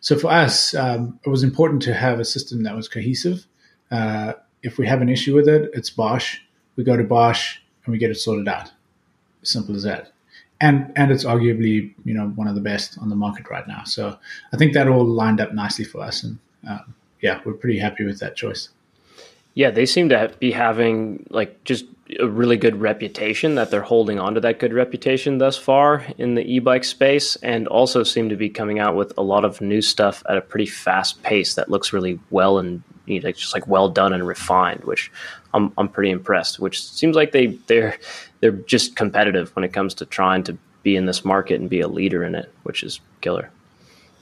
So 0.00 0.16
for 0.16 0.30
us, 0.30 0.74
um, 0.74 1.18
it 1.24 1.28
was 1.28 1.42
important 1.42 1.82
to 1.82 1.94
have 1.94 2.18
a 2.18 2.24
system 2.24 2.62
that 2.62 2.74
was 2.74 2.88
cohesive. 2.88 3.46
Uh, 3.90 4.34
if 4.62 4.78
we 4.78 4.86
have 4.86 5.02
an 5.02 5.08
issue 5.08 5.34
with 5.34 5.48
it, 5.48 5.70
it's 5.74 5.90
Bosch. 5.90 6.38
We 6.76 6.84
go 6.84 6.96
to 6.96 7.04
Bosch 7.04 7.58
and 7.84 7.92
we 7.92 7.98
get 7.98 8.10
it 8.10 8.16
sorted 8.16 8.48
out. 8.48 8.70
Simple 9.42 9.76
as 9.76 9.82
that. 9.82 10.12
And 10.60 10.90
and 10.96 11.12
it's 11.12 11.24
arguably 11.24 11.92
you 12.06 12.14
know 12.14 12.28
one 12.28 12.48
of 12.48 12.54
the 12.54 12.62
best 12.62 12.96
on 12.98 13.10
the 13.10 13.14
market 13.14 13.50
right 13.50 13.68
now. 13.68 13.84
So 13.84 14.18
I 14.52 14.56
think 14.56 14.72
that 14.72 14.88
all 14.88 15.04
lined 15.04 15.38
up 15.38 15.52
nicely 15.52 15.84
for 15.84 16.00
us, 16.00 16.22
and 16.24 16.38
um, 16.66 16.94
yeah, 17.20 17.40
we're 17.44 17.54
pretty 17.54 17.78
happy 17.78 18.04
with 18.04 18.20
that 18.20 18.36
choice. 18.36 18.68
Yeah, 19.54 19.70
they 19.70 19.86
seem 19.86 20.10
to 20.10 20.32
be 20.38 20.52
having 20.52 21.26
like 21.30 21.64
just 21.64 21.86
a 22.20 22.28
really 22.28 22.56
good 22.56 22.80
reputation 22.80 23.56
that 23.56 23.70
they're 23.70 23.80
holding 23.80 24.18
on 24.20 24.34
to 24.34 24.40
that 24.40 24.58
good 24.58 24.72
reputation 24.72 25.38
thus 25.38 25.56
far 25.56 26.04
in 26.18 26.34
the 26.34 26.42
e-bike 26.42 26.84
space 26.84 27.36
and 27.36 27.66
also 27.66 28.02
seem 28.02 28.28
to 28.28 28.36
be 28.36 28.48
coming 28.48 28.78
out 28.78 28.94
with 28.94 29.12
a 29.18 29.22
lot 29.22 29.44
of 29.44 29.60
new 29.60 29.82
stuff 29.82 30.22
at 30.28 30.36
a 30.36 30.40
pretty 30.40 30.66
fast 30.66 31.22
pace 31.22 31.54
that 31.54 31.68
looks 31.68 31.92
really 31.92 32.20
well 32.30 32.58
and 32.58 32.82
you 33.06 33.20
know, 33.20 33.32
just 33.32 33.54
like 33.54 33.66
well 33.66 33.88
done 33.88 34.12
and 34.12 34.26
refined 34.26 34.84
which 34.84 35.10
I'm 35.52 35.72
I'm 35.78 35.88
pretty 35.88 36.10
impressed 36.10 36.60
which 36.60 36.84
seems 36.84 37.16
like 37.16 37.32
they 37.32 37.46
they're 37.46 37.98
they're 38.40 38.52
just 38.52 38.94
competitive 38.94 39.54
when 39.56 39.64
it 39.64 39.72
comes 39.72 39.94
to 39.94 40.06
trying 40.06 40.44
to 40.44 40.56
be 40.82 40.96
in 40.96 41.06
this 41.06 41.24
market 41.24 41.60
and 41.60 41.68
be 41.68 41.80
a 41.80 41.88
leader 41.88 42.22
in 42.22 42.34
it 42.36 42.52
which 42.62 42.84
is 42.84 43.00
killer. 43.20 43.50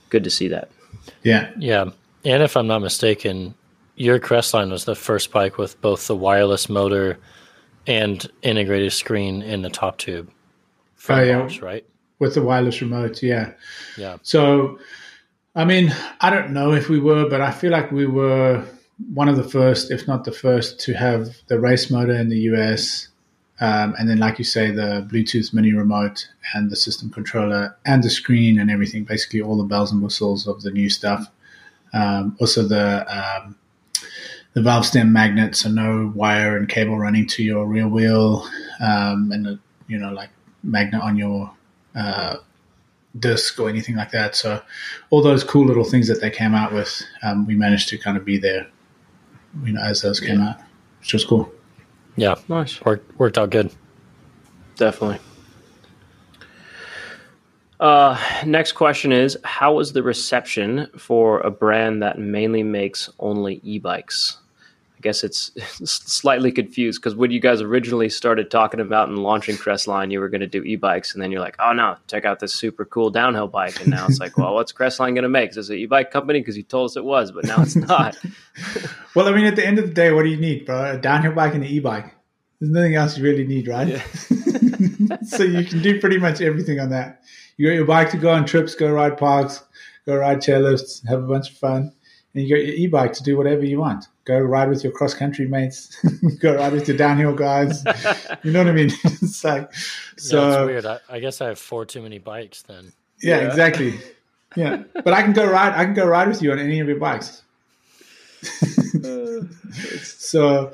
Good 0.08 0.24
to 0.24 0.30
see 0.30 0.48
that. 0.48 0.70
Yeah. 1.22 1.50
Yeah 1.58 1.90
and 2.24 2.42
if 2.42 2.56
I'm 2.56 2.66
not 2.66 2.80
mistaken 2.80 3.54
your 3.96 4.18
Crestline 4.18 4.70
was 4.70 4.84
the 4.84 4.94
first 4.94 5.30
bike 5.30 5.58
with 5.58 5.80
both 5.80 6.06
the 6.06 6.16
wireless 6.16 6.68
motor 6.68 7.18
and 7.86 8.28
integrated 8.42 8.92
screen 8.92 9.42
in 9.42 9.62
the 9.62 9.70
top 9.70 9.98
tube. 9.98 10.30
Oh, 11.08 11.20
yeah. 11.20 11.48
right? 11.60 11.84
With 12.18 12.34
the 12.34 12.42
wireless 12.42 12.80
remote, 12.80 13.22
yeah. 13.22 13.52
Yeah. 13.98 14.16
So, 14.22 14.78
I 15.54 15.64
mean, 15.64 15.94
I 16.20 16.30
don't 16.30 16.52
know 16.52 16.72
if 16.72 16.88
we 16.88 16.98
were, 16.98 17.28
but 17.28 17.40
I 17.40 17.50
feel 17.50 17.70
like 17.70 17.92
we 17.92 18.06
were 18.06 18.64
one 19.12 19.28
of 19.28 19.36
the 19.36 19.44
first, 19.44 19.90
if 19.90 20.08
not 20.08 20.24
the 20.24 20.32
first, 20.32 20.80
to 20.80 20.94
have 20.94 21.36
the 21.48 21.60
race 21.60 21.90
motor 21.90 22.14
in 22.14 22.30
the 22.30 22.38
US. 22.50 23.08
Um, 23.60 23.94
and 23.98 24.08
then, 24.08 24.18
like 24.18 24.38
you 24.38 24.44
say, 24.44 24.70
the 24.70 25.06
Bluetooth 25.12 25.52
mini 25.52 25.72
remote 25.72 26.28
and 26.54 26.70
the 26.70 26.76
system 26.76 27.10
controller 27.10 27.76
and 27.84 28.02
the 28.02 28.10
screen 28.10 28.58
and 28.58 28.70
everything, 28.70 29.04
basically 29.04 29.42
all 29.42 29.56
the 29.56 29.64
bells 29.64 29.92
and 29.92 30.02
whistles 30.02 30.48
of 30.48 30.62
the 30.62 30.70
new 30.70 30.88
stuff. 30.88 31.30
Um, 31.94 32.36
also, 32.40 32.66
the 32.66 33.06
um, 33.08 33.56
the 34.52 34.62
valve 34.62 34.84
stem 34.84 35.12
magnet, 35.12 35.56
so 35.56 35.68
no 35.68 36.12
wire 36.14 36.56
and 36.56 36.68
cable 36.68 36.98
running 36.98 37.26
to 37.28 37.42
your 37.42 37.66
rear 37.66 37.88
wheel, 37.88 38.46
um, 38.80 39.30
and 39.32 39.46
a, 39.46 39.58
you 39.88 39.98
know 39.98 40.12
like 40.12 40.30
magnet 40.62 41.00
on 41.00 41.16
your 41.16 41.52
uh, 41.94 42.36
disc 43.18 43.58
or 43.60 43.68
anything 43.68 43.96
like 43.96 44.10
that. 44.10 44.34
So 44.34 44.60
all 45.10 45.22
those 45.22 45.44
cool 45.44 45.66
little 45.66 45.84
things 45.84 46.08
that 46.08 46.20
they 46.20 46.30
came 46.30 46.54
out 46.54 46.72
with, 46.72 47.02
um, 47.22 47.46
we 47.46 47.54
managed 47.54 47.88
to 47.90 47.98
kind 47.98 48.16
of 48.16 48.24
be 48.24 48.38
there, 48.38 48.66
you 49.62 49.72
know, 49.72 49.80
as 49.80 50.02
those 50.02 50.20
came 50.20 50.40
out, 50.40 50.56
which 51.00 51.12
was 51.12 51.24
cool. 51.24 51.52
Yeah, 52.16 52.36
Nice. 52.48 52.80
worked 52.82 53.18
worked 53.18 53.38
out 53.38 53.50
good. 53.50 53.70
Definitely. 54.76 55.18
Uh, 57.84 58.18
next 58.46 58.72
question 58.72 59.12
is 59.12 59.36
How 59.44 59.74
was 59.74 59.92
the 59.92 60.02
reception 60.02 60.88
for 60.96 61.40
a 61.40 61.50
brand 61.50 62.02
that 62.02 62.18
mainly 62.18 62.62
makes 62.62 63.10
only 63.18 63.60
e 63.62 63.78
bikes? 63.78 64.38
I 64.96 65.02
guess 65.02 65.22
it's 65.22 65.52
slightly 65.84 66.50
confused 66.50 67.02
because 67.02 67.14
when 67.14 67.30
you 67.30 67.40
guys 67.40 67.60
originally 67.60 68.08
started 68.08 68.50
talking 68.50 68.80
about 68.80 69.10
and 69.10 69.18
launching 69.18 69.56
Crestline, 69.56 70.10
you 70.10 70.20
were 70.20 70.30
going 70.30 70.40
to 70.40 70.46
do 70.46 70.62
e 70.62 70.76
bikes, 70.76 71.12
and 71.12 71.22
then 71.22 71.30
you're 71.30 71.42
like, 71.42 71.56
oh 71.58 71.74
no, 71.74 71.98
check 72.06 72.24
out 72.24 72.40
this 72.40 72.54
super 72.54 72.86
cool 72.86 73.10
downhill 73.10 73.48
bike. 73.48 73.78
And 73.82 73.90
now 73.90 74.06
it's 74.06 74.18
like, 74.18 74.38
well, 74.38 74.54
what's 74.54 74.72
Crestline 74.72 75.12
going 75.12 75.24
to 75.24 75.28
make? 75.28 75.50
Is 75.50 75.56
this 75.56 75.68
an 75.68 75.76
e 75.76 75.84
bike 75.84 76.10
company? 76.10 76.40
Because 76.40 76.56
you 76.56 76.62
told 76.62 76.90
us 76.90 76.96
it 76.96 77.04
was, 77.04 77.32
but 77.32 77.44
now 77.44 77.60
it's 77.60 77.76
not. 77.76 78.16
Well, 79.14 79.28
I 79.28 79.32
mean, 79.32 79.44
at 79.44 79.54
the 79.54 79.64
end 79.64 79.78
of 79.78 79.86
the 79.86 79.94
day, 79.94 80.10
what 80.10 80.24
do 80.24 80.28
you 80.28 80.36
need, 80.36 80.66
bro? 80.66 80.94
A 80.94 80.98
downhill 80.98 81.34
bike 81.34 81.54
and 81.54 81.62
an 81.62 81.70
e-bike. 81.70 82.12
There's 82.58 82.72
nothing 82.72 82.96
else 82.96 83.16
you 83.16 83.22
really 83.22 83.46
need, 83.46 83.68
right? 83.68 83.86
Yeah. 83.86 84.02
so 85.22 85.44
you 85.44 85.64
can 85.64 85.82
do 85.82 86.00
pretty 86.00 86.18
much 86.18 86.40
everything 86.40 86.80
on 86.80 86.90
that. 86.90 87.22
You 87.56 87.68
got 87.68 87.74
your 87.74 87.84
bike 87.86 88.10
to 88.10 88.16
go 88.16 88.30
on 88.30 88.44
trips, 88.46 88.74
go 88.74 88.90
ride 88.92 89.16
parks, 89.16 89.62
go 90.06 90.16
ride 90.16 90.38
chairlifts, 90.38 91.06
have 91.06 91.20
a 91.22 91.26
bunch 91.26 91.50
of 91.50 91.56
fun, 91.56 91.92
and 92.34 92.42
you 92.42 92.48
got 92.54 92.64
your 92.64 92.74
e-bike 92.74 93.12
to 93.14 93.22
do 93.22 93.36
whatever 93.36 93.64
you 93.64 93.78
want. 93.80 94.06
Go 94.24 94.38
ride 94.38 94.68
with 94.68 94.82
your 94.82 94.92
cross 94.92 95.14
country 95.14 95.46
mates, 95.46 95.94
go 96.40 96.56
ride 96.56 96.72
with 96.72 96.88
your 96.88 96.96
downhill 96.96 97.34
guys. 97.34 97.84
You 98.42 98.50
know 98.52 98.60
what 98.60 98.68
I 98.68 98.72
mean? 98.72 98.90
it's 99.04 99.44
like 99.44 99.72
So 99.74 99.90
so. 100.16 100.50
that's 100.50 100.66
weird. 100.66 100.86
I, 100.86 100.98
I 101.08 101.20
guess 101.20 101.40
I 101.40 101.48
have 101.48 101.58
four 101.58 101.84
too 101.84 102.02
many 102.02 102.18
bikes 102.18 102.62
then. 102.62 102.92
Yeah, 103.22 103.40
Yeah. 103.40 103.48
exactly. 103.48 103.94
Yeah, 104.56 104.84
but 104.94 105.12
I 105.12 105.22
can 105.22 105.32
go 105.32 105.44
ride. 105.50 105.74
I 105.74 105.84
can 105.84 105.94
go 105.94 106.06
ride 106.06 106.28
with 106.28 106.40
you 106.40 106.52
on 106.52 106.58
any 106.60 106.78
of 106.80 106.86
your 106.88 106.98
bikes. 106.98 107.42
so, 110.02 110.72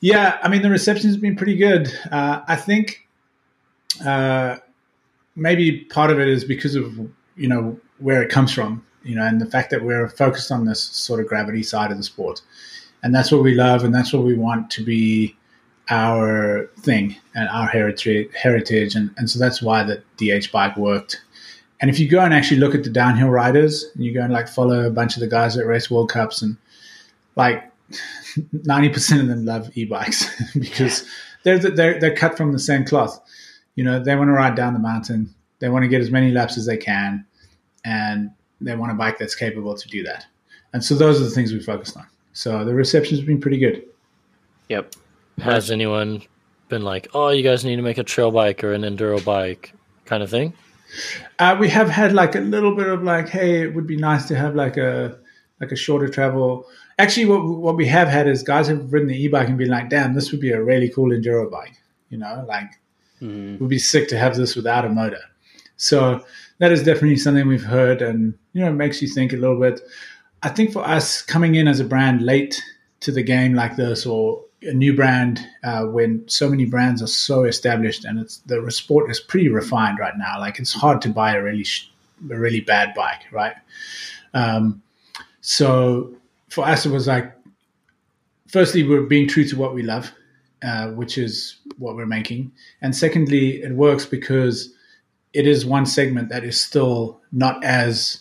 yeah, 0.00 0.38
I 0.42 0.48
mean 0.48 0.62
the 0.62 0.70
reception 0.70 1.08
has 1.08 1.16
been 1.16 1.36
pretty 1.36 1.56
good. 1.56 1.88
Uh, 2.10 2.42
I 2.46 2.56
think 2.56 3.06
uh, 4.04 4.56
maybe 5.36 5.84
part 5.84 6.10
of 6.10 6.18
it 6.18 6.28
is 6.28 6.44
because 6.44 6.74
of 6.74 6.98
you 7.36 7.48
know 7.48 7.78
where 7.98 8.22
it 8.22 8.30
comes 8.30 8.52
from, 8.52 8.84
you 9.02 9.14
know, 9.14 9.24
and 9.24 9.40
the 9.40 9.46
fact 9.46 9.70
that 9.70 9.84
we're 9.84 10.08
focused 10.08 10.50
on 10.50 10.64
this 10.64 10.82
sort 10.82 11.20
of 11.20 11.26
gravity 11.26 11.62
side 11.62 11.90
of 11.90 11.96
the 11.96 12.02
sport, 12.02 12.40
and 13.02 13.14
that's 13.14 13.32
what 13.32 13.42
we 13.42 13.54
love, 13.54 13.84
and 13.84 13.94
that's 13.94 14.12
what 14.12 14.24
we 14.24 14.34
want 14.34 14.70
to 14.70 14.84
be 14.84 15.36
our 15.90 16.70
thing 16.80 17.16
and 17.34 17.48
our 17.48 17.66
heritage 17.66 18.28
heritage. 18.34 18.94
And, 18.94 19.10
and 19.16 19.28
so 19.28 19.38
that's 19.38 19.60
why 19.60 19.84
the 19.84 20.02
DH 20.16 20.52
bike 20.52 20.76
worked. 20.76 21.20
And 21.80 21.90
if 21.90 21.98
you 21.98 22.08
go 22.08 22.20
and 22.20 22.32
actually 22.32 22.60
look 22.60 22.74
at 22.74 22.84
the 22.84 22.90
downhill 22.90 23.28
riders, 23.28 23.84
and 23.94 24.04
you 24.04 24.14
go 24.14 24.22
and 24.22 24.32
like 24.32 24.48
follow 24.48 24.86
a 24.86 24.90
bunch 24.90 25.16
of 25.16 25.20
the 25.20 25.26
guys 25.26 25.54
that 25.56 25.66
race 25.66 25.90
World 25.90 26.10
Cups, 26.10 26.40
and 26.42 26.56
like 27.34 27.70
ninety 28.52 28.88
percent 28.88 29.20
of 29.20 29.28
them 29.28 29.44
love 29.44 29.70
e-bikes 29.74 30.28
because 30.58 31.04
they're, 31.42 31.58
they're 31.58 31.98
they're 31.98 32.16
cut 32.16 32.36
from 32.36 32.52
the 32.52 32.58
same 32.58 32.84
cloth. 32.84 33.20
You 33.74 33.84
know, 33.84 34.02
they 34.02 34.16
want 34.16 34.28
to 34.28 34.32
ride 34.32 34.54
down 34.54 34.74
the 34.74 34.78
mountain, 34.78 35.34
they 35.58 35.68
want 35.68 35.84
to 35.84 35.88
get 35.88 36.00
as 36.00 36.10
many 36.10 36.30
laps 36.30 36.58
as 36.58 36.66
they 36.66 36.76
can, 36.76 37.24
and 37.84 38.30
they 38.60 38.76
want 38.76 38.92
a 38.92 38.94
bike 38.94 39.18
that's 39.18 39.34
capable 39.34 39.76
to 39.76 39.88
do 39.88 40.02
that. 40.04 40.26
And 40.72 40.84
so 40.84 40.94
those 40.94 41.20
are 41.20 41.24
the 41.24 41.30
things 41.30 41.52
we 41.52 41.60
focused 41.60 41.96
on. 41.96 42.06
So 42.32 42.64
the 42.64 42.74
reception's 42.74 43.20
been 43.20 43.40
pretty 43.40 43.58
good. 43.58 43.84
yep. 44.68 44.94
Has 45.38 45.70
anyone 45.70 46.22
been 46.68 46.82
like, 46.82 47.08
"Oh, 47.14 47.30
you 47.30 47.42
guys 47.42 47.64
need 47.64 47.76
to 47.76 47.82
make 47.82 47.98
a 47.98 48.04
trail 48.04 48.30
bike 48.30 48.62
or 48.62 48.72
an 48.72 48.82
enduro 48.82 49.24
bike," 49.24 49.72
kind 50.04 50.22
of 50.22 50.30
thing? 50.30 50.52
Uh, 51.38 51.56
we 51.58 51.68
have 51.68 51.88
had 51.88 52.12
like 52.12 52.34
a 52.34 52.40
little 52.40 52.74
bit 52.76 52.86
of 52.86 53.02
like, 53.02 53.28
hey, 53.28 53.62
it 53.62 53.74
would 53.74 53.86
be 53.86 53.96
nice 53.96 54.26
to 54.28 54.36
have 54.36 54.54
like 54.54 54.76
a 54.76 55.18
like 55.60 55.72
a 55.72 55.76
shorter 55.76 56.08
travel. 56.08 56.66
Actually, 56.98 57.26
what 57.26 57.44
what 57.44 57.76
we 57.76 57.86
have 57.86 58.08
had 58.08 58.28
is 58.28 58.42
guys 58.42 58.68
have 58.68 58.92
ridden 58.92 59.08
the 59.08 59.24
e-bike 59.24 59.48
and 59.48 59.56
been 59.58 59.70
like, 59.70 59.88
damn, 59.88 60.14
this 60.14 60.30
would 60.32 60.40
be 60.40 60.50
a 60.50 60.62
really 60.62 60.90
cool 60.90 61.10
enduro 61.10 61.50
bike. 61.50 61.80
You 62.10 62.18
know, 62.18 62.44
like 62.46 62.70
it 63.22 63.60
would 63.60 63.70
be 63.70 63.78
sick 63.78 64.08
to 64.08 64.18
have 64.18 64.36
this 64.36 64.56
without 64.56 64.84
a 64.84 64.88
motor. 64.88 65.20
So 65.76 66.24
that 66.58 66.72
is 66.72 66.82
definitely 66.82 67.16
something 67.16 67.46
we've 67.46 67.64
heard, 67.64 68.02
and 68.02 68.34
you 68.52 68.60
know, 68.60 68.70
it 68.70 68.74
makes 68.74 69.00
you 69.00 69.08
think 69.08 69.32
a 69.32 69.36
little 69.36 69.58
bit. 69.58 69.80
I 70.42 70.48
think 70.48 70.72
for 70.72 70.86
us 70.86 71.22
coming 71.22 71.54
in 71.54 71.68
as 71.68 71.80
a 71.80 71.84
brand 71.84 72.22
late 72.22 72.62
to 73.00 73.12
the 73.12 73.22
game 73.22 73.54
like 73.54 73.76
this, 73.76 74.06
or 74.06 74.42
a 74.62 74.72
new 74.72 74.94
brand 74.94 75.40
uh, 75.64 75.84
when 75.84 76.26
so 76.28 76.48
many 76.48 76.64
brands 76.64 77.02
are 77.02 77.08
so 77.08 77.44
established 77.44 78.04
and 78.04 78.20
it's 78.20 78.38
the 78.46 78.70
sport 78.70 79.10
is 79.10 79.18
pretty 79.18 79.48
refined 79.48 79.98
right 79.98 80.16
now. 80.16 80.38
Like 80.38 80.58
it's 80.58 80.72
hard 80.72 81.02
to 81.02 81.08
buy 81.08 81.34
a 81.34 81.42
really 81.42 81.64
sh- 81.64 81.90
a 82.30 82.38
really 82.38 82.60
bad 82.60 82.94
bike, 82.94 83.22
right? 83.32 83.54
Um, 84.34 84.82
so 85.40 86.14
for 86.48 86.64
us, 86.64 86.86
it 86.86 86.90
was 86.90 87.06
like, 87.08 87.32
firstly, 88.46 88.84
we're 88.84 89.02
being 89.02 89.26
true 89.26 89.44
to 89.44 89.56
what 89.56 89.74
we 89.74 89.82
love, 89.82 90.12
uh, 90.62 90.88
which 90.88 91.18
is 91.18 91.56
what 91.78 91.96
we're 91.96 92.06
making, 92.06 92.52
and 92.80 92.94
secondly, 92.94 93.62
it 93.62 93.72
works 93.72 94.06
because 94.06 94.72
it 95.32 95.46
is 95.46 95.64
one 95.64 95.86
segment 95.86 96.28
that 96.28 96.44
is 96.44 96.60
still 96.60 97.20
not 97.32 97.62
as 97.64 98.20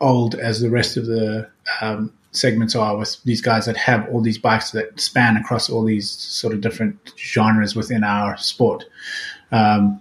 old 0.00 0.34
as 0.34 0.60
the 0.60 0.70
rest 0.70 0.96
of 0.96 1.06
the 1.06 1.48
um, 1.80 2.12
segments 2.32 2.74
are 2.74 2.96
with 2.96 3.22
these 3.24 3.40
guys 3.40 3.66
that 3.66 3.76
have 3.76 4.08
all 4.08 4.20
these 4.20 4.38
bikes 4.38 4.70
that 4.72 4.98
span 4.98 5.36
across 5.36 5.68
all 5.68 5.84
these 5.84 6.10
sort 6.10 6.54
of 6.54 6.60
different 6.60 7.12
genres 7.16 7.74
within 7.74 8.04
our 8.04 8.36
sport. 8.36 8.84
Um, 9.52 10.00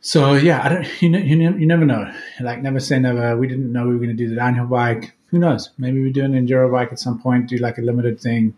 so 0.00 0.34
yeah, 0.34 0.62
I 0.62 0.68
don't. 0.68 1.02
You 1.02 1.08
know, 1.10 1.18
you, 1.18 1.36
ne- 1.36 1.58
you 1.58 1.66
never 1.66 1.84
know. 1.84 2.12
Like 2.40 2.60
never 2.62 2.80
say 2.80 2.98
never. 2.98 3.36
We 3.36 3.46
didn't 3.46 3.72
know 3.72 3.86
we 3.86 3.94
were 3.94 4.04
going 4.04 4.10
to 4.10 4.14
do 4.14 4.28
the 4.28 4.36
downhill 4.36 4.66
bike. 4.66 5.16
Who 5.28 5.38
knows? 5.38 5.70
Maybe 5.78 6.02
we 6.02 6.12
do 6.12 6.24
an 6.24 6.32
enduro 6.32 6.70
bike 6.70 6.92
at 6.92 6.98
some 6.98 7.20
point. 7.20 7.48
Do 7.48 7.56
like 7.56 7.78
a 7.78 7.82
limited 7.82 8.20
thing. 8.20 8.54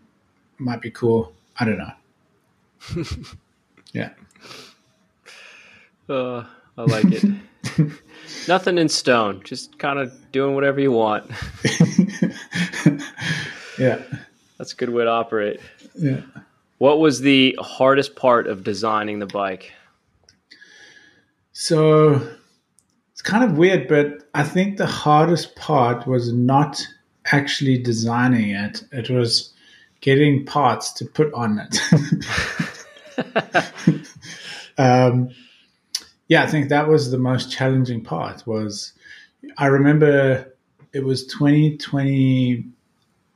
Might 0.57 0.81
be 0.81 0.91
cool. 0.91 1.31
I 1.57 1.65
don't 1.65 1.77
know. 1.77 1.91
yeah. 3.93 4.11
Uh, 6.09 6.45
I 6.77 6.81
like 6.83 7.05
it. 7.11 7.23
Nothing 8.47 8.77
in 8.77 8.89
stone. 8.89 9.41
Just 9.43 9.77
kind 9.79 9.99
of 9.99 10.31
doing 10.31 10.55
whatever 10.55 10.79
you 10.79 10.91
want. 10.91 11.29
yeah. 13.77 14.01
That's 14.57 14.73
a 14.73 14.75
good 14.75 14.89
way 14.89 15.03
to 15.03 15.09
operate. 15.09 15.59
Yeah. 15.95 16.21
What 16.77 16.99
was 16.99 17.21
the 17.21 17.57
hardest 17.59 18.15
part 18.15 18.47
of 18.47 18.63
designing 18.63 19.19
the 19.19 19.25
bike? 19.25 19.73
So 21.51 22.21
it's 23.11 23.21
kind 23.23 23.43
of 23.43 23.57
weird, 23.57 23.87
but 23.87 24.29
I 24.35 24.43
think 24.43 24.77
the 24.77 24.85
hardest 24.85 25.55
part 25.55 26.05
was 26.05 26.31
not 26.31 26.85
actually 27.31 27.81
designing 27.81 28.51
it. 28.51 28.83
It 28.91 29.09
was 29.09 29.53
getting 30.01 30.45
parts 30.45 30.93
to 30.93 31.05
put 31.05 31.33
on 31.33 31.59
it. 31.59 31.77
um, 34.77 35.29
yeah, 36.27 36.43
I 36.43 36.47
think 36.47 36.69
that 36.69 36.87
was 36.87 37.11
the 37.11 37.17
most 37.17 37.51
challenging 37.51 38.03
part. 38.03 38.45
Was 38.45 38.93
I 39.57 39.67
remember 39.67 40.53
it 40.93 41.03
was 41.03 41.25
2020, 41.27 42.65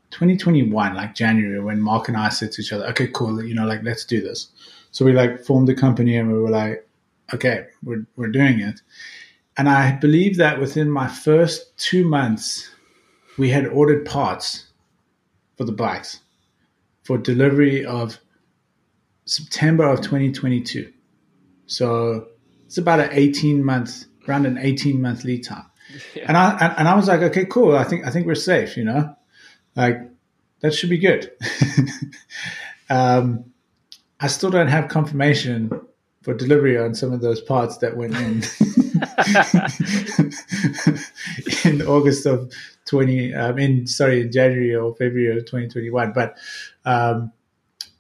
2021, 0.09 0.95
like 0.95 1.15
January, 1.15 1.59
when 1.59 1.81
Mark 1.81 2.07
and 2.07 2.17
I 2.17 2.29
said 2.29 2.51
to 2.53 2.61
each 2.61 2.73
other, 2.73 2.85
"Okay, 2.87 3.07
cool, 3.07 3.43
you 3.43 3.55
know, 3.55 3.65
like 3.65 3.83
let's 3.83 4.05
do 4.05 4.21
this." 4.21 4.47
So 4.91 5.05
we 5.05 5.13
like 5.13 5.43
formed 5.43 5.69
a 5.69 5.75
company, 5.75 6.17
and 6.17 6.31
we 6.31 6.39
were 6.39 6.49
like, 6.49 6.87
"Okay, 7.33 7.65
we're 7.83 8.05
we're 8.15 8.27
doing 8.27 8.59
it." 8.59 8.81
And 9.57 9.67
I 9.69 9.93
believe 9.97 10.37
that 10.37 10.59
within 10.59 10.89
my 10.89 11.07
first 11.07 11.77
two 11.77 12.07
months, 12.07 12.69
we 13.37 13.49
had 13.49 13.67
ordered 13.67 14.05
parts 14.05 14.67
for 15.57 15.65
the 15.65 15.71
bikes 15.71 16.19
for 17.03 17.17
delivery 17.17 17.85
of 17.85 18.19
September 19.31 19.85
of 19.85 20.01
2022. 20.01 20.91
So 21.65 22.27
it's 22.65 22.77
about 22.77 22.99
an 22.99 23.11
18 23.13 23.63
month, 23.63 24.03
around 24.27 24.45
an 24.45 24.57
18 24.57 25.01
month 25.01 25.23
lead 25.23 25.45
time. 25.45 25.67
Yeah. 26.13 26.25
And 26.27 26.35
I 26.35 26.75
and, 26.77 26.85
I 26.85 26.95
was 26.95 27.07
like, 27.07 27.21
okay, 27.21 27.45
cool. 27.45 27.77
I 27.77 27.85
think 27.85 28.05
I 28.05 28.11
think 28.11 28.27
we're 28.27 28.35
safe. 28.35 28.75
You 28.75 28.83
know, 28.83 29.15
like 29.73 30.01
that 30.59 30.73
should 30.73 30.89
be 30.89 30.97
good. 30.97 31.31
um, 32.89 33.45
I 34.19 34.27
still 34.27 34.49
don't 34.49 34.67
have 34.67 34.89
confirmation 34.89 35.71
for 36.23 36.33
delivery 36.33 36.77
on 36.77 36.93
some 36.93 37.13
of 37.13 37.21
those 37.21 37.39
parts 37.39 37.77
that 37.77 37.95
went 37.95 38.15
in 38.15 38.43
in 41.71 41.81
August 41.87 42.25
of 42.25 42.51
20. 42.85 43.33
Um, 43.33 43.57
in 43.57 43.87
sorry, 43.87 44.21
in 44.21 44.31
January 44.31 44.75
or 44.75 44.93
February 44.93 45.37
of 45.37 45.45
2021. 45.45 46.11
But 46.11 46.37
um, 46.83 47.31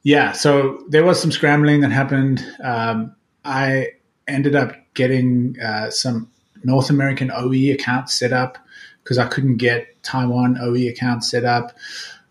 yeah, 0.03 0.31
so 0.31 0.83
there 0.89 1.03
was 1.03 1.21
some 1.21 1.31
scrambling 1.31 1.81
that 1.81 1.91
happened. 1.91 2.45
Um, 2.63 3.15
I 3.45 3.89
ended 4.27 4.55
up 4.55 4.75
getting 4.93 5.59
uh, 5.59 5.89
some 5.89 6.29
North 6.63 6.89
American 6.89 7.31
OE 7.31 7.73
accounts 7.73 8.17
set 8.17 8.33
up 8.33 8.57
because 9.03 9.17
I 9.17 9.27
couldn't 9.27 9.57
get 9.57 10.01
Taiwan 10.03 10.57
OE 10.59 10.89
accounts 10.89 11.29
set 11.29 11.45
up. 11.45 11.75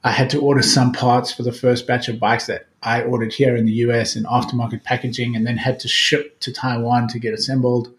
I 0.02 0.12
had 0.12 0.30
to 0.30 0.40
order 0.40 0.62
some 0.62 0.92
parts 0.92 1.32
for 1.32 1.42
the 1.42 1.52
first 1.52 1.86
batch 1.86 2.08
of 2.08 2.18
bikes 2.18 2.46
that 2.46 2.66
I 2.82 3.02
ordered 3.02 3.32
here 3.32 3.54
in 3.54 3.66
the 3.66 3.72
US 3.72 4.16
in 4.16 4.24
aftermarket 4.24 4.82
packaging 4.82 5.36
and 5.36 5.46
then 5.46 5.56
had 5.56 5.78
to 5.80 5.88
ship 5.88 6.40
to 6.40 6.52
Taiwan 6.52 7.08
to 7.08 7.18
get 7.18 7.34
assembled. 7.34 7.92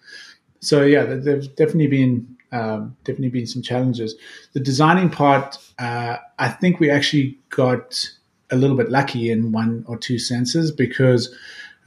So 0.60 0.84
yeah, 0.84 1.04
there's 1.04 1.48
definitely 1.48 1.88
been 1.88 2.38
um, 2.52 2.98
definitely 3.06 3.30
been 3.30 3.48
some 3.48 3.62
challenges. 3.62 4.16
The 4.54 4.60
designing 4.60 5.10
part, 5.10 5.58
uh, 5.80 6.18
I 6.38 6.50
think 6.50 6.80
we 6.80 6.90
actually 6.90 7.38
got 7.50 8.10
a 8.52 8.56
little 8.56 8.76
bit 8.76 8.90
lucky 8.90 9.32
in 9.32 9.52
one 9.52 9.84
or 9.88 9.98
two 9.98 10.20
senses 10.20 10.72
because, 10.72 11.34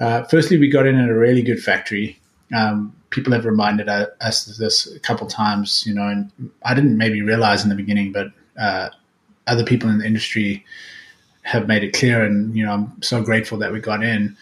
uh, 0.00 0.24
firstly, 0.24 0.58
we 0.58 0.68
got 0.68 0.86
in 0.86 0.98
at 0.98 1.08
a 1.08 1.14
really 1.14 1.42
good 1.42 1.62
factory. 1.62 2.18
Um, 2.54 2.94
people 3.10 3.32
have 3.32 3.44
reminded 3.44 3.88
us 3.88 4.44
this 4.58 4.92
a 4.92 4.98
couple 5.00 5.26
times, 5.26 5.84
you 5.86 5.94
know, 5.94 6.08
and 6.08 6.30
I 6.64 6.74
didn't 6.74 6.98
maybe 6.98 7.22
realize 7.22 7.62
in 7.62 7.68
the 7.68 7.76
beginning, 7.76 8.12
but 8.12 8.28
uh, 8.58 8.90
other 9.46 9.64
people 9.64 9.88
in 9.88 9.98
the 9.98 10.06
industry 10.06 10.64
have 11.42 11.68
made 11.68 11.84
it 11.84 11.92
clear, 11.92 12.24
and 12.24 12.56
you 12.56 12.64
know, 12.64 12.72
I'm 12.72 13.02
so 13.02 13.22
grateful 13.22 13.58
that 13.58 13.72
we 13.72 13.80
got 13.80 14.02
in. 14.02 14.36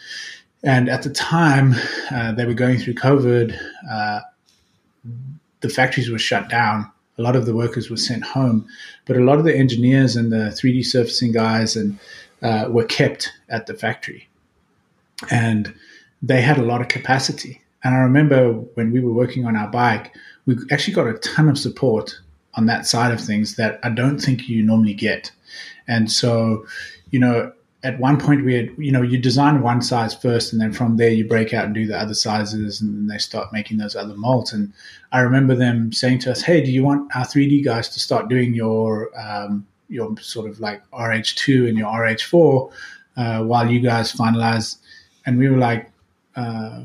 And 0.63 0.89
at 0.89 1.03
the 1.03 1.09
time, 1.09 1.75
uh, 2.09 2.31
they 2.31 2.45
were 2.45 2.53
going 2.53 2.79
through 2.79 2.93
COVID. 2.95 3.57
Uh, 3.89 4.21
the 5.59 5.69
factories 5.69 6.09
were 6.09 6.19
shut 6.19 6.49
down. 6.49 6.89
A 7.17 7.21
lot 7.21 7.35
of 7.35 7.45
the 7.45 7.55
workers 7.55 7.89
were 7.89 7.97
sent 7.97 8.23
home, 8.23 8.67
but 9.05 9.17
a 9.17 9.23
lot 9.23 9.37
of 9.37 9.45
the 9.45 9.55
engineers 9.55 10.15
and 10.15 10.31
the 10.31 10.51
3D 10.59 10.85
surfacing 10.85 11.31
guys 11.31 11.75
and 11.75 11.99
uh, 12.41 12.67
were 12.69 12.85
kept 12.85 13.31
at 13.49 13.67
the 13.67 13.73
factory, 13.73 14.27
and 15.29 15.73
they 16.21 16.41
had 16.41 16.57
a 16.57 16.63
lot 16.63 16.81
of 16.81 16.87
capacity. 16.87 17.61
And 17.83 17.93
I 17.93 17.99
remember 17.99 18.53
when 18.75 18.91
we 18.91 18.99
were 18.99 19.13
working 19.13 19.45
on 19.45 19.55
our 19.55 19.67
bike, 19.67 20.15
we 20.45 20.57
actually 20.71 20.93
got 20.93 21.07
a 21.07 21.13
ton 21.19 21.49
of 21.49 21.57
support 21.57 22.19
on 22.55 22.65
that 22.67 22.85
side 22.85 23.11
of 23.11 23.19
things 23.19 23.55
that 23.55 23.79
I 23.83 23.89
don't 23.89 24.19
think 24.19 24.47
you 24.47 24.63
normally 24.63 24.93
get. 24.93 25.31
And 25.87 26.11
so, 26.11 26.65
you 27.11 27.19
know, 27.19 27.51
at 27.83 27.99
one 27.99 28.17
point 28.17 28.45
we 28.45 28.53
had, 28.53 28.69
you 28.77 28.91
know, 28.91 29.01
you 29.01 29.17
design 29.17 29.61
one 29.61 29.81
size 29.81 30.15
first 30.15 30.53
and 30.53 30.61
then 30.61 30.71
from 30.71 30.95
there 30.95 31.09
you 31.09 31.27
break 31.27 31.53
out 31.53 31.65
and 31.65 31.73
do 31.73 31.85
the 31.85 31.99
other 31.99 32.13
sizes 32.13 32.79
and 32.79 32.95
then 32.95 33.07
they 33.07 33.17
start 33.17 33.51
making 33.51 33.77
those 33.77 33.95
other 33.95 34.15
molds. 34.15 34.53
And 34.53 34.71
I 35.11 35.19
remember 35.19 35.53
them 35.53 35.91
saying 35.91 36.19
to 36.19 36.31
us, 36.31 36.41
Hey, 36.41 36.63
do 36.63 36.71
you 36.71 36.83
want 36.83 37.13
our 37.13 37.25
3D 37.25 37.63
guys 37.63 37.89
to 37.89 37.99
start 37.99 38.29
doing 38.29 38.53
your, 38.53 39.11
um, 39.19 39.67
your 39.89 40.15
sort 40.19 40.49
of 40.49 40.61
like 40.61 40.81
RH2 40.91 41.67
and 41.67 41.77
your 41.77 41.87
RH4 41.87 42.71
uh, 43.17 43.43
while 43.43 43.69
you 43.69 43.81
guys 43.81 44.13
finalize? 44.13 44.77
And 45.25 45.37
we 45.37 45.49
were 45.49 45.57
like, 45.57 45.91
uh, 46.37 46.83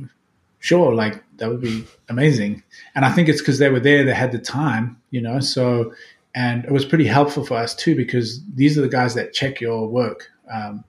sure, 0.59 0.93
like 0.95 1.23
that 1.37 1.49
would 1.49 1.61
be 1.61 1.85
amazing. 2.09 2.65
And 2.97 3.05
I 3.05 3.13
think 3.13 3.29
it's 3.29 3.41
because 3.41 3.59
they 3.59 3.71
were 3.71 3.81
there, 3.81 4.03
they 4.05 4.15
had 4.15 4.33
the 4.33 4.39
time, 4.39 5.01
you 5.11 5.21
know, 5.21 5.39
so, 5.39 5.93
and 6.35 6.65
it 6.65 6.73
was 6.73 6.85
pretty 6.85 7.07
helpful 7.07 7.45
for 7.45 7.55
us 7.57 7.75
too, 7.75 7.95
because 7.95 8.43
these 8.55 8.77
are 8.77 8.83
the 8.83 8.89
guys 8.89 9.15
that 9.15 9.33
check 9.33 9.61
your 9.61 9.89
work. 9.89 10.31
Um, 10.51 10.85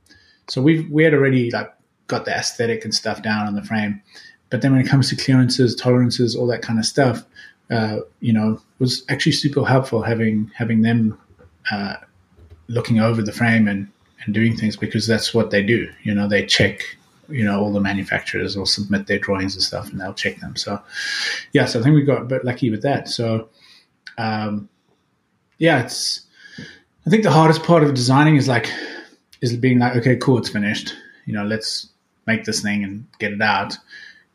so 0.47 0.61
we 0.61 0.81
we 0.87 1.03
had 1.03 1.13
already 1.13 1.51
like 1.51 1.73
got 2.07 2.25
the 2.25 2.31
aesthetic 2.31 2.83
and 2.83 2.93
stuff 2.93 3.21
down 3.21 3.47
on 3.47 3.55
the 3.55 3.63
frame. 3.63 4.01
But 4.49 4.61
then 4.61 4.71
when 4.71 4.81
it 4.81 4.87
comes 4.87 5.09
to 5.09 5.15
clearances, 5.15 5.75
tolerances, 5.75 6.35
all 6.35 6.47
that 6.47 6.63
kind 6.63 6.79
of 6.79 6.85
stuff, 6.85 7.23
uh, 7.69 7.99
you 8.19 8.33
know, 8.33 8.59
was 8.79 9.03
actually 9.09 9.33
super 9.33 9.63
helpful 9.63 10.01
having 10.01 10.51
having 10.55 10.81
them 10.81 11.17
uh, 11.71 11.95
looking 12.67 12.99
over 12.99 13.21
the 13.21 13.31
frame 13.31 13.67
and, 13.67 13.87
and 14.25 14.33
doing 14.33 14.55
things 14.55 14.75
because 14.75 15.05
that's 15.05 15.33
what 15.33 15.51
they 15.51 15.63
do. 15.63 15.87
You 16.03 16.15
know, 16.15 16.27
they 16.27 16.45
check 16.45 16.81
you 17.29 17.43
know 17.43 17.59
all 17.59 17.71
the 17.71 17.79
manufacturers 17.79 18.57
will 18.57 18.65
submit 18.65 19.07
their 19.07 19.19
drawings 19.19 19.55
and 19.55 19.63
stuff 19.63 19.91
and 19.91 20.01
they'll 20.01 20.13
check 20.13 20.39
them 20.39 20.55
so 20.55 20.81
yeah 21.53 21.65
so 21.65 21.79
i 21.79 21.83
think 21.83 21.95
we 21.95 22.01
got 22.01 22.21
a 22.21 22.25
bit 22.25 22.43
lucky 22.43 22.69
with 22.71 22.81
that 22.81 23.07
so 23.07 23.47
um, 24.17 24.67
yeah 25.57 25.83
it's 25.83 26.21
i 27.05 27.09
think 27.09 27.23
the 27.23 27.31
hardest 27.31 27.63
part 27.63 27.83
of 27.83 27.93
designing 27.93 28.35
is 28.35 28.47
like 28.47 28.71
is 29.41 29.55
being 29.55 29.79
like 29.79 29.95
okay 29.95 30.15
cool 30.15 30.37
it's 30.37 30.49
finished 30.49 30.95
you 31.25 31.33
know 31.33 31.45
let's 31.45 31.89
make 32.25 32.43
this 32.45 32.61
thing 32.61 32.83
and 32.83 33.05
get 33.19 33.31
it 33.31 33.41
out 33.41 33.77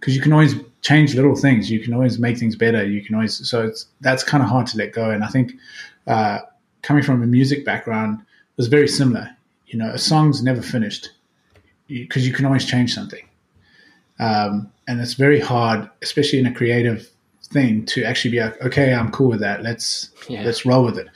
because 0.01 0.15
you 0.17 0.23
can 0.23 0.33
always 0.33 0.55
change 0.83 1.15
little 1.15 1.37
things 1.37 1.71
you 1.71 1.81
can 1.81 1.95
always 1.95 2.19
make 2.19 2.37
things 2.37 2.57
better 2.57 2.85
you 2.85 3.03
can 3.03 3.15
always 3.15 3.49
so 3.49 3.65
it's 3.65 3.87
that's 4.01 4.25
kind 4.25 4.43
of 4.43 4.49
hard 4.49 4.67
to 4.67 4.77
let 4.77 4.93
go 4.93 5.11
and 5.11 5.25
i 5.25 5.29
think 5.29 5.53
uh, 6.07 6.41
coming 6.83 7.03
from 7.03 7.23
a 7.23 7.27
music 7.27 7.65
background 7.65 8.19
was 8.57 8.67
very 8.67 8.89
similar 8.89 9.35
you 9.67 9.79
know 9.79 9.91
a 9.91 9.99
song's 9.99 10.43
never 10.43 10.61
finished 10.61 11.11
because 11.89 12.25
you, 12.25 12.31
you, 12.31 12.35
can 12.35 12.47
always 12.47 12.65
change 12.65 12.95
something. 12.95 13.27
Um, 14.19 14.71
and 14.87 15.01
it's 15.01 15.15
very 15.15 15.41
hard, 15.41 15.89
especially 16.03 16.39
in 16.39 16.47
a 16.47 16.55
creative 16.55 17.11
thing, 17.45 17.85
to 17.87 18.05
actually 18.05 18.33
be 18.33 18.41
like, 18.41 18.61
okay, 18.63 18.95
I'm 18.95 19.11
cool 19.11 19.29
with 19.29 19.41
that. 19.41 19.63
Let's 19.63 20.11
yeah. 20.29 20.43
let's 20.45 20.65
roll 20.65 20.85
with 20.85 20.99
it. 20.99 21.09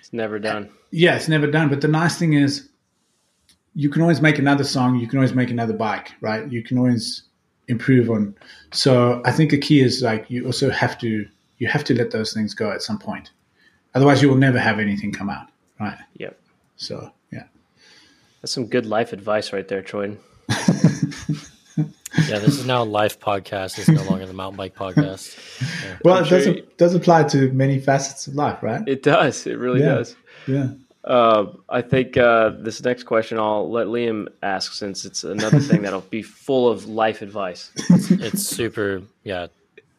It's 0.00 0.12
never 0.12 0.38
done. 0.38 0.70
Yeah, 0.90 1.16
it's 1.16 1.28
never 1.28 1.46
done. 1.46 1.68
But 1.68 1.80
the 1.80 1.88
nice 1.88 2.18
thing 2.18 2.32
is, 2.32 2.67
you 3.78 3.88
can 3.88 4.02
always 4.02 4.20
make 4.20 4.40
another 4.40 4.64
song. 4.64 4.96
You 4.96 5.06
can 5.06 5.18
always 5.18 5.34
make 5.34 5.50
another 5.52 5.72
bike, 5.72 6.12
right? 6.20 6.50
You 6.50 6.64
can 6.64 6.78
always 6.78 7.22
improve 7.68 8.10
on. 8.10 8.34
So 8.72 9.22
I 9.24 9.30
think 9.30 9.52
the 9.52 9.58
key 9.58 9.80
is 9.82 10.02
like 10.02 10.28
you 10.28 10.46
also 10.46 10.68
have 10.68 10.98
to 10.98 11.24
you 11.58 11.68
have 11.68 11.84
to 11.84 11.94
let 11.94 12.10
those 12.10 12.34
things 12.34 12.54
go 12.54 12.72
at 12.72 12.82
some 12.82 12.98
point. 12.98 13.30
Otherwise, 13.94 14.20
you 14.20 14.28
will 14.28 14.36
never 14.36 14.58
have 14.58 14.80
anything 14.80 15.12
come 15.12 15.30
out, 15.30 15.46
right? 15.78 15.96
Yep. 16.16 16.36
So 16.76 17.12
yeah. 17.32 17.44
that's 18.42 18.52
some 18.52 18.66
good 18.66 18.84
life 18.84 19.12
advice 19.12 19.52
right 19.52 19.68
there, 19.68 19.80
Troy. 19.80 20.16
yeah, 20.48 22.40
this 22.40 22.58
is 22.58 22.66
now 22.66 22.82
a 22.82 22.84
life 22.84 23.20
podcast. 23.20 23.78
It's 23.78 23.88
no 23.88 24.02
longer 24.10 24.26
the 24.26 24.32
mountain 24.32 24.56
bike 24.56 24.74
podcast. 24.74 25.38
Yeah. 25.84 25.98
Well, 26.04 26.16
I'm 26.16 26.24
it 26.24 26.30
does, 26.30 26.44
sure 26.44 26.56
does 26.78 26.94
apply 26.96 27.24
to 27.28 27.52
many 27.52 27.78
facets 27.78 28.26
of 28.26 28.34
life, 28.34 28.60
right? 28.60 28.82
It 28.88 29.04
does. 29.04 29.46
It 29.46 29.56
really 29.56 29.80
yeah. 29.80 29.94
does. 29.94 30.16
Yeah. 30.48 30.68
Uh, 31.08 31.46
I 31.70 31.80
think 31.80 32.18
uh, 32.18 32.50
this 32.50 32.82
next 32.84 33.04
question 33.04 33.38
I'll 33.38 33.70
let 33.70 33.86
Liam 33.86 34.28
ask 34.42 34.74
since 34.74 35.06
it's 35.06 35.24
another 35.24 35.58
thing 35.58 35.80
that'll 35.80 36.02
be 36.02 36.20
full 36.20 36.68
of 36.68 36.86
life 36.86 37.22
advice. 37.22 37.70
it's 37.88 38.42
super. 38.42 39.00
Yeah, 39.24 39.46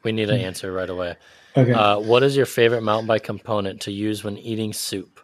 we 0.03 0.11
need 0.11 0.29
an 0.29 0.39
answer 0.39 0.71
right 0.71 0.89
away. 0.89 1.15
Okay. 1.57 1.73
Uh, 1.73 1.97
what 1.99 2.21
is 2.21 2.37
your 2.37 2.45
favorite 2.45 2.83
mountain 2.83 3.07
bike 3.07 3.23
component 3.23 3.81
to 3.81 3.91
use 3.91 4.23
when 4.23 4.37
eating 4.37 4.71
soup? 4.71 5.19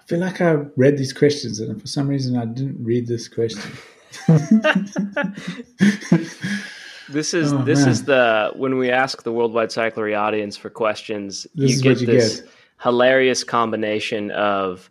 I 0.00 0.02
feel 0.06 0.18
like 0.18 0.40
I 0.40 0.50
read 0.76 0.98
these 0.98 1.12
questions, 1.12 1.60
and 1.60 1.80
for 1.80 1.86
some 1.86 2.08
reason 2.08 2.36
I 2.36 2.44
didn't 2.44 2.82
read 2.82 3.06
this 3.06 3.28
question. 3.28 3.70
this 7.08 7.34
is 7.34 7.52
oh, 7.52 7.58
this 7.62 7.82
man. 7.82 7.88
is 7.88 8.04
the 8.04 8.50
when 8.56 8.78
we 8.78 8.90
ask 8.90 9.22
the 9.22 9.30
worldwide 9.30 9.68
cyclery 9.68 10.18
audience 10.18 10.56
for 10.56 10.70
questions, 10.70 11.46
this 11.54 11.76
you 11.76 11.82
get 11.82 12.00
you 12.00 12.06
this 12.06 12.40
get. 12.40 12.50
Hilarious 12.80 13.44
combination 13.44 14.30
of 14.30 14.90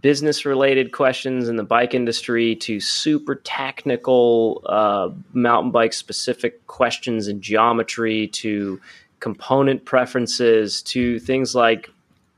business 0.00 0.44
related 0.44 0.92
questions 0.92 1.48
in 1.48 1.56
the 1.56 1.62
bike 1.64 1.94
industry 1.94 2.54
to 2.56 2.80
super 2.80 3.34
technical 3.36 4.62
uh, 4.66 5.08
mountain 5.32 5.70
bike 5.70 5.92
specific 5.92 6.66
questions 6.66 7.28
in 7.28 7.40
geometry 7.40 8.28
to 8.28 8.80
component 9.20 9.84
preferences 9.84 10.82
to 10.82 11.18
things 11.20 11.54
like 11.54 11.90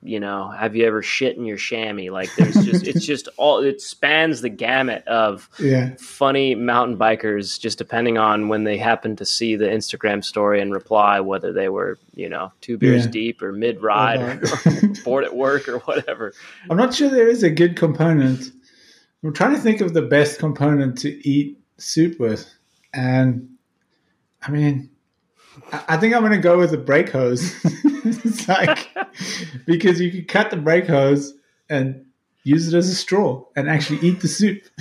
you 0.02 0.20
know, 0.20 0.48
have 0.48 0.76
you 0.76 0.86
ever 0.86 1.02
shit 1.02 1.36
in 1.36 1.44
your 1.44 1.56
chamois? 1.56 2.12
Like 2.12 2.30
there's 2.36 2.54
just 2.64 2.86
it's 2.86 3.04
just 3.06 3.28
all 3.36 3.58
it 3.58 3.80
spans 3.80 4.40
the 4.40 4.48
gamut 4.48 5.06
of 5.08 5.48
yeah. 5.58 5.94
funny 5.98 6.54
mountain 6.54 6.96
bikers, 6.96 7.58
just 7.58 7.78
depending 7.78 8.16
on 8.16 8.48
when 8.48 8.64
they 8.64 8.76
happen 8.76 9.16
to 9.16 9.24
see 9.24 9.56
the 9.56 9.66
Instagram 9.66 10.24
story 10.24 10.60
and 10.60 10.72
reply, 10.72 11.20
whether 11.20 11.52
they 11.52 11.68
were, 11.68 11.98
you 12.14 12.28
know, 12.28 12.52
two 12.60 12.78
beers 12.78 13.06
yeah. 13.06 13.10
deep 13.10 13.42
or 13.42 13.52
mid 13.52 13.82
ride 13.82 14.20
uh-huh. 14.42 14.70
or 14.70 14.88
bored 15.04 15.24
at 15.24 15.34
work 15.34 15.68
or 15.68 15.78
whatever. 15.80 16.32
I'm 16.70 16.76
not 16.76 16.94
sure 16.94 17.08
there 17.08 17.28
is 17.28 17.42
a 17.42 17.50
good 17.50 17.76
component. 17.76 18.52
I'm 19.24 19.32
trying 19.32 19.54
to 19.54 19.60
think 19.60 19.80
of 19.80 19.94
the 19.94 20.02
best 20.02 20.38
component 20.38 20.98
to 20.98 21.28
eat 21.28 21.58
soup 21.78 22.20
with. 22.20 22.48
And 22.94 23.48
I 24.42 24.52
mean, 24.52 24.90
I 25.72 25.96
think 25.96 26.14
I'm 26.14 26.20
going 26.20 26.32
to 26.32 26.38
go 26.38 26.58
with 26.58 26.72
a 26.72 26.78
brake 26.78 27.10
hose. 27.10 27.54
it's 27.64 28.48
like 28.48 28.88
because 29.66 30.00
you 30.00 30.10
could 30.10 30.28
cut 30.28 30.50
the 30.50 30.56
brake 30.56 30.86
hose 30.86 31.34
and 31.68 32.06
use 32.44 32.72
it 32.72 32.76
as 32.76 32.88
a 32.88 32.94
straw 32.94 33.44
and 33.56 33.68
actually 33.68 33.98
eat 34.00 34.20
the 34.20 34.28
soup. 34.28 34.62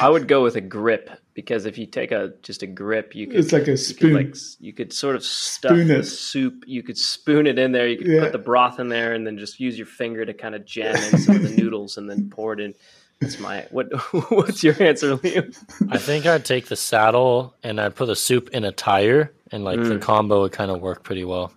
I 0.00 0.08
would 0.08 0.28
go 0.28 0.42
with 0.42 0.56
a 0.56 0.60
grip 0.60 1.10
because 1.34 1.66
if 1.66 1.78
you 1.78 1.86
take 1.86 2.12
a 2.12 2.32
just 2.42 2.62
a 2.62 2.66
grip, 2.66 3.14
you 3.14 3.26
could 3.26 3.36
it's 3.36 3.52
like 3.52 3.68
a 3.68 3.76
spoon. 3.76 4.10
You 4.10 4.16
could, 4.16 4.26
like, 4.26 4.36
you 4.60 4.72
could 4.72 4.92
sort 4.92 5.16
of 5.16 5.24
stuff 5.24 5.76
the 5.76 6.04
soup. 6.04 6.64
You 6.66 6.82
could 6.82 6.96
spoon 6.96 7.46
it 7.46 7.58
in 7.58 7.72
there. 7.72 7.88
You 7.88 7.98
could 7.98 8.06
yeah. 8.06 8.20
put 8.20 8.32
the 8.32 8.38
broth 8.38 8.78
in 8.78 8.88
there, 8.88 9.12
and 9.12 9.26
then 9.26 9.38
just 9.38 9.60
use 9.60 9.76
your 9.76 9.86
finger 9.86 10.24
to 10.24 10.32
kind 10.32 10.54
of 10.54 10.64
jam 10.64 10.96
in 10.96 11.18
some 11.18 11.36
of 11.36 11.42
the 11.42 11.50
noodles, 11.50 11.96
and 11.96 12.08
then 12.08 12.30
pour 12.30 12.52
it 12.52 12.60
in. 12.60 12.74
That's 13.20 13.38
my 13.38 13.66
what. 13.70 13.86
What's 14.30 14.62
your 14.62 14.80
answer, 14.82 15.16
Liam? 15.16 15.56
I 15.90 15.98
think 15.98 16.26
I'd 16.26 16.44
take 16.44 16.66
the 16.66 16.76
saddle 16.76 17.54
and 17.62 17.80
I'd 17.80 17.94
put 17.94 18.06
the 18.06 18.16
soup 18.16 18.50
in 18.50 18.64
a 18.64 18.72
tire, 18.72 19.32
and 19.50 19.64
like 19.64 19.78
mm. 19.78 19.88
the 19.88 19.98
combo 19.98 20.42
would 20.42 20.52
kind 20.52 20.70
of 20.70 20.80
work 20.80 21.02
pretty 21.02 21.24
well. 21.24 21.52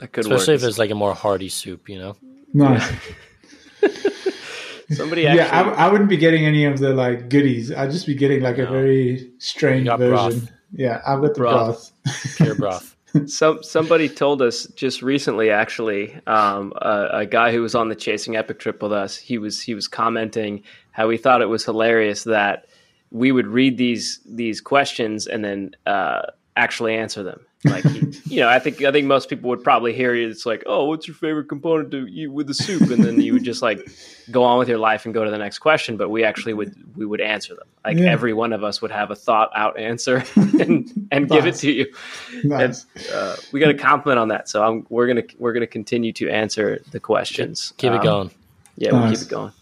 That 0.00 0.12
could 0.12 0.24
especially 0.24 0.54
work. 0.54 0.62
if 0.62 0.68
it's 0.68 0.78
like 0.78 0.90
a 0.90 0.94
more 0.94 1.14
hearty 1.14 1.48
soup, 1.48 1.88
you 1.88 1.98
know. 1.98 2.16
Nice. 2.54 2.90
Yeah. 3.82 3.88
Somebody 4.90 5.26
actually, 5.26 5.44
yeah, 5.44 5.74
I, 5.76 5.86
I, 5.86 5.92
wouldn't 5.92 6.08
be 6.08 6.16
getting 6.16 6.46
any 6.46 6.64
of 6.64 6.78
the 6.78 6.94
like 6.94 7.28
goodies. 7.28 7.70
I'd 7.70 7.90
just 7.90 8.06
be 8.06 8.14
getting 8.14 8.40
like 8.40 8.56
no. 8.56 8.64
a 8.64 8.70
very 8.70 9.32
strange 9.38 9.86
version. 9.86 10.08
Broth. 10.40 10.50
Yeah, 10.72 11.02
I've 11.06 11.20
got 11.20 11.34
the 11.34 11.40
broth, 11.40 11.92
broth. 12.04 12.36
pure 12.36 12.54
broth. 12.54 12.96
Some 13.26 13.62
somebody 13.62 14.08
told 14.08 14.42
us 14.42 14.66
just 14.74 15.02
recently, 15.02 15.50
actually, 15.50 16.14
um, 16.26 16.72
a, 16.76 17.08
a, 17.12 17.26
guy 17.26 17.52
who 17.52 17.62
was 17.62 17.74
on 17.74 17.88
the 17.88 17.94
Chasing 17.94 18.36
Epic 18.36 18.58
trip 18.58 18.82
with 18.82 18.92
us. 18.92 19.16
He 19.16 19.38
was 19.38 19.62
he 19.62 19.74
was 19.74 19.88
commenting 19.88 20.62
how 20.90 21.08
he 21.08 21.16
thought 21.16 21.40
it 21.40 21.46
was 21.46 21.64
hilarious 21.64 22.24
that 22.24 22.66
we 23.10 23.32
would 23.32 23.46
read 23.46 23.78
these 23.78 24.20
these 24.26 24.60
questions 24.60 25.26
and 25.26 25.44
then 25.44 25.74
uh, 25.86 26.22
actually 26.56 26.96
answer 26.96 27.22
them. 27.22 27.40
Like, 27.64 27.84
you 28.26 28.40
know, 28.40 28.48
I 28.48 28.60
think 28.60 28.82
I 28.82 28.92
think 28.92 29.08
most 29.08 29.28
people 29.28 29.50
would 29.50 29.64
probably 29.64 29.92
hear 29.92 30.14
you. 30.14 30.28
It's 30.28 30.46
like, 30.46 30.62
oh, 30.66 30.84
what's 30.84 31.08
your 31.08 31.16
favorite 31.16 31.48
component 31.48 31.90
to 31.90 32.06
eat 32.06 32.28
with 32.28 32.46
the 32.46 32.54
soup? 32.54 32.90
And 32.90 33.02
then 33.02 33.20
you 33.20 33.32
would 33.32 33.42
just 33.42 33.62
like 33.62 33.80
go 34.30 34.44
on 34.44 34.60
with 34.60 34.68
your 34.68 34.78
life 34.78 35.06
and 35.06 35.12
go 35.12 35.24
to 35.24 35.30
the 35.30 35.38
next 35.38 35.58
question. 35.58 35.96
But 35.96 36.08
we 36.08 36.22
actually 36.22 36.54
would 36.54 36.74
we 36.96 37.04
would 37.04 37.20
answer 37.20 37.56
them. 37.56 37.66
Like 37.84 37.98
yeah. 37.98 38.12
every 38.12 38.32
one 38.32 38.52
of 38.52 38.62
us 38.62 38.80
would 38.80 38.92
have 38.92 39.10
a 39.10 39.16
thought 39.16 39.50
out 39.56 39.76
answer 39.76 40.22
and 40.36 41.08
and 41.10 41.28
nice. 41.28 41.30
give 41.30 41.46
it 41.46 41.54
to 41.56 41.72
you. 41.72 41.92
Nice. 42.44 42.86
And, 42.94 43.06
uh, 43.12 43.36
we 43.50 43.58
got 43.58 43.70
a 43.70 43.74
compliment 43.74 44.20
on 44.20 44.28
that. 44.28 44.48
So 44.48 44.62
I'm, 44.62 44.86
we're 44.88 45.08
gonna 45.08 45.24
we're 45.38 45.52
gonna 45.52 45.66
continue 45.66 46.12
to 46.12 46.30
answer 46.30 46.80
the 46.92 47.00
questions. 47.00 47.72
Keep, 47.76 47.78
keep 47.78 47.92
um, 47.92 47.98
it 47.98 48.02
going. 48.04 48.30
Yeah, 48.76 48.90
nice. 48.92 49.02
we'll 49.02 49.10
keep 49.10 49.22
it 49.22 49.30
going. 49.30 49.52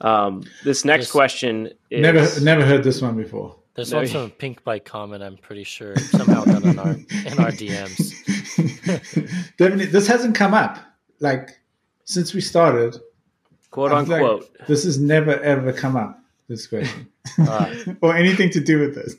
Um, 0.00 0.44
this 0.64 0.86
next 0.86 1.04
Just 1.04 1.12
question 1.12 1.70
is 1.90 2.00
never 2.00 2.40
never 2.40 2.64
heard 2.64 2.82
this 2.82 3.02
one 3.02 3.18
before. 3.18 3.56
There's 3.80 3.92
no, 3.92 4.00
also 4.00 4.26
a 4.26 4.28
pink 4.28 4.62
bike 4.62 4.84
comment. 4.84 5.22
I'm 5.22 5.38
pretty 5.38 5.64
sure 5.64 5.96
somehow 5.96 6.44
done 6.44 6.68
in 6.68 6.78
our 6.78 6.90
in 6.90 7.38
our 7.38 7.50
DMs. 7.50 8.12
Definitely, 9.56 9.86
this 9.86 10.06
hasn't 10.06 10.34
come 10.34 10.52
up 10.52 10.78
like 11.20 11.58
since 12.04 12.34
we 12.34 12.42
started. 12.42 13.00
Quote 13.70 13.90
unquote. 13.90 14.50
Like, 14.58 14.68
this 14.68 14.84
has 14.84 15.00
never 15.00 15.40
ever 15.40 15.72
come 15.72 15.96
up. 15.96 16.20
This 16.46 16.66
question 16.66 17.08
uh, 17.38 17.74
or 18.02 18.14
anything 18.14 18.50
to 18.50 18.60
do 18.60 18.80
with 18.80 18.94
this. 18.94 19.16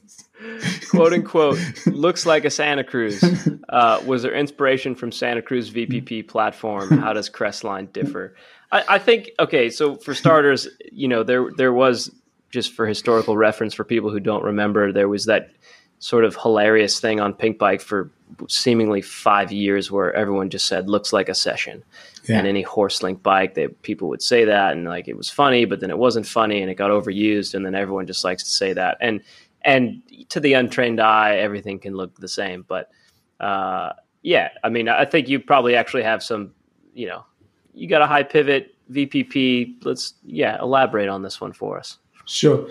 quote 0.91 1.13
unquote 1.13 1.57
looks 1.87 2.27
like 2.27 2.45
a 2.45 2.51
Santa 2.51 2.83
Cruz. 2.83 3.23
Uh, 3.67 3.99
was 4.05 4.21
there 4.21 4.35
inspiration 4.35 4.93
from 4.93 5.11
Santa 5.11 5.41
Cruz 5.41 5.71
VPP 5.71 6.27
platform? 6.27 6.99
How 6.99 7.13
does 7.13 7.31
Crestline 7.31 7.91
differ? 7.91 8.35
I, 8.71 8.83
I 8.89 8.99
think 8.99 9.31
okay. 9.39 9.71
So 9.71 9.95
for 9.95 10.13
starters, 10.13 10.67
you 10.91 11.07
know 11.07 11.23
there 11.23 11.49
there 11.57 11.73
was 11.73 12.11
just 12.51 12.73
for 12.73 12.85
historical 12.85 13.37
reference 13.37 13.73
for 13.73 13.83
people 13.83 14.09
who 14.09 14.19
don't 14.19 14.43
remember, 14.43 14.91
there 14.91 15.09
was 15.09 15.25
that 15.25 15.51
sort 15.99 16.25
of 16.25 16.35
hilarious 16.35 16.99
thing 16.99 17.19
on 17.19 17.33
Pinkbike 17.33 17.81
for 17.81 18.09
seemingly 18.47 19.01
five 19.01 19.51
years 19.51 19.91
where 19.91 20.13
everyone 20.13 20.49
just 20.49 20.65
said 20.65 20.89
looks 20.89 21.13
like 21.13 21.29
a 21.29 21.35
session. 21.35 21.83
Yeah. 22.25 22.39
And 22.39 22.47
any 22.47 22.61
horse 22.61 23.01
link 23.01 23.23
bike, 23.23 23.55
they, 23.55 23.67
people 23.67 24.07
would 24.09 24.21
say 24.21 24.45
that, 24.45 24.73
and 24.73 24.85
like 24.85 25.07
it 25.07 25.17
was 25.17 25.29
funny, 25.29 25.65
but 25.65 25.79
then 25.79 25.89
it 25.89 25.97
wasn't 25.97 26.27
funny, 26.27 26.61
and 26.61 26.69
it 26.69 26.75
got 26.75 26.91
overused, 26.91 27.55
and 27.55 27.65
then 27.65 27.73
everyone 27.73 28.05
just 28.05 28.23
likes 28.23 28.43
to 28.43 28.49
say 28.49 28.73
that. 28.73 28.97
And 29.01 29.21
and 29.63 30.01
to 30.29 30.39
the 30.39 30.53
untrained 30.53 30.99
eye, 30.99 31.37
everything 31.37 31.79
can 31.79 31.95
look 31.95 32.15
the 32.19 32.27
same. 32.27 32.63
But 32.67 32.91
uh, 33.39 33.93
yeah, 34.21 34.49
I 34.63 34.69
mean, 34.69 34.87
I 34.87 35.05
think 35.05 35.29
you 35.29 35.39
probably 35.39 35.75
actually 35.75 36.03
have 36.03 36.21
some, 36.21 36.53
you 36.93 37.07
know, 37.07 37.25
you 37.73 37.87
got 37.87 38.01
a 38.01 38.07
high 38.07 38.23
pivot 38.23 38.75
VPP. 38.91 39.83
Let's 39.83 40.13
yeah, 40.23 40.59
elaborate 40.61 41.09
on 41.09 41.23
this 41.23 41.41
one 41.41 41.53
for 41.53 41.79
us. 41.79 41.97
Sure. 42.31 42.69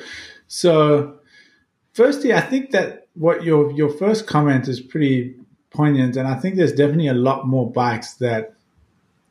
So, 0.49 1.19
firstly, 1.93 2.33
I 2.33 2.41
think 2.41 2.71
that 2.71 3.09
what 3.15 3.45
your 3.45 3.71
your 3.73 3.91
first 3.91 4.27
comment 4.27 4.69
is 4.69 4.81
pretty 4.81 5.35
poignant, 5.71 6.17
and 6.17 6.27
I 6.27 6.35
think 6.35 6.57
there's 6.57 6.73
definitely 6.73 7.09
a 7.09 7.15
lot 7.15 7.47
more 7.47 7.71
bikes 7.71 8.15
that 8.15 8.55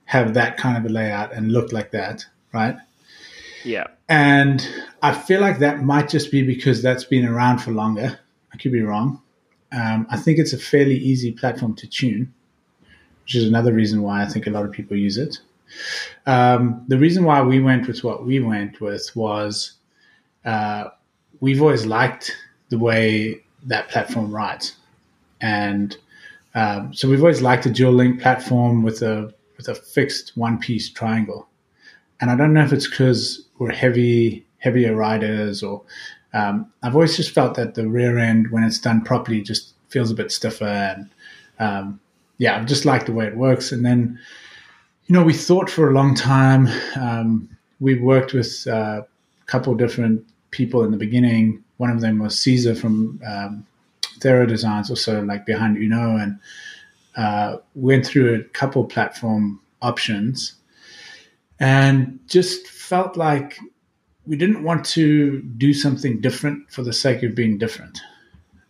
have 0.06 0.34
that 0.34 0.58
kind 0.58 0.78
of 0.78 0.90
a 0.90 0.94
layout 0.94 1.34
and 1.34 1.52
look 1.52 1.72
like 1.72 1.92
that, 1.92 2.26
right? 2.54 2.78
Yeah. 3.64 3.88
And 4.08 4.68
I 5.04 5.14
feel 5.14 5.40
like 5.40 5.60
that 5.60 5.84
might 5.84 6.10
just 6.10 6.32
be 6.32 6.42
because 6.42 6.82
that's 6.82 7.04
been 7.04 7.26
around 7.26 7.60
for 7.60 7.72
longer. 7.72 8.20
I 8.52 8.58
could 8.58 8.72
be 8.72 8.82
wrong. 8.82 9.22
Um, 9.72 10.08
I 10.10 10.18
think 10.18 10.40
it's 10.40 10.54
a 10.54 10.58
fairly 10.58 10.96
easy 10.96 11.32
platform 11.32 11.76
to 11.76 11.88
tune, 11.88 12.34
which 13.24 13.36
is 13.36 13.48
another 13.48 13.72
reason 13.72 14.02
why 14.02 14.24
I 14.24 14.26
think 14.26 14.48
a 14.48 14.50
lot 14.50 14.66
of 14.66 14.72
people 14.72 14.98
use 14.98 15.18
it. 15.18 15.38
Um, 16.26 16.84
the 16.88 16.98
reason 16.98 17.24
why 17.24 17.44
we 17.44 17.60
went 17.60 17.88
with 17.88 18.04
what 18.04 18.26
we 18.26 18.40
went 18.40 18.82
with 18.82 19.16
was 19.16 19.74
uh, 20.46 20.90
we've 21.40 21.62
always 21.62 21.86
liked 21.86 22.36
the 22.70 22.78
way 22.78 23.42
that 23.66 23.90
platform 23.90 24.32
rides, 24.32 24.76
and 25.42 25.98
um, 26.56 26.94
so 26.94 27.10
we've 27.10 27.22
always 27.22 27.42
liked 27.42 27.66
a 27.66 27.70
dual 27.70 27.94
link 27.94 28.22
platform 28.22 28.84
with 28.84 29.02
a 29.02 29.34
with 29.58 29.68
a 29.68 29.76
fixed 29.76 30.36
one 30.36 30.58
piece 30.58 30.90
triangle. 30.90 31.48
And 32.22 32.32
I 32.32 32.36
don't 32.36 32.54
know 32.54 32.64
if 32.64 32.74
it's 32.74 32.90
because 32.90 33.46
we're 33.60 33.72
heavy 33.72 34.46
heavier 34.60 34.96
riders 34.96 35.64
or 35.64 35.82
um, 36.34 36.72
I've 36.84 36.96
always 36.96 37.16
just 37.16 37.32
felt 37.32 37.56
that 37.56 37.76
the 37.76 37.88
rear 37.88 38.18
end 38.20 38.52
when 38.52 38.64
it's 38.64 38.80
done 38.80 39.02
properly 39.02 39.42
just 39.42 39.74
feels 39.88 40.12
a 40.12 40.16
bit 40.16 40.32
stiffer 40.32 40.66
and 40.66 41.10
um, 41.60 42.00
yeah, 42.38 42.56
I've 42.56 42.68
just 42.68 42.86
liked 42.86 43.08
the 43.08 43.14
way 43.14 43.28
it 43.28 43.36
works. 43.36 43.72
And 43.72 43.86
then 43.86 44.20
you 45.08 45.14
know 45.14 45.24
we 45.24 45.34
thought 45.34 45.70
for 45.70 45.90
a 45.90 45.94
long 45.94 46.16
time. 46.16 46.68
Um, 46.96 47.50
we 47.80 48.00
worked 48.00 48.34
with 48.34 48.68
uh, 48.68 49.04
couple 49.50 49.74
different 49.74 50.24
people 50.52 50.84
in 50.84 50.92
the 50.92 50.98
beginning. 50.98 51.64
One 51.78 51.90
of 51.90 52.02
them 52.02 52.20
was 52.20 52.40
Cesar 52.40 52.76
from 52.76 53.20
um, 53.26 53.66
Thero 54.22 54.46
Designs, 54.46 54.90
also 54.90 55.24
like 55.24 55.46
behind 55.46 55.78
Unno, 55.78 56.22
and 56.22 56.40
uh, 57.16 57.58
went 57.74 58.06
through 58.06 58.36
a 58.36 58.44
couple 58.60 58.86
platform 58.86 59.60
options, 59.82 60.54
and 61.60 62.20
just 62.28 62.68
felt 62.68 63.18
like 63.18 63.58
we 64.28 64.38
didn't 64.38 64.64
want 64.64 64.86
to 64.86 65.42
do 65.58 65.74
something 65.74 66.22
different 66.22 66.70
for 66.70 66.84
the 66.84 66.94
sake 66.94 67.24
of 67.24 67.34
being 67.34 67.58
different, 67.58 68.00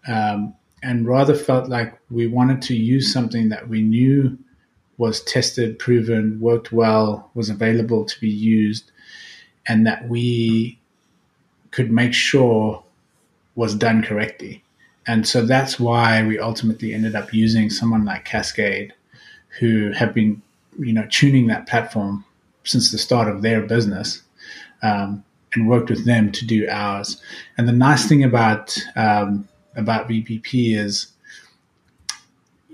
um, 0.08 0.54
and 0.82 1.08
rather 1.08 1.36
felt 1.36 1.68
like 1.68 2.00
we 2.10 2.28
wanted 2.28 2.62
to 2.62 2.76
use 2.76 3.12
something 3.12 3.50
that 3.50 3.68
we 3.68 3.82
knew 3.82 4.38
was 4.98 5.24
tested, 5.24 5.80
proven, 5.80 6.40
worked 6.40 6.72
well, 6.72 7.32
was 7.34 7.50
available 7.50 8.06
to 8.06 8.20
be 8.20 8.30
used, 8.30 8.92
and 9.70 9.88
that 9.88 10.10
we 10.10 10.78
could 11.72 11.92
make 11.92 12.14
sure 12.14 12.84
was 13.56 13.76
done 13.76 14.04
correctly. 14.04 14.64
And 15.08 15.28
so 15.28 15.46
that's 15.46 15.80
why 15.80 16.26
we 16.26 16.40
ultimately 16.40 16.94
ended 16.94 17.16
up 17.16 17.34
using 17.34 17.70
someone 17.70 18.04
like 18.04 18.26
Cascade, 18.26 18.94
who 19.60 19.92
have 19.92 20.14
been, 20.14 20.42
you 20.78 20.94
know, 20.94 21.08
tuning 21.10 21.48
that 21.48 21.68
platform 21.68 22.26
since 22.64 22.92
the 22.92 22.98
start 22.98 23.28
of 23.28 23.42
their 23.42 23.62
business, 23.62 24.22
um, 24.82 25.24
and 25.54 25.68
worked 25.68 25.90
with 25.90 26.06
them 26.06 26.32
to 26.32 26.46
do 26.46 26.68
ours. 26.70 27.22
And 27.58 27.68
the 27.68 27.74
nice 27.74 28.08
thing 28.08 28.24
about 28.24 28.78
um, 28.96 29.48
about 29.76 30.10
VPP 30.10 30.78
is 30.78 31.08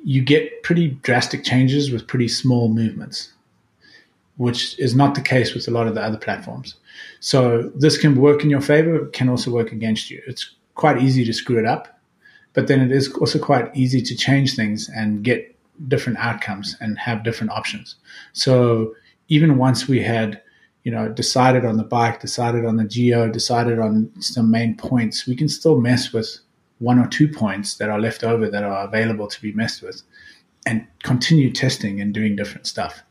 you 0.03 0.21
get 0.21 0.63
pretty 0.63 0.89
drastic 0.89 1.43
changes 1.43 1.91
with 1.91 2.07
pretty 2.07 2.27
small 2.27 2.69
movements, 2.69 3.33
which 4.38 4.77
is 4.79 4.95
not 4.95 5.15
the 5.15 5.21
case 5.21 5.53
with 5.53 5.67
a 5.67 5.71
lot 5.71 5.88
of 5.88 5.95
the 5.95 6.01
other 6.01 6.17
platforms. 6.17 6.75
So 7.19 7.71
this 7.75 7.97
can 7.97 8.15
work 8.15 8.43
in 8.43 8.49
your 8.49 8.61
favor, 8.61 9.05
can 9.07 9.29
also 9.29 9.51
work 9.51 9.71
against 9.71 10.09
you. 10.11 10.21
It's 10.27 10.53
quite 10.75 11.01
easy 11.01 11.23
to 11.25 11.33
screw 11.33 11.57
it 11.57 11.65
up, 11.65 11.99
but 12.53 12.67
then 12.67 12.81
it 12.81 12.91
is 12.91 13.13
also 13.13 13.39
quite 13.39 13.75
easy 13.75 14.01
to 14.01 14.15
change 14.15 14.55
things 14.55 14.89
and 14.89 15.23
get 15.23 15.55
different 15.88 16.19
outcomes 16.19 16.75
and 16.79 16.97
have 16.99 17.23
different 17.23 17.51
options. 17.51 17.95
So 18.33 18.95
even 19.27 19.57
once 19.57 19.88
we 19.88 20.01
had, 20.01 20.41
you 20.83 20.91
know, 20.91 21.09
decided 21.09 21.65
on 21.65 21.77
the 21.77 21.83
bike, 21.83 22.21
decided 22.21 22.65
on 22.65 22.77
the 22.77 22.86
geo, 22.86 23.29
decided 23.29 23.79
on 23.79 24.11
some 24.21 24.51
main 24.51 24.75
points, 24.75 25.25
we 25.25 25.36
can 25.36 25.49
still 25.49 25.79
mess 25.79 26.13
with 26.13 26.39
one 26.79 26.99
or 26.99 27.07
two 27.07 27.27
points 27.27 27.75
that 27.75 27.89
are 27.89 27.99
left 27.99 28.23
over 28.23 28.49
that 28.49 28.63
are 28.63 28.86
available 28.86 29.27
to 29.27 29.41
be 29.41 29.51
messed 29.53 29.81
with 29.81 30.01
and 30.65 30.86
continue 31.03 31.51
testing 31.51 32.01
and 32.01 32.13
doing 32.13 32.36
different 32.36 32.67
stuff. 32.67 33.01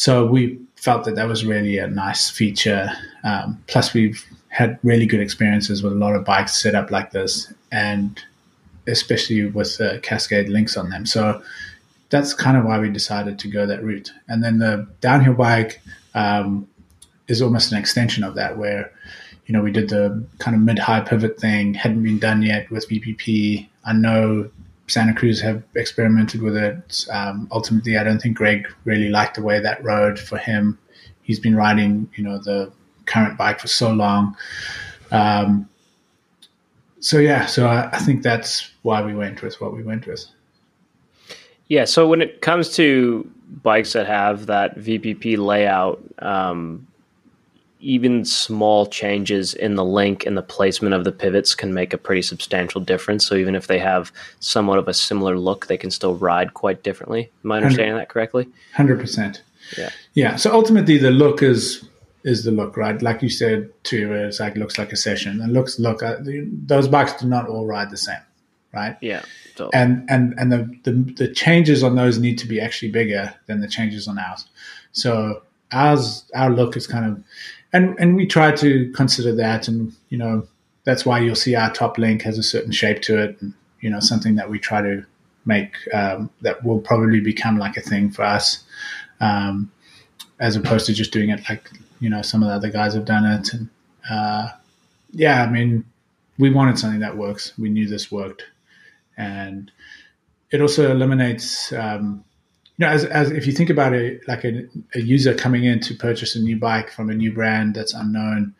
So 0.00 0.24
we 0.24 0.58
felt 0.76 1.04
that 1.04 1.16
that 1.16 1.28
was 1.28 1.44
really 1.44 1.76
a 1.76 1.86
nice 1.86 2.30
feature. 2.30 2.90
Um, 3.22 3.62
plus, 3.66 3.92
we've 3.92 4.24
had 4.48 4.78
really 4.82 5.04
good 5.04 5.20
experiences 5.20 5.82
with 5.82 5.92
a 5.92 5.96
lot 5.96 6.14
of 6.14 6.24
bikes 6.24 6.54
set 6.54 6.74
up 6.74 6.90
like 6.90 7.10
this, 7.10 7.52
and 7.70 8.18
especially 8.86 9.44
with 9.44 9.78
uh, 9.78 10.00
Cascade 10.00 10.48
links 10.48 10.78
on 10.78 10.88
them. 10.88 11.04
So 11.04 11.42
that's 12.08 12.32
kind 12.32 12.56
of 12.56 12.64
why 12.64 12.78
we 12.78 12.88
decided 12.88 13.38
to 13.40 13.48
go 13.48 13.66
that 13.66 13.84
route. 13.84 14.10
And 14.26 14.42
then 14.42 14.58
the 14.58 14.88
downhill 15.02 15.34
bike 15.34 15.82
um, 16.14 16.66
is 17.28 17.42
almost 17.42 17.70
an 17.70 17.76
extension 17.76 18.24
of 18.24 18.36
that, 18.36 18.56
where 18.56 18.90
you 19.44 19.52
know 19.52 19.60
we 19.60 19.70
did 19.70 19.90
the 19.90 20.24
kind 20.38 20.56
of 20.56 20.62
mid 20.62 20.78
high 20.78 21.00
pivot 21.00 21.38
thing, 21.38 21.74
hadn't 21.74 22.02
been 22.02 22.18
done 22.18 22.40
yet 22.40 22.70
with 22.70 22.88
VPP. 22.88 23.68
I 23.84 23.92
know 23.92 24.48
Santa 24.90 25.14
Cruz 25.14 25.40
have 25.40 25.62
experimented 25.74 26.42
with 26.42 26.56
it. 26.56 27.06
Um, 27.10 27.48
ultimately, 27.52 27.96
I 27.96 28.04
don't 28.04 28.20
think 28.20 28.36
Greg 28.36 28.66
really 28.84 29.08
liked 29.08 29.36
the 29.36 29.42
way 29.42 29.60
that 29.60 29.82
rode 29.84 30.18
for 30.18 30.36
him. 30.36 30.78
He's 31.22 31.38
been 31.38 31.56
riding, 31.56 32.10
you 32.16 32.24
know, 32.24 32.38
the 32.38 32.72
current 33.06 33.38
bike 33.38 33.60
for 33.60 33.68
so 33.68 33.92
long. 33.92 34.36
Um, 35.10 35.68
so 37.00 37.18
yeah, 37.18 37.46
so 37.46 37.66
I, 37.66 37.88
I, 37.92 37.98
think 37.98 38.22
that's 38.22 38.70
why 38.82 39.02
we 39.02 39.14
went 39.14 39.42
with 39.42 39.60
what 39.60 39.74
we 39.74 39.82
went 39.82 40.06
with. 40.06 40.24
Yeah. 41.68 41.84
So 41.84 42.06
when 42.06 42.20
it 42.20 42.42
comes 42.42 42.74
to 42.76 43.28
bikes 43.62 43.94
that 43.94 44.06
have 44.06 44.46
that 44.46 44.78
VPP 44.78 45.38
layout, 45.38 46.02
um, 46.18 46.86
even 47.80 48.24
small 48.24 48.86
changes 48.86 49.54
in 49.54 49.74
the 49.74 49.84
link 49.84 50.26
and 50.26 50.36
the 50.36 50.42
placement 50.42 50.94
of 50.94 51.04
the 51.04 51.12
pivots 51.12 51.54
can 51.54 51.72
make 51.72 51.92
a 51.92 51.98
pretty 51.98 52.22
substantial 52.22 52.80
difference. 52.80 53.26
So 53.26 53.34
even 53.34 53.54
if 53.54 53.66
they 53.66 53.78
have 53.78 54.12
somewhat 54.40 54.78
of 54.78 54.88
a 54.88 54.94
similar 54.94 55.38
look, 55.38 55.66
they 55.66 55.78
can 55.78 55.90
still 55.90 56.14
ride 56.14 56.54
quite 56.54 56.82
differently. 56.82 57.30
Am 57.44 57.52
I 57.52 57.56
understanding 57.56 57.96
that 57.96 58.08
correctly? 58.08 58.48
Hundred 58.74 59.00
percent. 59.00 59.42
Yeah. 59.78 59.90
Yeah. 60.14 60.36
So 60.36 60.52
ultimately, 60.52 60.98
the 60.98 61.10
look 61.10 61.42
is 61.42 61.88
is 62.24 62.44
the 62.44 62.50
look, 62.50 62.76
right? 62.76 63.00
Like 63.00 63.22
you 63.22 63.30
said 63.30 63.70
too, 63.84 64.12
it's 64.12 64.40
like 64.40 64.56
looks 64.56 64.78
like 64.78 64.92
a 64.92 64.96
session, 64.96 65.40
and 65.40 65.52
looks 65.52 65.78
look. 65.78 66.02
Uh, 66.02 66.16
those 66.22 66.88
bikes 66.88 67.14
do 67.14 67.26
not 67.26 67.48
all 67.48 67.66
ride 67.66 67.90
the 67.90 67.96
same, 67.96 68.20
right? 68.74 68.96
Yeah. 69.00 69.22
So 69.56 69.70
and 69.72 70.08
and 70.10 70.34
and 70.38 70.52
the, 70.52 70.78
the 70.84 70.92
the 71.14 71.28
changes 71.32 71.82
on 71.82 71.94
those 71.94 72.18
need 72.18 72.38
to 72.38 72.46
be 72.46 72.60
actually 72.60 72.90
bigger 72.90 73.34
than 73.46 73.60
the 73.60 73.68
changes 73.68 74.08
on 74.08 74.18
ours. 74.18 74.46
So 74.92 75.42
ours 75.72 76.24
our 76.34 76.50
look 76.50 76.76
is 76.76 76.86
kind 76.86 77.06
of 77.06 77.22
and 77.72 77.98
and 77.98 78.16
we 78.16 78.26
try 78.26 78.52
to 78.52 78.90
consider 78.92 79.34
that 79.34 79.68
and 79.68 79.92
you 80.08 80.18
know 80.18 80.46
that's 80.84 81.04
why 81.04 81.18
you'll 81.18 81.34
see 81.34 81.54
our 81.54 81.72
top 81.72 81.98
link 81.98 82.22
has 82.22 82.38
a 82.38 82.42
certain 82.42 82.72
shape 82.72 83.02
to 83.02 83.18
it 83.18 83.36
and 83.40 83.52
you 83.80 83.90
know 83.90 84.00
something 84.00 84.34
that 84.34 84.50
we 84.50 84.58
try 84.58 84.80
to 84.80 85.04
make 85.46 85.74
um, 85.94 86.30
that 86.42 86.62
will 86.64 86.80
probably 86.80 87.20
become 87.20 87.58
like 87.58 87.76
a 87.76 87.80
thing 87.80 88.10
for 88.10 88.22
us 88.22 88.64
um, 89.20 89.70
as 90.38 90.56
opposed 90.56 90.86
to 90.86 90.92
just 90.92 91.12
doing 91.12 91.30
it 91.30 91.40
like 91.48 91.70
you 92.00 92.10
know 92.10 92.22
some 92.22 92.42
of 92.42 92.48
the 92.48 92.54
other 92.54 92.70
guys 92.70 92.94
have 92.94 93.04
done 93.04 93.24
it. 93.24 93.52
And 93.52 93.68
uh, 94.10 94.48
yeah 95.12 95.42
i 95.42 95.50
mean 95.50 95.84
we 96.40 96.50
wanted 96.50 96.78
something 96.78 97.00
that 97.00 97.16
works. 97.16 97.52
We 97.58 97.68
knew 97.68 97.86
this 97.86 98.10
worked. 98.10 98.44
And 99.16 99.70
it 100.50 100.62
also 100.62 100.90
eliminates 100.90 101.70
um, 101.72 102.24
you 102.80 102.86
know 102.86 102.92
as, 102.92 103.04
as 103.04 103.30
if 103.30 103.46
you 103.46 103.52
think 103.52 103.68
about 103.68 103.92
it 103.92 104.26
like 104.26 104.44
a, 104.44 104.66
a 104.94 105.00
user 105.00 105.34
coming 105.34 105.64
in 105.64 105.80
to 105.80 105.94
purchase 105.94 106.34
a 106.34 106.40
new 106.40 106.58
bike 106.58 106.90
from 106.90 107.10
a 107.10 107.14
new 107.14 107.32
brand 107.32 107.74
that's 107.74 107.92
unknown 107.92 108.54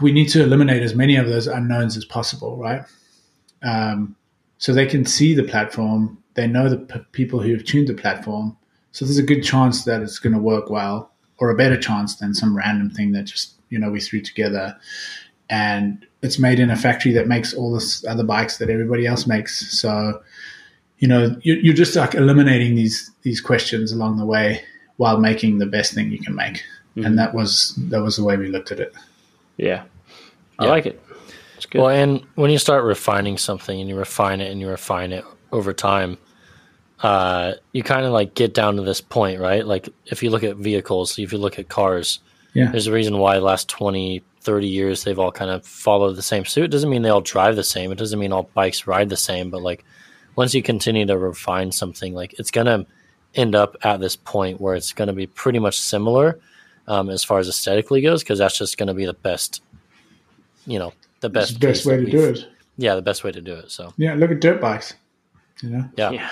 we 0.00 0.10
need 0.10 0.28
to 0.30 0.42
eliminate 0.42 0.82
as 0.82 0.94
many 0.94 1.16
of 1.16 1.28
those 1.28 1.46
unknowns 1.46 1.96
as 1.96 2.04
possible 2.04 2.56
right? 2.56 2.84
Um, 3.62 4.16
so 4.56 4.72
they 4.72 4.86
can 4.86 5.04
see 5.04 5.34
the 5.34 5.44
platform 5.44 6.22
they 6.34 6.46
know 6.46 6.68
the 6.68 6.78
p- 6.78 7.00
people 7.12 7.40
who 7.40 7.52
have 7.52 7.64
tuned 7.64 7.88
the 7.88 7.94
platform 7.94 8.56
so 8.92 9.04
there's 9.04 9.18
a 9.18 9.22
good 9.22 9.42
chance 9.42 9.84
that 9.84 10.02
it's 10.02 10.18
going 10.18 10.32
to 10.32 10.40
work 10.40 10.70
well 10.70 11.12
or 11.38 11.50
a 11.50 11.56
better 11.56 11.78
chance 11.78 12.16
than 12.16 12.34
some 12.34 12.56
random 12.56 12.90
thing 12.90 13.12
that 13.12 13.24
just 13.24 13.54
you 13.70 13.78
know 13.78 13.90
we 13.90 14.00
threw 14.00 14.20
together. 14.20 14.76
And 15.50 16.04
it's 16.20 16.38
made 16.38 16.60
in 16.60 16.70
a 16.70 16.76
factory 16.76 17.12
that 17.12 17.26
makes 17.26 17.54
all 17.54 17.72
the 17.72 18.06
other 18.08 18.24
bikes 18.24 18.58
that 18.58 18.68
everybody 18.68 19.06
else 19.06 19.26
makes 19.26 19.78
so 19.78 20.20
you 20.98 21.08
know 21.08 21.36
you, 21.42 21.70
are 21.70 21.74
just 21.74 21.96
like 21.96 22.14
eliminating 22.14 22.74
these 22.74 23.10
these 23.22 23.40
questions 23.40 23.92
along 23.92 24.16
the 24.18 24.26
way 24.26 24.62
while 24.96 25.18
making 25.18 25.58
the 25.58 25.66
best 25.66 25.94
thing 25.94 26.10
you 26.10 26.18
can 26.18 26.34
make 26.34 26.54
mm-hmm. 26.96 27.04
and 27.04 27.18
that 27.18 27.34
was 27.34 27.74
that 27.88 28.02
was 28.02 28.16
the 28.16 28.24
way 28.24 28.36
we 28.36 28.48
looked 28.48 28.72
at 28.72 28.80
it 28.80 28.92
yeah 29.56 29.84
i 30.58 30.64
yeah. 30.64 30.70
like 30.70 30.86
it 30.86 31.02
it's 31.56 31.66
good 31.66 31.80
well 31.80 31.90
and 31.90 32.24
when 32.34 32.50
you 32.50 32.58
start 32.58 32.84
refining 32.84 33.38
something 33.38 33.80
and 33.80 33.88
you 33.88 33.96
refine 33.96 34.40
it 34.40 34.50
and 34.50 34.60
you 34.60 34.68
refine 34.68 35.12
it 35.12 35.24
over 35.52 35.72
time 35.72 36.18
uh, 37.02 37.52
you 37.72 37.82
kind 37.82 38.04
of 38.04 38.12
like 38.12 38.34
get 38.34 38.54
down 38.54 38.76
to 38.76 38.82
this 38.82 39.00
point, 39.00 39.40
right? 39.40 39.64
Like 39.64 39.88
if 40.06 40.22
you 40.22 40.30
look 40.30 40.42
at 40.42 40.56
vehicles, 40.56 41.18
if 41.18 41.32
you 41.32 41.38
look 41.38 41.58
at 41.58 41.68
cars, 41.68 42.20
yeah. 42.54 42.70
there's 42.70 42.86
a 42.86 42.92
reason 42.92 43.18
why 43.18 43.36
the 43.36 43.44
last 43.44 43.68
20, 43.68 44.22
30 44.40 44.66
years 44.66 45.04
they've 45.04 45.18
all 45.18 45.30
kind 45.30 45.50
of 45.50 45.64
followed 45.64 46.16
the 46.16 46.22
same 46.22 46.44
suit. 46.44 46.64
It 46.64 46.70
doesn't 46.70 46.90
mean 46.90 47.02
they 47.02 47.08
all 47.08 47.20
drive 47.20 47.56
the 47.56 47.64
same. 47.64 47.92
It 47.92 47.98
doesn't 47.98 48.18
mean 48.18 48.32
all 48.32 48.50
bikes 48.54 48.86
ride 48.86 49.10
the 49.10 49.16
same, 49.16 49.50
but 49.50 49.62
like 49.62 49.84
once 50.38 50.54
you 50.54 50.62
continue 50.62 51.04
to 51.04 51.18
refine 51.18 51.72
something, 51.72 52.14
like 52.14 52.32
it's 52.38 52.52
going 52.52 52.68
to 52.68 52.86
end 53.34 53.56
up 53.56 53.76
at 53.82 53.98
this 53.98 54.14
point 54.14 54.60
where 54.60 54.76
it's 54.76 54.92
going 54.92 55.08
to 55.08 55.12
be 55.12 55.26
pretty 55.26 55.58
much 55.58 55.76
similar 55.80 56.38
um, 56.86 57.10
as 57.10 57.24
far 57.24 57.40
as 57.40 57.48
aesthetically 57.48 58.00
goes, 58.00 58.22
because 58.22 58.38
that's 58.38 58.56
just 58.56 58.78
going 58.78 58.86
to 58.86 58.94
be 58.94 59.04
the 59.04 59.14
best, 59.14 59.62
you 60.64 60.78
know, 60.78 60.92
the 61.18 61.28
best, 61.28 61.54
the 61.54 61.66
best 61.66 61.84
way 61.84 61.96
to 61.96 62.08
do 62.08 62.24
it. 62.24 62.46
Yeah, 62.76 62.94
the 62.94 63.02
best 63.02 63.24
way 63.24 63.32
to 63.32 63.40
do 63.40 63.54
it. 63.54 63.72
So 63.72 63.92
yeah, 63.96 64.14
look 64.14 64.30
at 64.30 64.38
dirt 64.38 64.60
bikes. 64.60 64.94
You 65.60 65.70
know, 65.70 65.90
yeah. 65.96 66.12
yeah. 66.12 66.30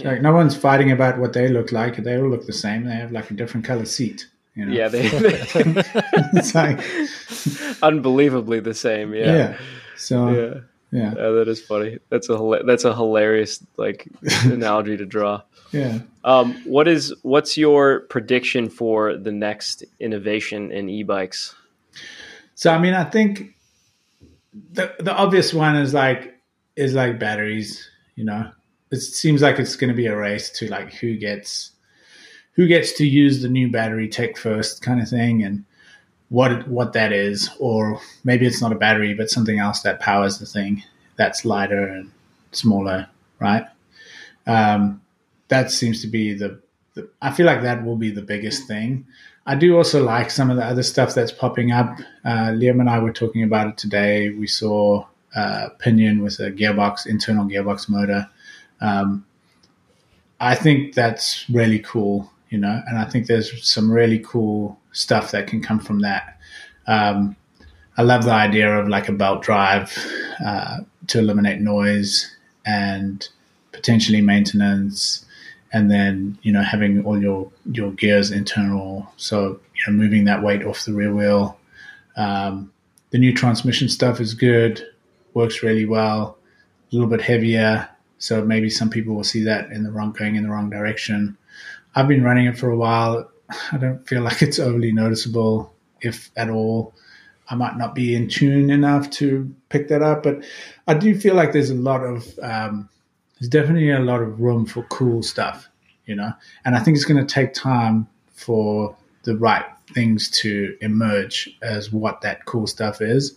Like 0.00 0.20
no 0.20 0.32
one's 0.32 0.56
fighting 0.56 0.90
about 0.90 1.18
what 1.18 1.32
they 1.32 1.46
look 1.46 1.70
like. 1.70 1.98
They 1.98 2.16
all 2.16 2.28
look 2.28 2.46
the 2.46 2.52
same. 2.52 2.84
They 2.84 2.96
have 2.96 3.12
like 3.12 3.30
a 3.30 3.34
different 3.34 3.64
color 3.64 3.84
seat. 3.84 4.26
You 4.56 4.66
know? 4.66 4.72
Yeah, 4.72 4.88
they, 4.88 5.06
they 5.06 5.40
it's 6.34 6.52
like 6.52 6.80
unbelievably 7.80 8.58
the 8.58 8.74
same. 8.74 9.14
Yeah. 9.14 9.36
Yeah. 9.36 9.58
So 9.96 10.30
yeah. 10.30 10.60
Yeah. 10.90 11.14
yeah, 11.16 11.30
that 11.30 11.48
is 11.48 11.60
funny. 11.60 11.98
That's 12.08 12.30
a 12.30 12.60
that's 12.66 12.84
a 12.84 12.94
hilarious 12.94 13.64
like 13.76 14.08
analogy 14.44 14.96
to 14.96 15.04
draw. 15.04 15.42
Yeah. 15.72 15.98
Um, 16.24 16.54
what 16.64 16.88
is 16.88 17.14
what's 17.22 17.58
your 17.58 18.00
prediction 18.00 18.70
for 18.70 19.16
the 19.16 19.32
next 19.32 19.84
innovation 20.00 20.72
in 20.72 20.88
e-bikes? 20.88 21.54
So 22.54 22.72
I 22.72 22.78
mean, 22.78 22.94
I 22.94 23.04
think 23.04 23.54
the 24.72 24.94
the 24.98 25.14
obvious 25.14 25.52
one 25.52 25.76
is 25.76 25.92
like 25.92 26.38
is 26.76 26.94
like 26.94 27.18
batteries. 27.18 27.88
You 28.14 28.24
know, 28.24 28.50
it 28.90 29.00
seems 29.00 29.42
like 29.42 29.58
it's 29.58 29.76
going 29.76 29.90
to 29.90 29.96
be 29.96 30.06
a 30.06 30.16
race 30.16 30.50
to 30.52 30.68
like 30.68 30.92
who 30.94 31.16
gets 31.16 31.72
who 32.52 32.66
gets 32.66 32.92
to 32.94 33.06
use 33.06 33.42
the 33.42 33.48
new 33.48 33.70
battery 33.70 34.08
tech 34.08 34.36
first 34.36 34.82
kind 34.82 35.00
of 35.00 35.08
thing 35.08 35.44
and 35.44 35.64
what 36.30 36.68
what 36.68 36.92
that 36.92 37.12
is 37.12 37.50
or 37.58 38.00
maybe 38.24 38.46
it's 38.46 38.60
not 38.60 38.72
a 38.72 38.76
battery 38.76 39.14
but 39.14 39.30
something 39.30 39.58
else 39.58 39.80
that 39.80 40.00
powers 40.00 40.38
the 40.38 40.46
thing 40.46 40.82
that's 41.16 41.44
lighter 41.44 41.86
and 41.86 42.10
smaller 42.52 43.08
right? 43.38 43.66
Um, 44.46 45.02
that 45.48 45.70
seems 45.70 46.00
to 46.02 46.06
be 46.06 46.34
the, 46.34 46.60
the 46.94 47.08
i 47.22 47.30
feel 47.30 47.46
like 47.46 47.62
that 47.62 47.84
will 47.84 47.96
be 47.96 48.10
the 48.10 48.22
biggest 48.22 48.66
thing. 48.66 49.06
I 49.46 49.54
do 49.54 49.76
also 49.76 50.04
like 50.04 50.30
some 50.30 50.50
of 50.50 50.58
the 50.58 50.64
other 50.64 50.82
stuff 50.82 51.14
that's 51.14 51.32
popping 51.32 51.72
up. 51.72 51.98
Uh, 52.24 52.50
liam 52.50 52.80
and 52.80 52.90
i 52.90 52.98
were 52.98 53.12
talking 53.12 53.42
about 53.42 53.68
it 53.68 53.78
today. 53.78 54.30
We 54.30 54.46
saw 54.46 55.06
uh, 55.34 55.70
pinion 55.78 56.22
with 56.22 56.38
a 56.40 56.50
gearbox 56.50 57.06
internal 57.06 57.46
gearbox 57.46 57.88
motor. 57.88 58.28
Um, 58.80 59.24
I 60.40 60.54
think 60.54 60.94
that's 60.94 61.48
really 61.50 61.80
cool, 61.80 62.30
you 62.50 62.58
know, 62.58 62.80
and 62.86 62.98
I 62.98 63.04
think 63.04 63.26
there's 63.26 63.68
some 63.68 63.90
really 63.90 64.20
cool 64.20 64.78
stuff 64.98 65.30
that 65.30 65.46
can 65.46 65.62
come 65.62 65.78
from 65.78 66.00
that. 66.00 66.38
Um, 66.88 67.36
I 67.96 68.02
love 68.02 68.24
the 68.24 68.32
idea 68.32 68.78
of 68.78 68.88
like 68.88 69.08
a 69.08 69.12
belt 69.12 69.42
drive 69.42 69.96
uh, 70.44 70.78
to 71.08 71.18
eliminate 71.18 71.60
noise 71.60 72.36
and 72.66 73.26
potentially 73.72 74.20
maintenance, 74.20 75.24
and 75.72 75.90
then 75.90 76.38
you 76.42 76.52
know 76.52 76.62
having 76.62 77.04
all 77.04 77.20
your 77.20 77.50
your 77.70 77.92
gears 77.92 78.30
internal, 78.30 79.10
so 79.16 79.60
you 79.74 79.82
know 79.86 79.92
moving 79.92 80.24
that 80.24 80.42
weight 80.42 80.64
off 80.64 80.84
the 80.84 80.92
rear 80.92 81.14
wheel. 81.14 81.58
Um, 82.16 82.72
the 83.10 83.18
new 83.18 83.32
transmission 83.32 83.88
stuff 83.88 84.20
is 84.20 84.34
good, 84.34 84.84
works 85.34 85.62
really 85.62 85.86
well, 85.86 86.36
a 86.90 86.94
little 86.94 87.08
bit 87.08 87.22
heavier, 87.22 87.88
so 88.18 88.44
maybe 88.44 88.68
some 88.68 88.90
people 88.90 89.14
will 89.14 89.24
see 89.24 89.44
that 89.44 89.70
in 89.70 89.84
the 89.84 89.90
wrong, 89.90 90.12
going 90.12 90.34
in 90.34 90.42
the 90.42 90.50
wrong 90.50 90.70
direction. 90.70 91.36
I've 91.94 92.08
been 92.08 92.24
running 92.24 92.46
it 92.46 92.58
for 92.58 92.70
a 92.70 92.76
while. 92.76 93.30
I 93.72 93.78
don't 93.78 94.06
feel 94.06 94.22
like 94.22 94.42
it's 94.42 94.58
overly 94.58 94.92
noticeable, 94.92 95.72
if 96.00 96.30
at 96.36 96.50
all. 96.50 96.94
I 97.50 97.54
might 97.54 97.78
not 97.78 97.94
be 97.94 98.14
in 98.14 98.28
tune 98.28 98.68
enough 98.68 99.08
to 99.12 99.54
pick 99.70 99.88
that 99.88 100.02
up, 100.02 100.22
but 100.22 100.44
I 100.86 100.94
do 100.94 101.18
feel 101.18 101.34
like 101.34 101.52
there's 101.52 101.70
a 101.70 101.74
lot 101.74 102.02
of, 102.02 102.38
um, 102.42 102.90
there's 103.40 103.48
definitely 103.48 103.90
a 103.90 104.00
lot 104.00 104.20
of 104.20 104.38
room 104.38 104.66
for 104.66 104.82
cool 104.84 105.22
stuff, 105.22 105.66
you 106.04 106.14
know. 106.14 106.32
And 106.66 106.76
I 106.76 106.80
think 106.80 106.96
it's 106.96 107.06
going 107.06 107.24
to 107.26 107.34
take 107.34 107.54
time 107.54 108.06
for 108.34 108.94
the 109.22 109.34
right 109.36 109.64
things 109.94 110.30
to 110.42 110.76
emerge 110.82 111.56
as 111.62 111.90
what 111.90 112.20
that 112.20 112.44
cool 112.44 112.66
stuff 112.66 113.00
is. 113.00 113.34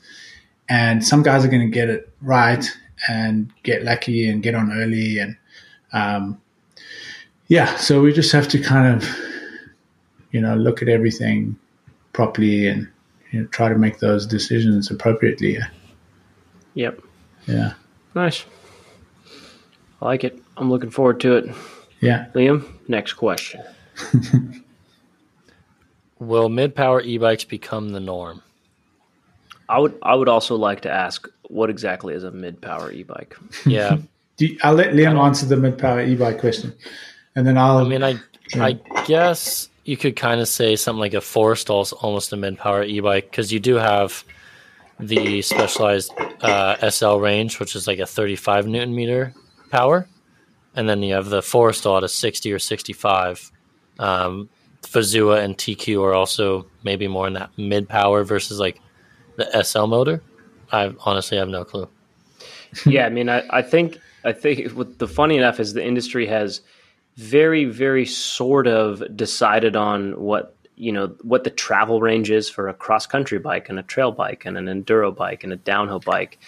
And 0.68 1.06
some 1.06 1.24
guys 1.24 1.46
are 1.46 1.50
going 1.50 1.66
to 1.66 1.74
get 1.74 1.90
it 1.90 2.14
right, 2.22 2.70
and 3.08 3.52
get 3.64 3.84
lucky 3.84 4.28
and 4.28 4.44
get 4.44 4.56
on 4.56 4.72
early 4.72 5.18
and 5.18 5.38
um, 5.94 6.42
yeah 7.48 7.76
so 7.78 8.02
we 8.02 8.14
just 8.14 8.32
have 8.32 8.48
to 8.48 8.62
kind 8.62 8.96
of 8.96 9.10
you 10.32 10.42
know 10.42 10.56
look 10.56 10.82
at 10.82 10.90
everything 10.90 11.58
properly 12.14 12.68
and 12.68 12.88
you 13.32 13.42
know, 13.42 13.48
try 13.48 13.70
to 13.70 13.78
make 13.78 14.00
those 14.00 14.26
decisions 14.26 14.92
appropriately. 14.92 15.58
Yep. 16.74 17.02
Yeah. 17.48 17.74
Nice. 18.16 18.46
I 20.02 20.06
like 20.06 20.24
it. 20.24 20.38
I'm 20.58 20.70
looking 20.70 20.90
forward 20.90 21.20
to 21.22 21.36
it. 21.38 21.56
Yeah. 22.00 22.28
Liam 22.34 22.68
next 22.88 23.14
question. 23.14 23.62
Will 26.20 26.50
mid-power 26.50 27.02
e-bikes 27.02 27.46
become 27.46 27.90
the 27.90 28.00
norm? 28.00 28.44
I 29.72 29.80
would 29.80 29.98
I 30.04 30.16
would 30.16 30.28
also 30.28 30.56
like 30.58 30.82
to 30.82 30.92
ask 30.92 31.28
what 31.44 31.70
exactly 31.70 32.14
is 32.14 32.24
a 32.24 32.32
mid 32.32 32.62
power 32.62 32.92
e 32.92 33.04
bike? 33.04 33.38
Yeah, 33.66 33.98
you, 34.38 34.58
I'll 34.64 34.74
let 34.74 34.94
Liam 34.94 35.18
answer 35.18 35.46
the 35.46 35.56
mid 35.56 35.78
power 35.78 36.02
e 36.02 36.16
bike 36.16 36.40
question, 36.40 36.74
and 37.36 37.48
then 37.48 37.58
I'll. 37.58 37.78
I 37.78 37.88
mean, 37.88 38.04
I 38.04 38.20
yeah. 38.54 38.66
I 38.66 38.74
guess 39.06 39.70
you 39.84 39.98
could 39.98 40.16
kind 40.16 40.40
of 40.42 40.48
say 40.48 40.76
something 40.76 41.00
like 41.00 41.14
a 41.14 41.22
is 41.22 41.94
almost 41.94 42.34
a 42.34 42.38
mid 42.38 42.58
power 42.58 42.84
e 42.84 43.00
bike 43.00 43.30
because 43.30 43.52
you 43.52 43.60
do 43.60 43.76
have 43.76 44.24
the 45.00 45.42
specialized 45.42 46.14
uh, 46.42 46.90
SL 46.90 47.16
range, 47.16 47.60
which 47.60 47.76
is 47.76 47.88
like 47.88 48.00
a 48.00 48.06
35 48.06 48.68
newton 48.68 48.96
meter 48.96 49.34
power, 49.72 50.08
and 50.76 50.88
then 50.88 51.02
you 51.02 51.14
have 51.14 51.30
the 51.30 51.42
Forestall 51.42 51.98
at 51.98 52.04
a 52.04 52.08
60 52.08 52.52
or 52.52 52.60
65. 52.60 53.52
Um, 53.98 54.50
Fazua 54.84 55.44
and 55.44 55.58
TQ 55.58 56.04
are 56.04 56.14
also 56.14 56.68
maybe 56.84 57.08
more 57.08 57.28
in 57.28 57.34
that 57.34 57.50
mid 57.58 57.90
power 57.90 58.24
versus 58.24 58.60
like 58.60 58.80
the 59.38 59.64
SL 59.64 59.86
motor. 59.86 60.22
I 60.72 60.94
honestly 61.06 61.38
have 61.38 61.50
no 61.50 61.66
clue. 61.66 61.88
yeah, 62.86 63.06
I 63.06 63.10
mean, 63.10 63.30
I, 63.30 63.44
I 63.50 63.62
think 63.62 63.98
I 64.24 64.32
think 64.32 64.72
what 64.74 65.00
the 65.00 65.08
funny 65.08 65.38
enough 65.38 65.60
is 65.60 65.74
the 65.74 65.86
industry 65.86 66.28
has 66.28 66.62
very, 67.18 67.66
very 67.66 68.06
sort 68.06 68.68
of 68.68 69.04
decided 69.16 69.76
on 69.76 70.20
what 70.20 70.56
you 70.76 70.92
know 70.92 71.16
what 71.22 71.44
the 71.44 71.50
travel 71.50 72.02
range 72.02 72.32
is 72.32 72.50
for 72.50 72.68
a 72.68 72.74
cross 72.74 73.06
country 73.06 73.38
bike 73.38 73.70
and 73.70 73.78
a 73.78 73.84
trail 73.84 74.12
bike 74.12 74.46
and 74.46 74.58
an 74.58 74.66
enduro 74.66 75.16
bike 75.16 75.44
and 75.44 75.54
a 75.54 75.58
downhill 75.58 76.00
bike. 76.00 76.40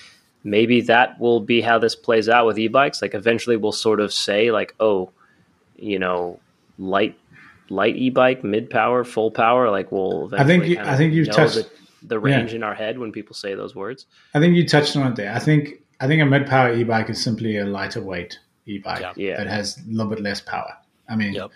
Maybe 0.43 0.81
that 0.81 1.19
will 1.19 1.39
be 1.39 1.61
how 1.61 1.79
this 1.79 1.95
plays 1.95 2.27
out 2.27 2.45
with 2.45 2.59
e-bikes. 2.59 3.01
Like 3.01 3.13
eventually, 3.13 3.55
we'll 3.55 3.71
sort 3.71 4.01
of 4.01 4.11
say 4.11 4.51
like, 4.51 4.75
oh, 4.79 5.11
you 5.77 5.99
know, 5.99 6.39
light 6.77 7.17
light 7.69 7.95
e-bike, 7.95 8.43
mid 8.43 8.69
power, 8.69 9.03
full 9.03 9.31
power. 9.31 9.69
Like 9.69 9.91
we'll. 9.91 10.33
I 10.35 10.43
think 10.43 10.65
you, 10.65 10.79
I 10.79 10.97
think 10.97 11.13
you've 11.13 11.31
touched 11.31 11.55
the, 11.55 11.69
the 12.03 12.19
range 12.19 12.51
yeah. 12.51 12.57
in 12.57 12.63
our 12.63 12.75
head 12.75 12.99
when 12.99 13.11
people 13.11 13.35
say 13.35 13.55
those 13.55 13.75
words. 13.75 14.05
I 14.33 14.39
think 14.39 14.55
you 14.55 14.67
touched 14.67 14.95
on 14.95 15.11
it 15.11 15.15
there. 15.15 15.33
I 15.33 15.39
think 15.39 15.81
I 15.99 16.07
think 16.07 16.21
a 16.21 16.25
mid 16.25 16.47
power 16.47 16.73
e 16.73 16.83
bike 16.83 17.09
is 17.09 17.23
simply 17.23 17.57
a 17.57 17.65
lighter 17.65 18.01
weight 18.01 18.39
e 18.65 18.77
bike 18.77 19.13
yeah. 19.15 19.37
that 19.37 19.47
has 19.47 19.77
a 19.77 19.91
little 19.91 20.09
bit 20.09 20.21
less 20.21 20.41
power. 20.41 20.77
I 21.09 21.15
mean, 21.15 21.33
yep. 21.33 21.51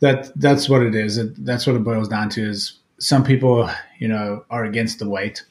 that 0.00 0.30
that's 0.40 0.68
what 0.68 0.82
it 0.82 0.94
is. 0.94 1.20
That's 1.38 1.66
what 1.66 1.76
it 1.76 1.84
boils 1.84 2.08
down 2.08 2.30
to. 2.30 2.48
Is 2.48 2.78
some 2.98 3.24
people, 3.24 3.68
you 3.98 4.08
know, 4.08 4.44
are 4.50 4.64
against 4.64 4.98
the 4.98 5.08
weight. 5.08 5.44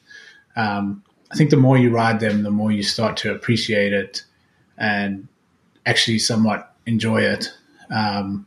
Um, 0.56 1.02
I 1.30 1.36
think 1.36 1.50
the 1.50 1.56
more 1.56 1.76
you 1.76 1.90
ride 1.90 2.20
them, 2.20 2.42
the 2.42 2.50
more 2.50 2.72
you 2.72 2.82
start 2.82 3.16
to 3.18 3.34
appreciate 3.34 3.92
it 3.92 4.24
and 4.78 5.28
actually 5.84 6.18
somewhat 6.18 6.74
enjoy 6.86 7.20
it. 7.22 7.52
Um, 7.90 8.46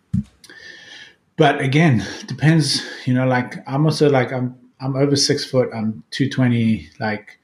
but 1.37 1.61
again, 1.61 2.05
depends. 2.27 2.83
You 3.05 3.13
know, 3.13 3.27
like 3.27 3.67
I'm 3.67 3.85
also 3.85 4.09
like 4.09 4.31
I'm 4.31 4.57
I'm 4.79 4.95
over 4.95 5.15
six 5.15 5.45
foot. 5.45 5.69
I'm 5.73 6.03
two 6.11 6.29
twenty. 6.29 6.89
Like, 6.99 7.39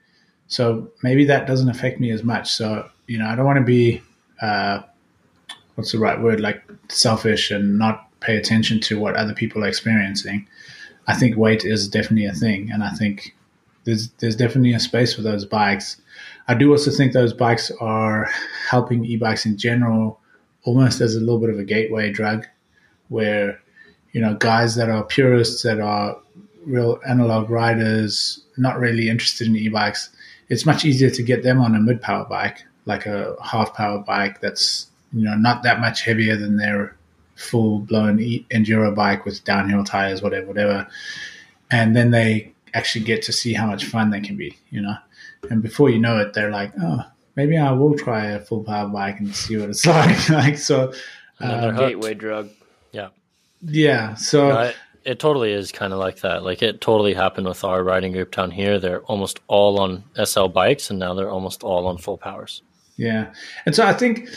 so 0.48 0.89
maybe 1.04 1.26
that 1.26 1.48
doesn't 1.48 1.70
affect 1.70 2.00
me 2.00 2.12
as 2.12 2.24
much. 2.24 2.52
So 2.52 2.89
you 3.08 3.18
know, 3.18 3.28
I 3.28 3.36
don't 3.36 3.45
want 3.45 3.58
to 3.58 3.66
be 3.66 4.02
uh, 4.42 4.82
what's 5.76 5.92
the 5.92 6.00
right 6.00 6.22
word? 6.22 6.40
Like 6.40 6.64
selfish 6.90 7.52
and 7.52 7.78
not 7.78 8.08
pay 8.20 8.38
attention 8.38 8.80
to 8.82 9.00
what 9.00 9.16
other 9.16 9.34
people 9.34 9.64
are 9.64 9.68
experiencing. 9.68 10.48
I 11.08 11.14
think 11.14 11.38
weight 11.38 11.64
is 11.64 11.88
definitely 11.88 12.26
a 12.26 12.34
thing, 12.34 12.70
and 12.72 12.84
I 12.84 12.90
think 12.92 13.36
there's 13.86 14.10
there's 14.20 14.36
definitely 14.36 14.74
a 14.74 14.80
space 14.80 15.14
for 15.14 15.22
those 15.22 15.46
bikes. 15.46 16.02
I 16.48 16.54
do 16.54 16.72
also 16.72 16.92
think 16.92 17.14
those 17.14 17.34
bikes 17.34 17.72
are 17.80 18.30
helping 18.70 19.06
e-bikes 19.06 19.46
in 19.46 19.58
general, 19.58 20.20
almost 20.64 21.00
as 21.02 21.16
a 21.16 21.20
little 21.20 21.40
bit 21.40 21.50
of 21.50 21.60
a 21.60 21.64
gateway 21.64 22.12
drug, 22.12 22.46
where 23.08 23.62
you 24.12 24.20
know 24.20 24.36
guys 24.36 24.76
that 24.76 24.90
are 24.90 25.04
purists 25.04 25.64
that 25.64 25.80
are 25.80 26.18
real 26.66 27.00
analog 27.08 27.50
riders, 27.50 28.44
not 28.58 28.78
really 28.78 29.10
interested 29.10 29.48
in 29.48 29.56
e-bikes, 29.56 30.10
it's 30.50 30.66
much 30.66 30.84
easier 30.84 31.10
to 31.10 31.24
get 31.24 31.44
them 31.44 31.62
on 31.62 31.76
a 31.76 31.80
mid-power 31.80 32.26
bike, 32.26 32.66
like 32.88 33.06
a 33.06 33.36
half-power 33.44 34.00
bike 34.00 34.42
that's 34.42 34.88
you 35.14 35.24
know 35.24 35.36
not 35.36 35.64
that 35.64 35.80
much 35.80 36.02
heavier 36.02 36.36
than 36.36 36.58
their 36.58 36.96
full-blown 37.36 38.18
enduro 38.18 38.96
bike 38.96 39.24
with 39.24 39.44
downhill 39.44 39.84
tires, 39.84 40.22
whatever, 40.22 40.48
whatever, 40.48 40.88
and 41.70 41.96
then 41.96 42.12
they 42.12 42.52
actually 42.74 43.06
get 43.06 43.22
to 43.22 43.32
see 43.32 43.54
how 43.54 43.68
much 43.68 43.86
fun 43.86 44.10
they 44.10 44.22
can 44.22 44.36
be, 44.36 44.58
you 44.72 44.82
know. 44.82 44.96
And 45.50 45.62
before 45.62 45.90
you 45.90 46.00
know 46.00 46.20
it, 46.20 46.34
they're 46.34 46.50
like, 46.50 46.72
oh, 46.82 47.04
maybe 47.36 47.58
I 47.58 47.72
will 47.72 47.96
try 47.96 48.26
a 48.28 48.40
full-power 48.40 48.90
bike 48.90 49.20
and 49.20 49.36
see 49.36 49.58
what 49.58 49.70
it's 49.70 49.86
like. 49.86 50.30
like 50.30 50.58
so, 50.58 50.94
another 51.40 51.74
uh, 51.74 51.88
gateway 51.88 52.14
drug. 52.16 52.50
Yeah. 52.92 53.10
Yeah. 53.62 54.16
So 54.16 54.72
it 55.08 55.20
totally 55.20 55.54
is 55.54 55.72
kind 55.72 55.94
of 55.94 56.00
like 56.00 56.22
that. 56.22 56.44
Like 56.44 56.62
it 56.62 56.82
totally 56.82 57.14
happened 57.14 57.48
with 57.48 57.64
our 57.64 57.84
riding 57.84 58.12
group 58.12 58.36
down 58.36 58.52
here. 58.52 58.78
They're 58.80 59.02
almost 59.04 59.40
all 59.48 59.80
on 59.80 60.04
SL 60.22 60.48
bikes, 60.48 60.90
and 60.90 61.00
now 61.00 61.14
they're 61.14 61.30
almost 61.30 61.64
all 61.64 61.88
on 61.88 61.98
full 61.98 62.18
powers. 62.18 62.62
Yeah, 62.98 63.34
and 63.66 63.76
so 63.76 63.86
I 63.86 63.93
think 63.93 64.30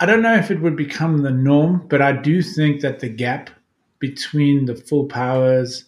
I 0.00 0.06
don't 0.06 0.22
know 0.22 0.34
if 0.34 0.50
it 0.50 0.60
would 0.60 0.76
become 0.76 1.18
the 1.18 1.30
norm, 1.30 1.86
but 1.88 2.02
I 2.02 2.12
do 2.12 2.42
think 2.42 2.80
that 2.80 3.00
the 3.00 3.08
gap 3.08 3.50
between 3.98 4.64
the 4.64 4.74
full 4.74 5.06
powers, 5.06 5.84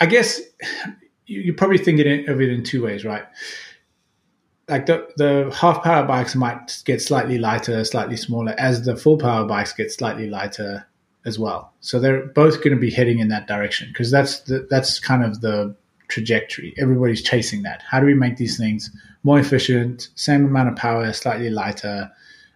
I 0.00 0.06
guess 0.06 0.40
you, 1.26 1.40
you 1.40 1.54
probably 1.54 1.78
think 1.78 2.00
of 2.00 2.40
it 2.40 2.48
in 2.48 2.62
two 2.64 2.84
ways, 2.84 3.04
right? 3.04 3.24
Like 4.68 4.86
the 4.86 5.08
the 5.16 5.54
half 5.54 5.82
power 5.82 6.06
bikes 6.06 6.34
might 6.34 6.82
get 6.84 7.02
slightly 7.02 7.38
lighter, 7.38 7.84
slightly 7.84 8.16
smaller, 8.16 8.54
as 8.58 8.84
the 8.84 8.96
full 8.96 9.18
power 9.18 9.46
bikes 9.46 9.72
get 9.72 9.90
slightly 9.92 10.28
lighter 10.28 10.86
as 11.26 11.38
well. 11.38 11.72
So 11.80 11.98
they're 11.98 12.26
both 12.26 12.58
going 12.58 12.74
to 12.74 12.80
be 12.80 12.90
heading 12.90 13.18
in 13.18 13.28
that 13.28 13.46
direction 13.46 13.88
because 13.88 14.10
that's 14.10 14.40
that's 14.70 14.98
kind 14.98 15.24
of 15.24 15.40
the 15.40 15.74
trajectory. 16.08 16.74
Everybody's 16.78 17.22
chasing 17.22 17.62
that. 17.62 17.82
How 17.82 18.00
do 18.00 18.06
we 18.06 18.14
make 18.14 18.36
these 18.36 18.56
things 18.56 18.90
more 19.28 19.38
efficient, 19.38 20.08
same 20.14 20.46
amount 20.46 20.70
of 20.70 20.76
power, 20.76 21.12
slightly 21.12 21.50
lighter, 21.50 22.10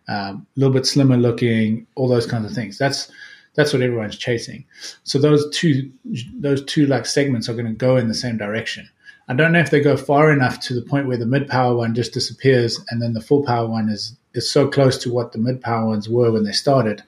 um, 0.09 0.16
a 0.16 0.31
um, 0.31 0.47
little 0.57 0.73
bit 0.73 0.87
slimmer 0.87 1.18
looking, 1.18 1.87
all 1.97 2.09
those 2.09 2.27
kinds 2.27 2.47
of 2.47 2.53
things. 2.53 2.79
That's 2.79 3.12
that's 3.55 3.75
what 3.75 3.83
everyone's 3.83 4.16
chasing. 4.16 4.64
So 5.05 5.18
those 5.18 5.43
two 5.51 5.93
those 6.35 6.64
two 6.64 6.87
like 6.87 7.05
segments 7.05 7.49
are 7.49 7.53
going 7.53 7.66
to 7.66 7.87
go 7.89 7.99
in 7.99 8.09
the 8.09 8.14
same 8.14 8.39
direction. 8.39 8.89
I 9.29 9.35
don't 9.35 9.53
know 9.53 9.61
if 9.61 9.70
they 9.70 9.81
go 9.81 9.97
far 9.99 10.33
enough 10.33 10.61
to 10.61 10.75
the 10.75 10.83
point 10.83 11.07
where 11.07 11.18
the 11.18 11.27
mid 11.35 11.47
power 11.47 11.77
one 11.77 11.95
just 11.95 12.14
disappears 12.14 12.81
and 12.89 13.01
then 13.03 13.12
the 13.12 13.20
full 13.20 13.45
power 13.45 13.68
one 13.68 13.89
is 13.91 14.16
is 14.35 14.51
so 14.51 14.66
close 14.66 14.97
to 15.03 15.12
what 15.12 15.33
the 15.33 15.39
mid 15.39 15.61
power 15.61 15.87
ones 15.87 16.09
were 16.09 16.33
when 16.33 16.45
they 16.45 16.53
started 16.53 17.03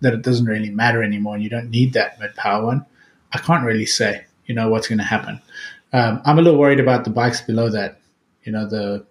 that 0.00 0.14
it 0.14 0.22
doesn't 0.22 0.46
really 0.46 0.70
matter 0.70 1.02
anymore 1.02 1.34
and 1.34 1.42
you 1.42 1.50
don't 1.50 1.70
need 1.70 1.92
that 1.94 2.18
mid 2.20 2.34
power 2.36 2.64
one, 2.64 2.86
I 3.32 3.38
can't 3.38 3.64
really 3.64 3.86
say, 3.86 4.24
you 4.46 4.54
know, 4.54 4.68
what's 4.70 4.88
going 4.88 4.98
to 4.98 5.04
happen. 5.16 5.40
Um, 5.92 6.22
I'm 6.24 6.38
a 6.38 6.42
little 6.42 6.60
worried 6.60 6.80
about 6.80 7.04
the 7.04 7.10
bikes 7.10 7.40
below 7.40 7.68
that, 7.70 7.99
you 8.44 8.52
know, 8.52 8.68
the 8.68 9.06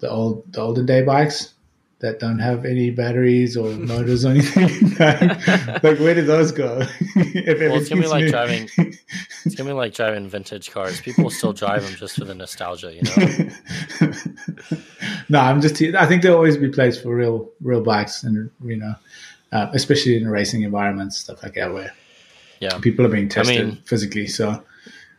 the 0.00 0.10
old 0.10 0.52
the 0.52 0.60
olden 0.60 0.86
day 0.86 1.02
bikes 1.02 1.54
that 2.02 2.18
don't 2.18 2.40
have 2.40 2.64
any 2.64 2.90
batteries 2.90 3.56
or 3.56 3.70
motors 3.76 4.24
or 4.24 4.30
anything. 4.30 4.90
like, 4.98 5.98
where 6.00 6.14
did 6.14 6.26
those 6.26 6.50
go? 6.50 6.80
if 7.16 7.60
well, 7.60 7.78
it's 7.78 7.88
gonna 7.88 8.02
be 8.02 8.08
like 8.08 8.24
new. 8.24 8.30
driving. 8.30 8.68
It's 9.44 9.54
gonna 9.54 9.70
be 9.70 9.74
like 9.74 9.94
driving 9.94 10.28
vintage 10.28 10.70
cars. 10.70 11.00
People 11.00 11.30
still 11.30 11.52
drive 11.52 11.84
them 11.84 11.94
just 11.94 12.16
for 12.16 12.24
the 12.24 12.34
nostalgia, 12.34 12.92
you 12.92 13.02
know. 13.02 14.12
no, 15.28 15.40
I'm 15.40 15.60
just. 15.60 15.80
I 15.80 16.06
think 16.06 16.22
there'll 16.22 16.36
always 16.36 16.56
be 16.56 16.68
place 16.68 17.00
for 17.00 17.14
real, 17.14 17.50
real 17.60 17.82
bikes, 17.82 18.24
and 18.24 18.50
you 18.64 18.76
know, 18.76 18.94
uh, 19.52 19.68
especially 19.72 20.16
in 20.16 20.28
racing 20.28 20.62
environments, 20.62 21.18
stuff 21.18 21.42
like 21.42 21.54
that, 21.54 21.72
where 21.72 21.94
yeah, 22.60 22.78
people 22.80 23.06
are 23.06 23.10
being 23.10 23.28
tested 23.28 23.60
I 23.60 23.64
mean, 23.64 23.76
physically. 23.84 24.26
So, 24.26 24.62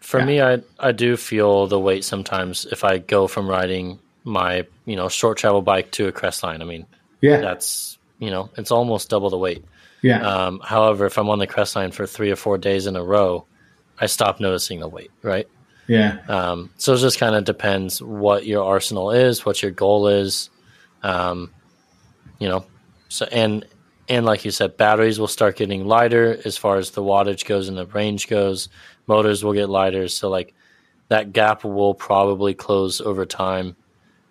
for 0.04 0.20
yeah. 0.20 0.26
me, 0.26 0.42
I 0.42 0.62
I 0.80 0.92
do 0.92 1.16
feel 1.16 1.66
the 1.68 1.80
weight 1.80 2.04
sometimes 2.04 2.66
if 2.66 2.84
I 2.84 2.98
go 2.98 3.26
from 3.28 3.50
riding 3.50 4.00
my 4.26 4.68
you 4.86 4.98
know 4.98 5.08
short 5.08 5.38
travel 5.38 5.62
bike 5.62 5.92
to 5.92 6.08
a 6.08 6.12
Crestline. 6.12 6.62
I 6.62 6.66
mean, 6.66 6.86
yeah, 7.22 7.40
that's 7.40 7.98
you 8.20 8.30
know 8.30 8.50
it's 8.58 8.70
almost 8.70 9.10
double 9.10 9.30
the 9.30 9.38
weight. 9.38 9.64
Yeah. 10.02 10.20
Um, 10.20 10.60
however, 10.60 11.06
if 11.06 11.18
I'm 11.18 11.30
on 11.30 11.40
the 11.40 11.48
Crestline 11.48 11.94
for 11.94 12.06
three 12.06 12.32
or 12.32 12.36
four 12.36 12.58
days 12.58 12.86
in 12.86 12.98
a 12.98 13.04
row, 13.04 13.46
I 13.98 14.08
stop 14.08 14.42
noticing 14.42 14.82
the 14.82 14.90
weight. 14.90 15.12
Right. 15.22 15.48
Yeah. 15.88 16.20
Um, 16.28 16.70
so 16.78 16.94
it 16.94 16.98
just 16.98 17.18
kind 17.18 17.36
of 17.36 17.46
depends 17.46 18.02
what 18.02 18.46
your 18.46 18.66
arsenal 18.66 19.12
is, 19.12 19.46
what 19.46 19.62
your 19.62 19.72
goal 19.72 20.08
is. 20.08 20.50
Um, 21.02 21.52
you 22.40 22.50
know, 22.50 22.66
so 23.08 23.26
and 23.32 23.66
and 24.10 24.26
like 24.26 24.44
you 24.44 24.52
said, 24.52 24.76
batteries 24.76 25.18
will 25.18 25.28
start 25.28 25.56
getting 25.56 25.86
lighter 25.86 26.38
as 26.44 26.58
far 26.58 26.76
as 26.76 26.92
the 26.92 27.02
wattage 27.02 27.46
goes 27.46 27.70
and 27.70 27.78
the 27.78 27.86
range 27.86 28.28
goes. 28.28 28.68
Motors 29.08 29.44
will 29.44 29.54
get 29.54 29.70
lighter, 29.70 30.08
so 30.08 30.30
like 30.30 30.54
that 31.10 31.34
gap 31.34 31.64
will 31.64 31.94
probably 31.94 32.54
close 32.54 33.02
over 33.02 33.26
time. 33.26 33.76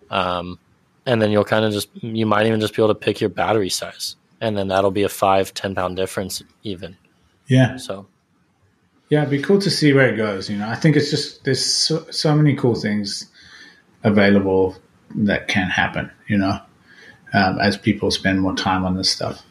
Um, 0.09 0.59
and 1.05 1.21
then 1.21 1.31
you'll 1.31 1.43
kind 1.43 1.65
of 1.65 1.73
just 1.73 1.89
you 2.01 2.25
might 2.25 2.47
even 2.47 2.59
just 2.59 2.75
be 2.75 2.81
able 2.81 2.93
to 2.93 2.99
pick 2.99 3.21
your 3.21 3.29
battery 3.29 3.69
size, 3.69 4.15
and 4.41 4.57
then 4.57 4.69
that'll 4.69 4.91
be 4.91 5.03
a 5.03 5.09
five 5.09 5.53
ten 5.53 5.75
pound 5.75 5.95
difference 5.95 6.41
even. 6.63 6.97
Yeah. 7.47 7.77
So. 7.77 8.07
Yeah, 9.09 9.19
it'd 9.19 9.29
be 9.29 9.41
cool 9.41 9.59
to 9.59 9.69
see 9.69 9.93
where 9.93 10.11
it 10.11 10.17
goes. 10.17 10.49
You 10.49 10.57
know, 10.57 10.67
I 10.67 10.75
think 10.75 10.95
it's 10.95 11.11
just 11.11 11.43
there's 11.43 11.63
so, 11.63 12.09
so 12.09 12.35
many 12.35 12.55
cool 12.55 12.73
things 12.73 13.29
available 14.03 14.75
that 15.15 15.47
can 15.47 15.69
happen. 15.69 16.09
You 16.27 16.37
know, 16.37 16.59
um, 17.33 17.59
as 17.59 17.77
people 17.77 18.09
spend 18.09 18.41
more 18.41 18.55
time 18.55 18.85
on 18.85 18.97
this 18.97 19.11
stuff. 19.11 19.45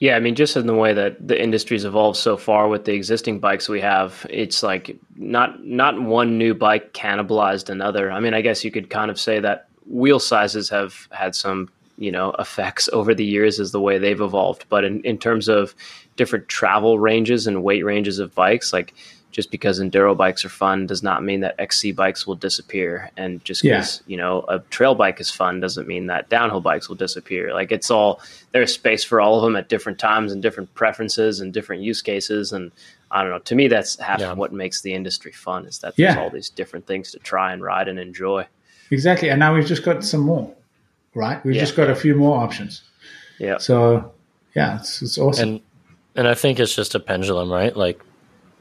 Yeah, 0.00 0.14
I 0.14 0.20
mean, 0.20 0.36
just 0.36 0.56
in 0.56 0.66
the 0.66 0.74
way 0.74 0.92
that 0.92 1.26
the 1.26 1.40
industry's 1.40 1.84
evolved 1.84 2.18
so 2.18 2.36
far 2.36 2.68
with 2.68 2.84
the 2.84 2.92
existing 2.94 3.40
bikes 3.40 3.68
we 3.68 3.80
have, 3.80 4.24
it's 4.30 4.62
like 4.62 4.96
not 5.16 5.64
not 5.64 6.00
one 6.00 6.38
new 6.38 6.54
bike 6.54 6.92
cannibalized 6.92 7.68
another. 7.68 8.10
I 8.10 8.20
mean, 8.20 8.32
I 8.32 8.40
guess 8.40 8.64
you 8.64 8.70
could 8.70 8.90
kind 8.90 9.10
of 9.10 9.18
say 9.18 9.40
that 9.40 9.68
wheel 9.86 10.20
sizes 10.20 10.68
have 10.68 11.08
had 11.10 11.34
some 11.34 11.68
you 11.96 12.12
know 12.12 12.32
effects 12.38 12.88
over 12.92 13.12
the 13.12 13.24
years 13.24 13.58
as 13.58 13.72
the 13.72 13.80
way 13.80 13.98
they've 13.98 14.20
evolved. 14.20 14.66
But 14.68 14.84
in, 14.84 15.02
in 15.02 15.18
terms 15.18 15.48
of 15.48 15.74
different 16.14 16.46
travel 16.46 17.00
ranges 17.00 17.48
and 17.48 17.64
weight 17.64 17.84
ranges 17.84 18.20
of 18.20 18.34
bikes, 18.34 18.72
like 18.72 18.94
just 19.30 19.50
because 19.50 19.78
enduro 19.80 20.16
bikes 20.16 20.44
are 20.44 20.48
fun 20.48 20.86
does 20.86 21.02
not 21.02 21.22
mean 21.22 21.40
that 21.40 21.54
XC 21.58 21.92
bikes 21.92 22.26
will 22.26 22.34
disappear. 22.34 23.10
And 23.16 23.44
just 23.44 23.62
because, 23.62 24.02
yeah. 24.06 24.10
you 24.10 24.16
know, 24.16 24.44
a 24.48 24.58
trail 24.70 24.94
bike 24.94 25.20
is 25.20 25.30
fun 25.30 25.60
doesn't 25.60 25.86
mean 25.86 26.06
that 26.06 26.28
downhill 26.28 26.60
bikes 26.62 26.88
will 26.88 26.96
disappear. 26.96 27.52
Like 27.52 27.70
it's 27.70 27.90
all, 27.90 28.20
there's 28.52 28.72
space 28.72 29.04
for 29.04 29.20
all 29.20 29.36
of 29.36 29.42
them 29.42 29.54
at 29.56 29.68
different 29.68 29.98
times 29.98 30.32
and 30.32 30.40
different 30.42 30.72
preferences 30.74 31.40
and 31.40 31.52
different 31.52 31.82
use 31.82 32.00
cases. 32.00 32.52
And 32.52 32.72
I 33.10 33.22
don't 33.22 33.30
know. 33.30 33.38
To 33.38 33.54
me, 33.54 33.68
that's 33.68 33.98
half 34.00 34.20
Yeah. 34.20 34.32
of 34.32 34.38
what 34.38 34.52
makes 34.52 34.80
the 34.80 34.94
industry 34.94 35.32
fun 35.32 35.66
is 35.66 35.78
that 35.80 35.94
there's 35.96 36.14
Yeah. 36.14 36.22
all 36.22 36.30
these 36.30 36.48
different 36.48 36.86
things 36.86 37.12
to 37.12 37.18
try 37.18 37.52
and 37.52 37.62
ride 37.62 37.86
and 37.88 37.98
enjoy. 37.98 38.46
Exactly. 38.90 39.28
And 39.28 39.38
now 39.38 39.54
we've 39.54 39.66
just 39.66 39.84
got 39.84 40.02
some 40.04 40.20
more, 40.22 40.50
right? 41.14 41.44
We've 41.44 41.54
Yeah. 41.54 41.60
just 41.60 41.76
got 41.76 41.90
a 41.90 41.94
few 41.94 42.14
more 42.14 42.38
options. 42.38 42.82
Yeah. 43.38 43.58
So, 43.58 44.12
yeah, 44.56 44.78
it's, 44.78 45.02
it's 45.02 45.18
awesome. 45.18 45.48
and 45.48 45.60
and 46.16 46.26
I 46.26 46.34
think 46.34 46.58
it's 46.58 46.74
just 46.74 46.96
a 46.96 47.00
pendulum, 47.00 47.52
right? 47.52 47.76
Like, 47.76 48.00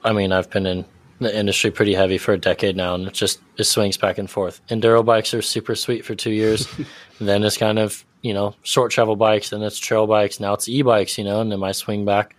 I 0.03 0.13
mean, 0.13 0.31
I've 0.31 0.49
been 0.49 0.65
in 0.65 0.85
the 1.19 1.35
industry 1.35 1.71
pretty 1.71 1.93
heavy 1.93 2.17
for 2.17 2.33
a 2.33 2.37
decade 2.37 2.75
now, 2.75 2.95
and 2.95 3.07
it 3.07 3.13
just 3.13 3.39
it 3.57 3.63
swings 3.63 3.97
back 3.97 4.17
and 4.17 4.29
forth. 4.29 4.61
Enduro 4.67 5.03
bikes 5.03 5.33
are 5.33 5.41
super 5.41 5.75
sweet 5.75 6.05
for 6.05 6.15
two 6.15 6.31
years, 6.31 6.67
then 7.19 7.43
it's 7.43 7.57
kind 7.57 7.79
of 7.79 8.05
you 8.21 8.33
know 8.33 8.55
short 8.63 8.91
travel 8.91 9.15
bikes, 9.15 9.49
then 9.49 9.63
it's 9.63 9.79
trail 9.79 10.07
bikes, 10.07 10.39
now 10.39 10.53
it's 10.53 10.67
e 10.67 10.81
bikes, 10.81 11.17
you 11.17 11.23
know, 11.23 11.41
and 11.41 11.51
then 11.51 11.59
might 11.59 11.75
swing 11.75 12.05
back, 12.05 12.35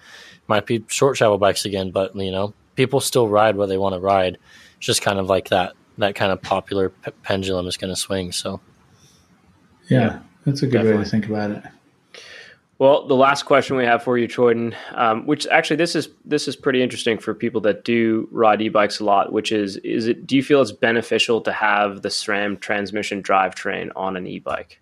might 0.46 0.66
be 0.66 0.84
short 0.88 1.16
travel 1.16 1.38
bikes 1.38 1.64
again, 1.64 1.90
but 1.90 2.14
you 2.14 2.30
know, 2.30 2.54
people 2.76 3.00
still 3.00 3.28
ride 3.28 3.56
what 3.56 3.68
they 3.68 3.78
want 3.78 3.94
to 3.94 4.00
ride. 4.00 4.38
It's 4.76 4.86
just 4.86 5.02
kind 5.02 5.18
of 5.18 5.26
like 5.26 5.48
that 5.48 5.74
that 5.98 6.14
kind 6.14 6.30
of 6.30 6.40
popular 6.40 6.90
p- 6.90 7.10
pendulum 7.22 7.66
is 7.66 7.76
going 7.76 7.92
to 7.92 8.00
swing. 8.00 8.30
So 8.30 8.60
yeah, 9.88 10.00
yeah, 10.00 10.18
that's 10.44 10.62
a 10.62 10.66
good 10.66 10.84
way 10.84 10.92
to 10.92 11.04
think 11.04 11.26
about 11.26 11.50
it. 11.50 11.64
Well, 12.78 13.08
the 13.08 13.16
last 13.16 13.42
question 13.42 13.76
we 13.76 13.84
have 13.84 14.04
for 14.04 14.16
you, 14.18 14.28
Troydon, 14.28 14.72
um, 14.92 15.26
which 15.26 15.48
actually 15.48 15.76
this 15.76 15.96
is 15.96 16.08
this 16.24 16.46
is 16.46 16.54
pretty 16.54 16.80
interesting 16.80 17.18
for 17.18 17.34
people 17.34 17.60
that 17.62 17.84
do 17.84 18.28
ride 18.30 18.62
e-bikes 18.62 19.00
a 19.00 19.04
lot. 19.04 19.32
Which 19.32 19.50
is, 19.50 19.78
is 19.78 20.06
it? 20.06 20.26
Do 20.26 20.36
you 20.36 20.44
feel 20.44 20.62
it's 20.62 20.70
beneficial 20.70 21.40
to 21.40 21.52
have 21.52 22.02
the 22.02 22.08
SRAM 22.08 22.60
transmission 22.60 23.20
drivetrain 23.20 23.90
on 23.96 24.16
an 24.16 24.28
e-bike? 24.28 24.80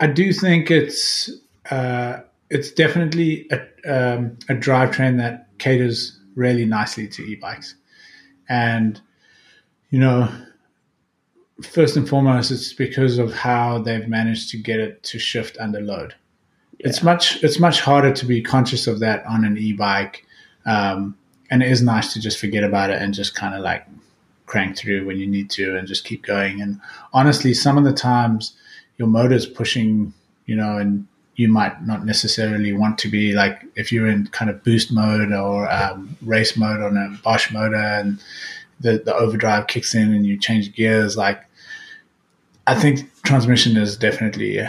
I 0.00 0.06
do 0.06 0.32
think 0.32 0.70
it's 0.70 1.30
uh, 1.70 2.20
it's 2.48 2.70
definitely 2.70 3.48
a, 3.50 3.60
um, 3.86 4.38
a 4.48 4.54
drivetrain 4.54 5.18
that 5.18 5.48
caters 5.58 6.18
really 6.36 6.64
nicely 6.64 7.06
to 7.08 7.22
e-bikes, 7.22 7.74
and 8.48 8.98
you 9.90 9.98
know, 9.98 10.32
first 11.62 11.98
and 11.98 12.08
foremost, 12.08 12.50
it's 12.50 12.72
because 12.72 13.18
of 13.18 13.34
how 13.34 13.78
they've 13.78 14.08
managed 14.08 14.50
to 14.52 14.56
get 14.56 14.80
it 14.80 15.02
to 15.02 15.18
shift 15.18 15.58
under 15.58 15.82
load. 15.82 16.14
It's 16.84 17.02
much 17.02 17.42
it's 17.42 17.58
much 17.58 17.80
harder 17.80 18.12
to 18.12 18.26
be 18.26 18.42
conscious 18.42 18.86
of 18.86 19.00
that 19.00 19.24
on 19.26 19.44
an 19.44 19.56
e-bike, 19.58 20.24
um, 20.66 21.16
and 21.50 21.62
it 21.62 21.70
is 21.70 21.82
nice 21.82 22.12
to 22.12 22.20
just 22.20 22.38
forget 22.38 22.62
about 22.62 22.90
it 22.90 23.00
and 23.00 23.14
just 23.14 23.34
kind 23.34 23.54
of 23.54 23.62
like 23.62 23.86
crank 24.46 24.76
through 24.76 25.06
when 25.06 25.18
you 25.18 25.26
need 25.26 25.50
to 25.50 25.76
and 25.76 25.88
just 25.88 26.04
keep 26.04 26.22
going. 26.22 26.60
And 26.60 26.80
honestly, 27.12 27.54
some 27.54 27.78
of 27.78 27.84
the 27.84 27.92
times 27.92 28.54
your 28.98 29.08
motor's 29.08 29.46
pushing, 29.46 30.12
you 30.46 30.54
know, 30.54 30.76
and 30.76 31.06
you 31.36 31.48
might 31.48 31.84
not 31.84 32.04
necessarily 32.04 32.72
want 32.72 32.98
to 32.98 33.08
be 33.08 33.32
like 33.32 33.64
if 33.74 33.90
you're 33.90 34.06
in 34.06 34.26
kind 34.28 34.50
of 34.50 34.62
boost 34.62 34.92
mode 34.92 35.32
or 35.32 35.70
um, 35.72 36.16
race 36.22 36.56
mode 36.56 36.80
on 36.80 36.96
a 36.96 37.18
Bosch 37.24 37.50
motor 37.50 37.74
and 37.76 38.22
the, 38.80 38.98
the 39.04 39.14
overdrive 39.14 39.66
kicks 39.66 39.94
in 39.94 40.14
and 40.14 40.26
you 40.26 40.36
change 40.36 40.74
gears. 40.74 41.16
Like, 41.16 41.44
I 42.66 42.74
think 42.74 43.10
transmission 43.22 43.76
is 43.76 43.96
definitely 43.96 44.60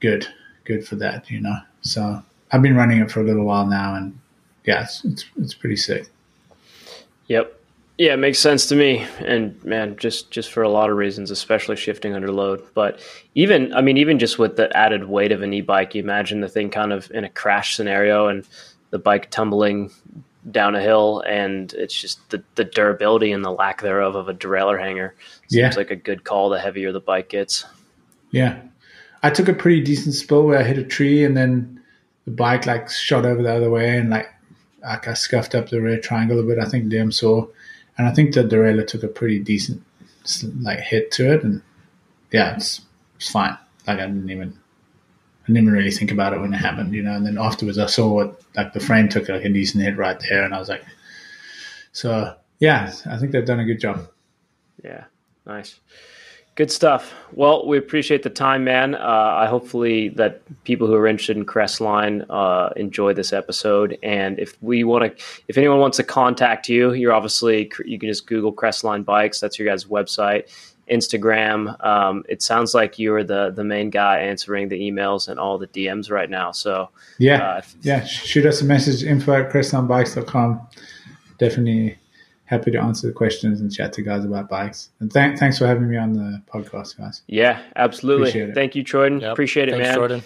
good, 0.00 0.28
good 0.68 0.86
for 0.86 0.94
that, 0.96 1.28
you 1.30 1.40
know. 1.40 1.56
So 1.80 2.22
I've 2.52 2.62
been 2.62 2.76
running 2.76 3.00
it 3.00 3.10
for 3.10 3.20
a 3.20 3.24
little 3.24 3.44
while 3.44 3.66
now, 3.66 3.96
and 3.96 4.16
yeah, 4.64 4.82
it's 4.84 5.04
it's, 5.04 5.24
it's 5.36 5.54
pretty 5.54 5.76
sick. 5.76 6.08
Yep. 7.26 7.54
Yeah, 7.98 8.14
it 8.14 8.18
makes 8.18 8.38
sense 8.38 8.66
to 8.66 8.76
me. 8.76 9.04
And 9.18 9.62
man, 9.64 9.96
just 9.96 10.30
just 10.30 10.52
for 10.52 10.62
a 10.62 10.68
lot 10.68 10.88
of 10.88 10.96
reasons, 10.96 11.32
especially 11.32 11.74
shifting 11.74 12.14
under 12.14 12.30
load. 12.30 12.62
But 12.74 13.00
even 13.34 13.72
I 13.74 13.80
mean, 13.80 13.96
even 13.96 14.20
just 14.20 14.38
with 14.38 14.56
the 14.56 14.74
added 14.76 15.08
weight 15.08 15.32
of 15.32 15.42
an 15.42 15.52
e-bike, 15.52 15.96
you 15.96 16.02
imagine 16.02 16.40
the 16.40 16.48
thing 16.48 16.70
kind 16.70 16.92
of 16.92 17.10
in 17.10 17.24
a 17.24 17.28
crash 17.28 17.74
scenario 17.74 18.28
and 18.28 18.46
the 18.90 18.98
bike 19.00 19.30
tumbling 19.30 19.90
down 20.52 20.74
a 20.76 20.80
hill 20.80 21.22
and 21.26 21.74
it's 21.74 21.92
just 22.00 22.30
the, 22.30 22.42
the 22.54 22.64
durability 22.64 23.32
and 23.32 23.44
the 23.44 23.50
lack 23.50 23.82
thereof 23.82 24.14
of 24.14 24.28
a 24.30 24.32
derailleur 24.32 24.80
hanger 24.80 25.14
seems 25.48 25.54
Yeah. 25.60 25.70
like 25.76 25.90
a 25.90 25.96
good 25.96 26.24
call 26.24 26.48
the 26.48 26.58
heavier 26.58 26.90
the 26.90 27.00
bike 27.00 27.28
gets. 27.28 27.66
Yeah, 28.30 28.58
I 29.22 29.30
took 29.30 29.48
a 29.48 29.54
pretty 29.54 29.82
decent 29.82 30.14
spill 30.14 30.44
where 30.44 30.58
I 30.58 30.62
hit 30.62 30.78
a 30.78 30.84
tree, 30.84 31.24
and 31.24 31.36
then 31.36 31.80
the 32.24 32.30
bike 32.30 32.66
like 32.66 32.90
shot 32.90 33.24
over 33.24 33.42
the 33.42 33.54
other 33.54 33.70
way, 33.70 33.98
and 33.98 34.10
like 34.10 34.28
like 34.82 35.08
I 35.08 35.14
scuffed 35.14 35.54
up 35.54 35.68
the 35.68 35.80
rear 35.80 36.00
triangle 36.00 36.38
a 36.38 36.42
bit. 36.42 36.58
I 36.58 36.68
think 36.68 36.86
Liam 36.86 37.12
saw, 37.12 37.46
and 37.96 38.06
I 38.06 38.12
think 38.12 38.34
the 38.34 38.44
derailleur 38.44 38.86
took 38.86 39.02
a 39.02 39.08
pretty 39.08 39.38
decent 39.38 39.82
like 40.60 40.80
hit 40.80 41.10
to 41.12 41.32
it, 41.32 41.42
and 41.42 41.62
yeah, 42.32 42.54
it's 42.56 42.82
it's 43.16 43.30
fine. 43.30 43.56
Like 43.86 43.98
I 43.98 44.06
didn't 44.06 44.30
even 44.30 44.48
I 44.50 45.46
didn't 45.46 45.62
even 45.62 45.72
really 45.72 45.90
think 45.90 46.12
about 46.12 46.32
it 46.32 46.40
when 46.40 46.54
it 46.54 46.58
happened, 46.58 46.94
you 46.94 47.02
know. 47.02 47.14
And 47.14 47.26
then 47.26 47.38
afterwards, 47.38 47.78
I 47.78 47.86
saw 47.86 48.08
what 48.08 48.40
like 48.54 48.72
the 48.72 48.80
frame 48.80 49.08
took 49.08 49.28
like 49.28 49.44
a 49.44 49.48
decent 49.48 49.82
hit 49.82 49.96
right 49.96 50.18
there, 50.28 50.44
and 50.44 50.54
I 50.54 50.58
was 50.58 50.68
like, 50.68 50.84
so 51.92 52.36
yeah, 52.58 52.92
I 53.06 53.18
think 53.18 53.32
they've 53.32 53.46
done 53.46 53.60
a 53.60 53.64
good 53.64 53.80
job. 53.80 54.08
Yeah, 54.84 55.04
nice. 55.46 55.80
Good 56.58 56.72
stuff. 56.72 57.14
Well, 57.34 57.68
we 57.68 57.78
appreciate 57.78 58.24
the 58.24 58.30
time, 58.30 58.64
man. 58.64 58.96
Uh, 58.96 58.98
I 59.38 59.46
hopefully 59.46 60.08
that 60.16 60.42
people 60.64 60.88
who 60.88 60.94
are 60.94 61.06
interested 61.06 61.36
in 61.36 61.46
Crestline 61.46 62.26
uh, 62.28 62.70
enjoy 62.74 63.14
this 63.14 63.32
episode. 63.32 63.96
And 64.02 64.40
if 64.40 64.60
we 64.60 64.82
want 64.82 65.16
to, 65.16 65.24
if 65.46 65.56
anyone 65.56 65.78
wants 65.78 65.98
to 65.98 66.02
contact 66.02 66.68
you, 66.68 66.94
you're 66.94 67.12
obviously 67.12 67.70
you 67.84 67.96
can 67.96 68.08
just 68.08 68.26
Google 68.26 68.52
Crestline 68.52 69.04
Bikes. 69.04 69.38
That's 69.38 69.56
your 69.56 69.68
guys' 69.68 69.84
website, 69.84 70.50
Instagram. 70.90 71.80
Um, 71.86 72.24
it 72.28 72.42
sounds 72.42 72.74
like 72.74 72.98
you're 72.98 73.22
the 73.22 73.52
the 73.54 73.62
main 73.62 73.88
guy 73.88 74.18
answering 74.18 74.68
the 74.68 74.80
emails 74.80 75.28
and 75.28 75.38
all 75.38 75.58
the 75.58 75.68
DMs 75.68 76.10
right 76.10 76.28
now. 76.28 76.50
So 76.50 76.88
Yeah, 77.18 77.40
Uh, 77.40 77.62
yeah. 77.82 78.04
Shoot 78.04 78.46
us 78.46 78.62
a 78.62 78.64
message 78.64 79.04
info 79.04 79.44
at 79.44 79.52
crestlinebikes.com. 79.52 80.66
Definitely 81.38 81.98
happy 82.48 82.70
to 82.70 82.78
answer 82.80 83.06
the 83.06 83.12
questions 83.12 83.60
and 83.60 83.70
chat 83.72 83.92
to 83.92 84.02
guys 84.02 84.24
about 84.24 84.48
bikes. 84.48 84.88
And 85.00 85.12
th- 85.12 85.38
thanks 85.38 85.58
for 85.58 85.66
having 85.66 85.88
me 85.88 85.98
on 85.98 86.14
the 86.14 86.42
podcast, 86.52 86.96
guys. 86.96 87.22
yeah, 87.26 87.60
absolutely. 87.76 88.52
Thank 88.54 88.74
you, 88.74 88.82
Jordan. 88.82 89.20
Yep. 89.20 89.32
Appreciate 89.32 89.68
it, 89.68 89.72
Thanks, 89.72 89.86
man. 89.86 89.94
Jordan. 89.94 90.22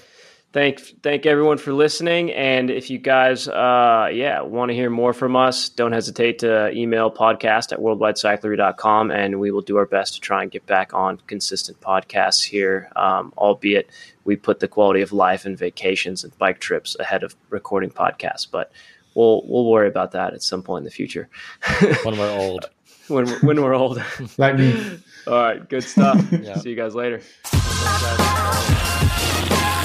thank 0.52 0.80
thank 1.02 1.24
everyone 1.24 1.56
for 1.56 1.72
listening 1.72 2.30
and 2.32 2.68
if 2.70 2.90
you 2.90 2.98
guys 2.98 3.48
uh 3.48 4.10
yeah 4.12 4.42
want 4.42 4.68
to 4.68 4.74
hear 4.74 4.90
more 4.90 5.14
from 5.14 5.34
us 5.34 5.70
don't 5.70 5.92
hesitate 5.92 6.38
to 6.40 6.70
email 6.72 7.10
podcast 7.10 7.72
at 7.72 7.78
worldwidecyclery.com 7.78 9.10
and 9.10 9.40
we 9.40 9.50
will 9.50 9.62
do 9.62 9.78
our 9.78 9.86
best 9.86 10.12
to 10.14 10.20
try 10.20 10.42
and 10.42 10.50
get 10.50 10.66
back 10.66 10.92
on 10.92 11.16
consistent 11.26 11.80
podcasts 11.80 12.44
here 12.44 12.90
um, 12.96 13.32
albeit 13.38 13.88
we 14.24 14.36
put 14.36 14.60
the 14.60 14.68
quality 14.68 15.00
of 15.00 15.10
life 15.10 15.46
and 15.46 15.56
vacations 15.58 16.22
and 16.22 16.36
bike 16.38 16.60
trips 16.60 16.96
ahead 17.00 17.22
of 17.22 17.34
recording 17.48 17.88
podcasts 17.90 18.46
but 18.50 18.70
we'll 19.14 19.42
we'll 19.46 19.66
worry 19.70 19.88
about 19.88 20.12
that 20.12 20.34
at 20.34 20.42
some 20.42 20.62
point 20.62 20.80
in 20.80 20.84
the 20.84 20.90
future 20.90 21.28
When 22.04 22.18
we're 22.18 22.30
old. 22.30 22.70
when 23.08 23.26
we're, 23.26 23.38
when 23.40 23.62
we're 23.62 23.74
old 23.74 24.02
Like 24.38 24.56
me. 24.56 25.00
all 25.26 25.34
right 25.34 25.68
good 25.68 25.84
stuff 25.84 26.24
Yeah. 26.32 26.56
see 26.58 26.70
you 26.70 26.76
guys 26.76 26.94
later 26.94 27.20
Thanks, 27.44 28.02
guys. 28.02 29.78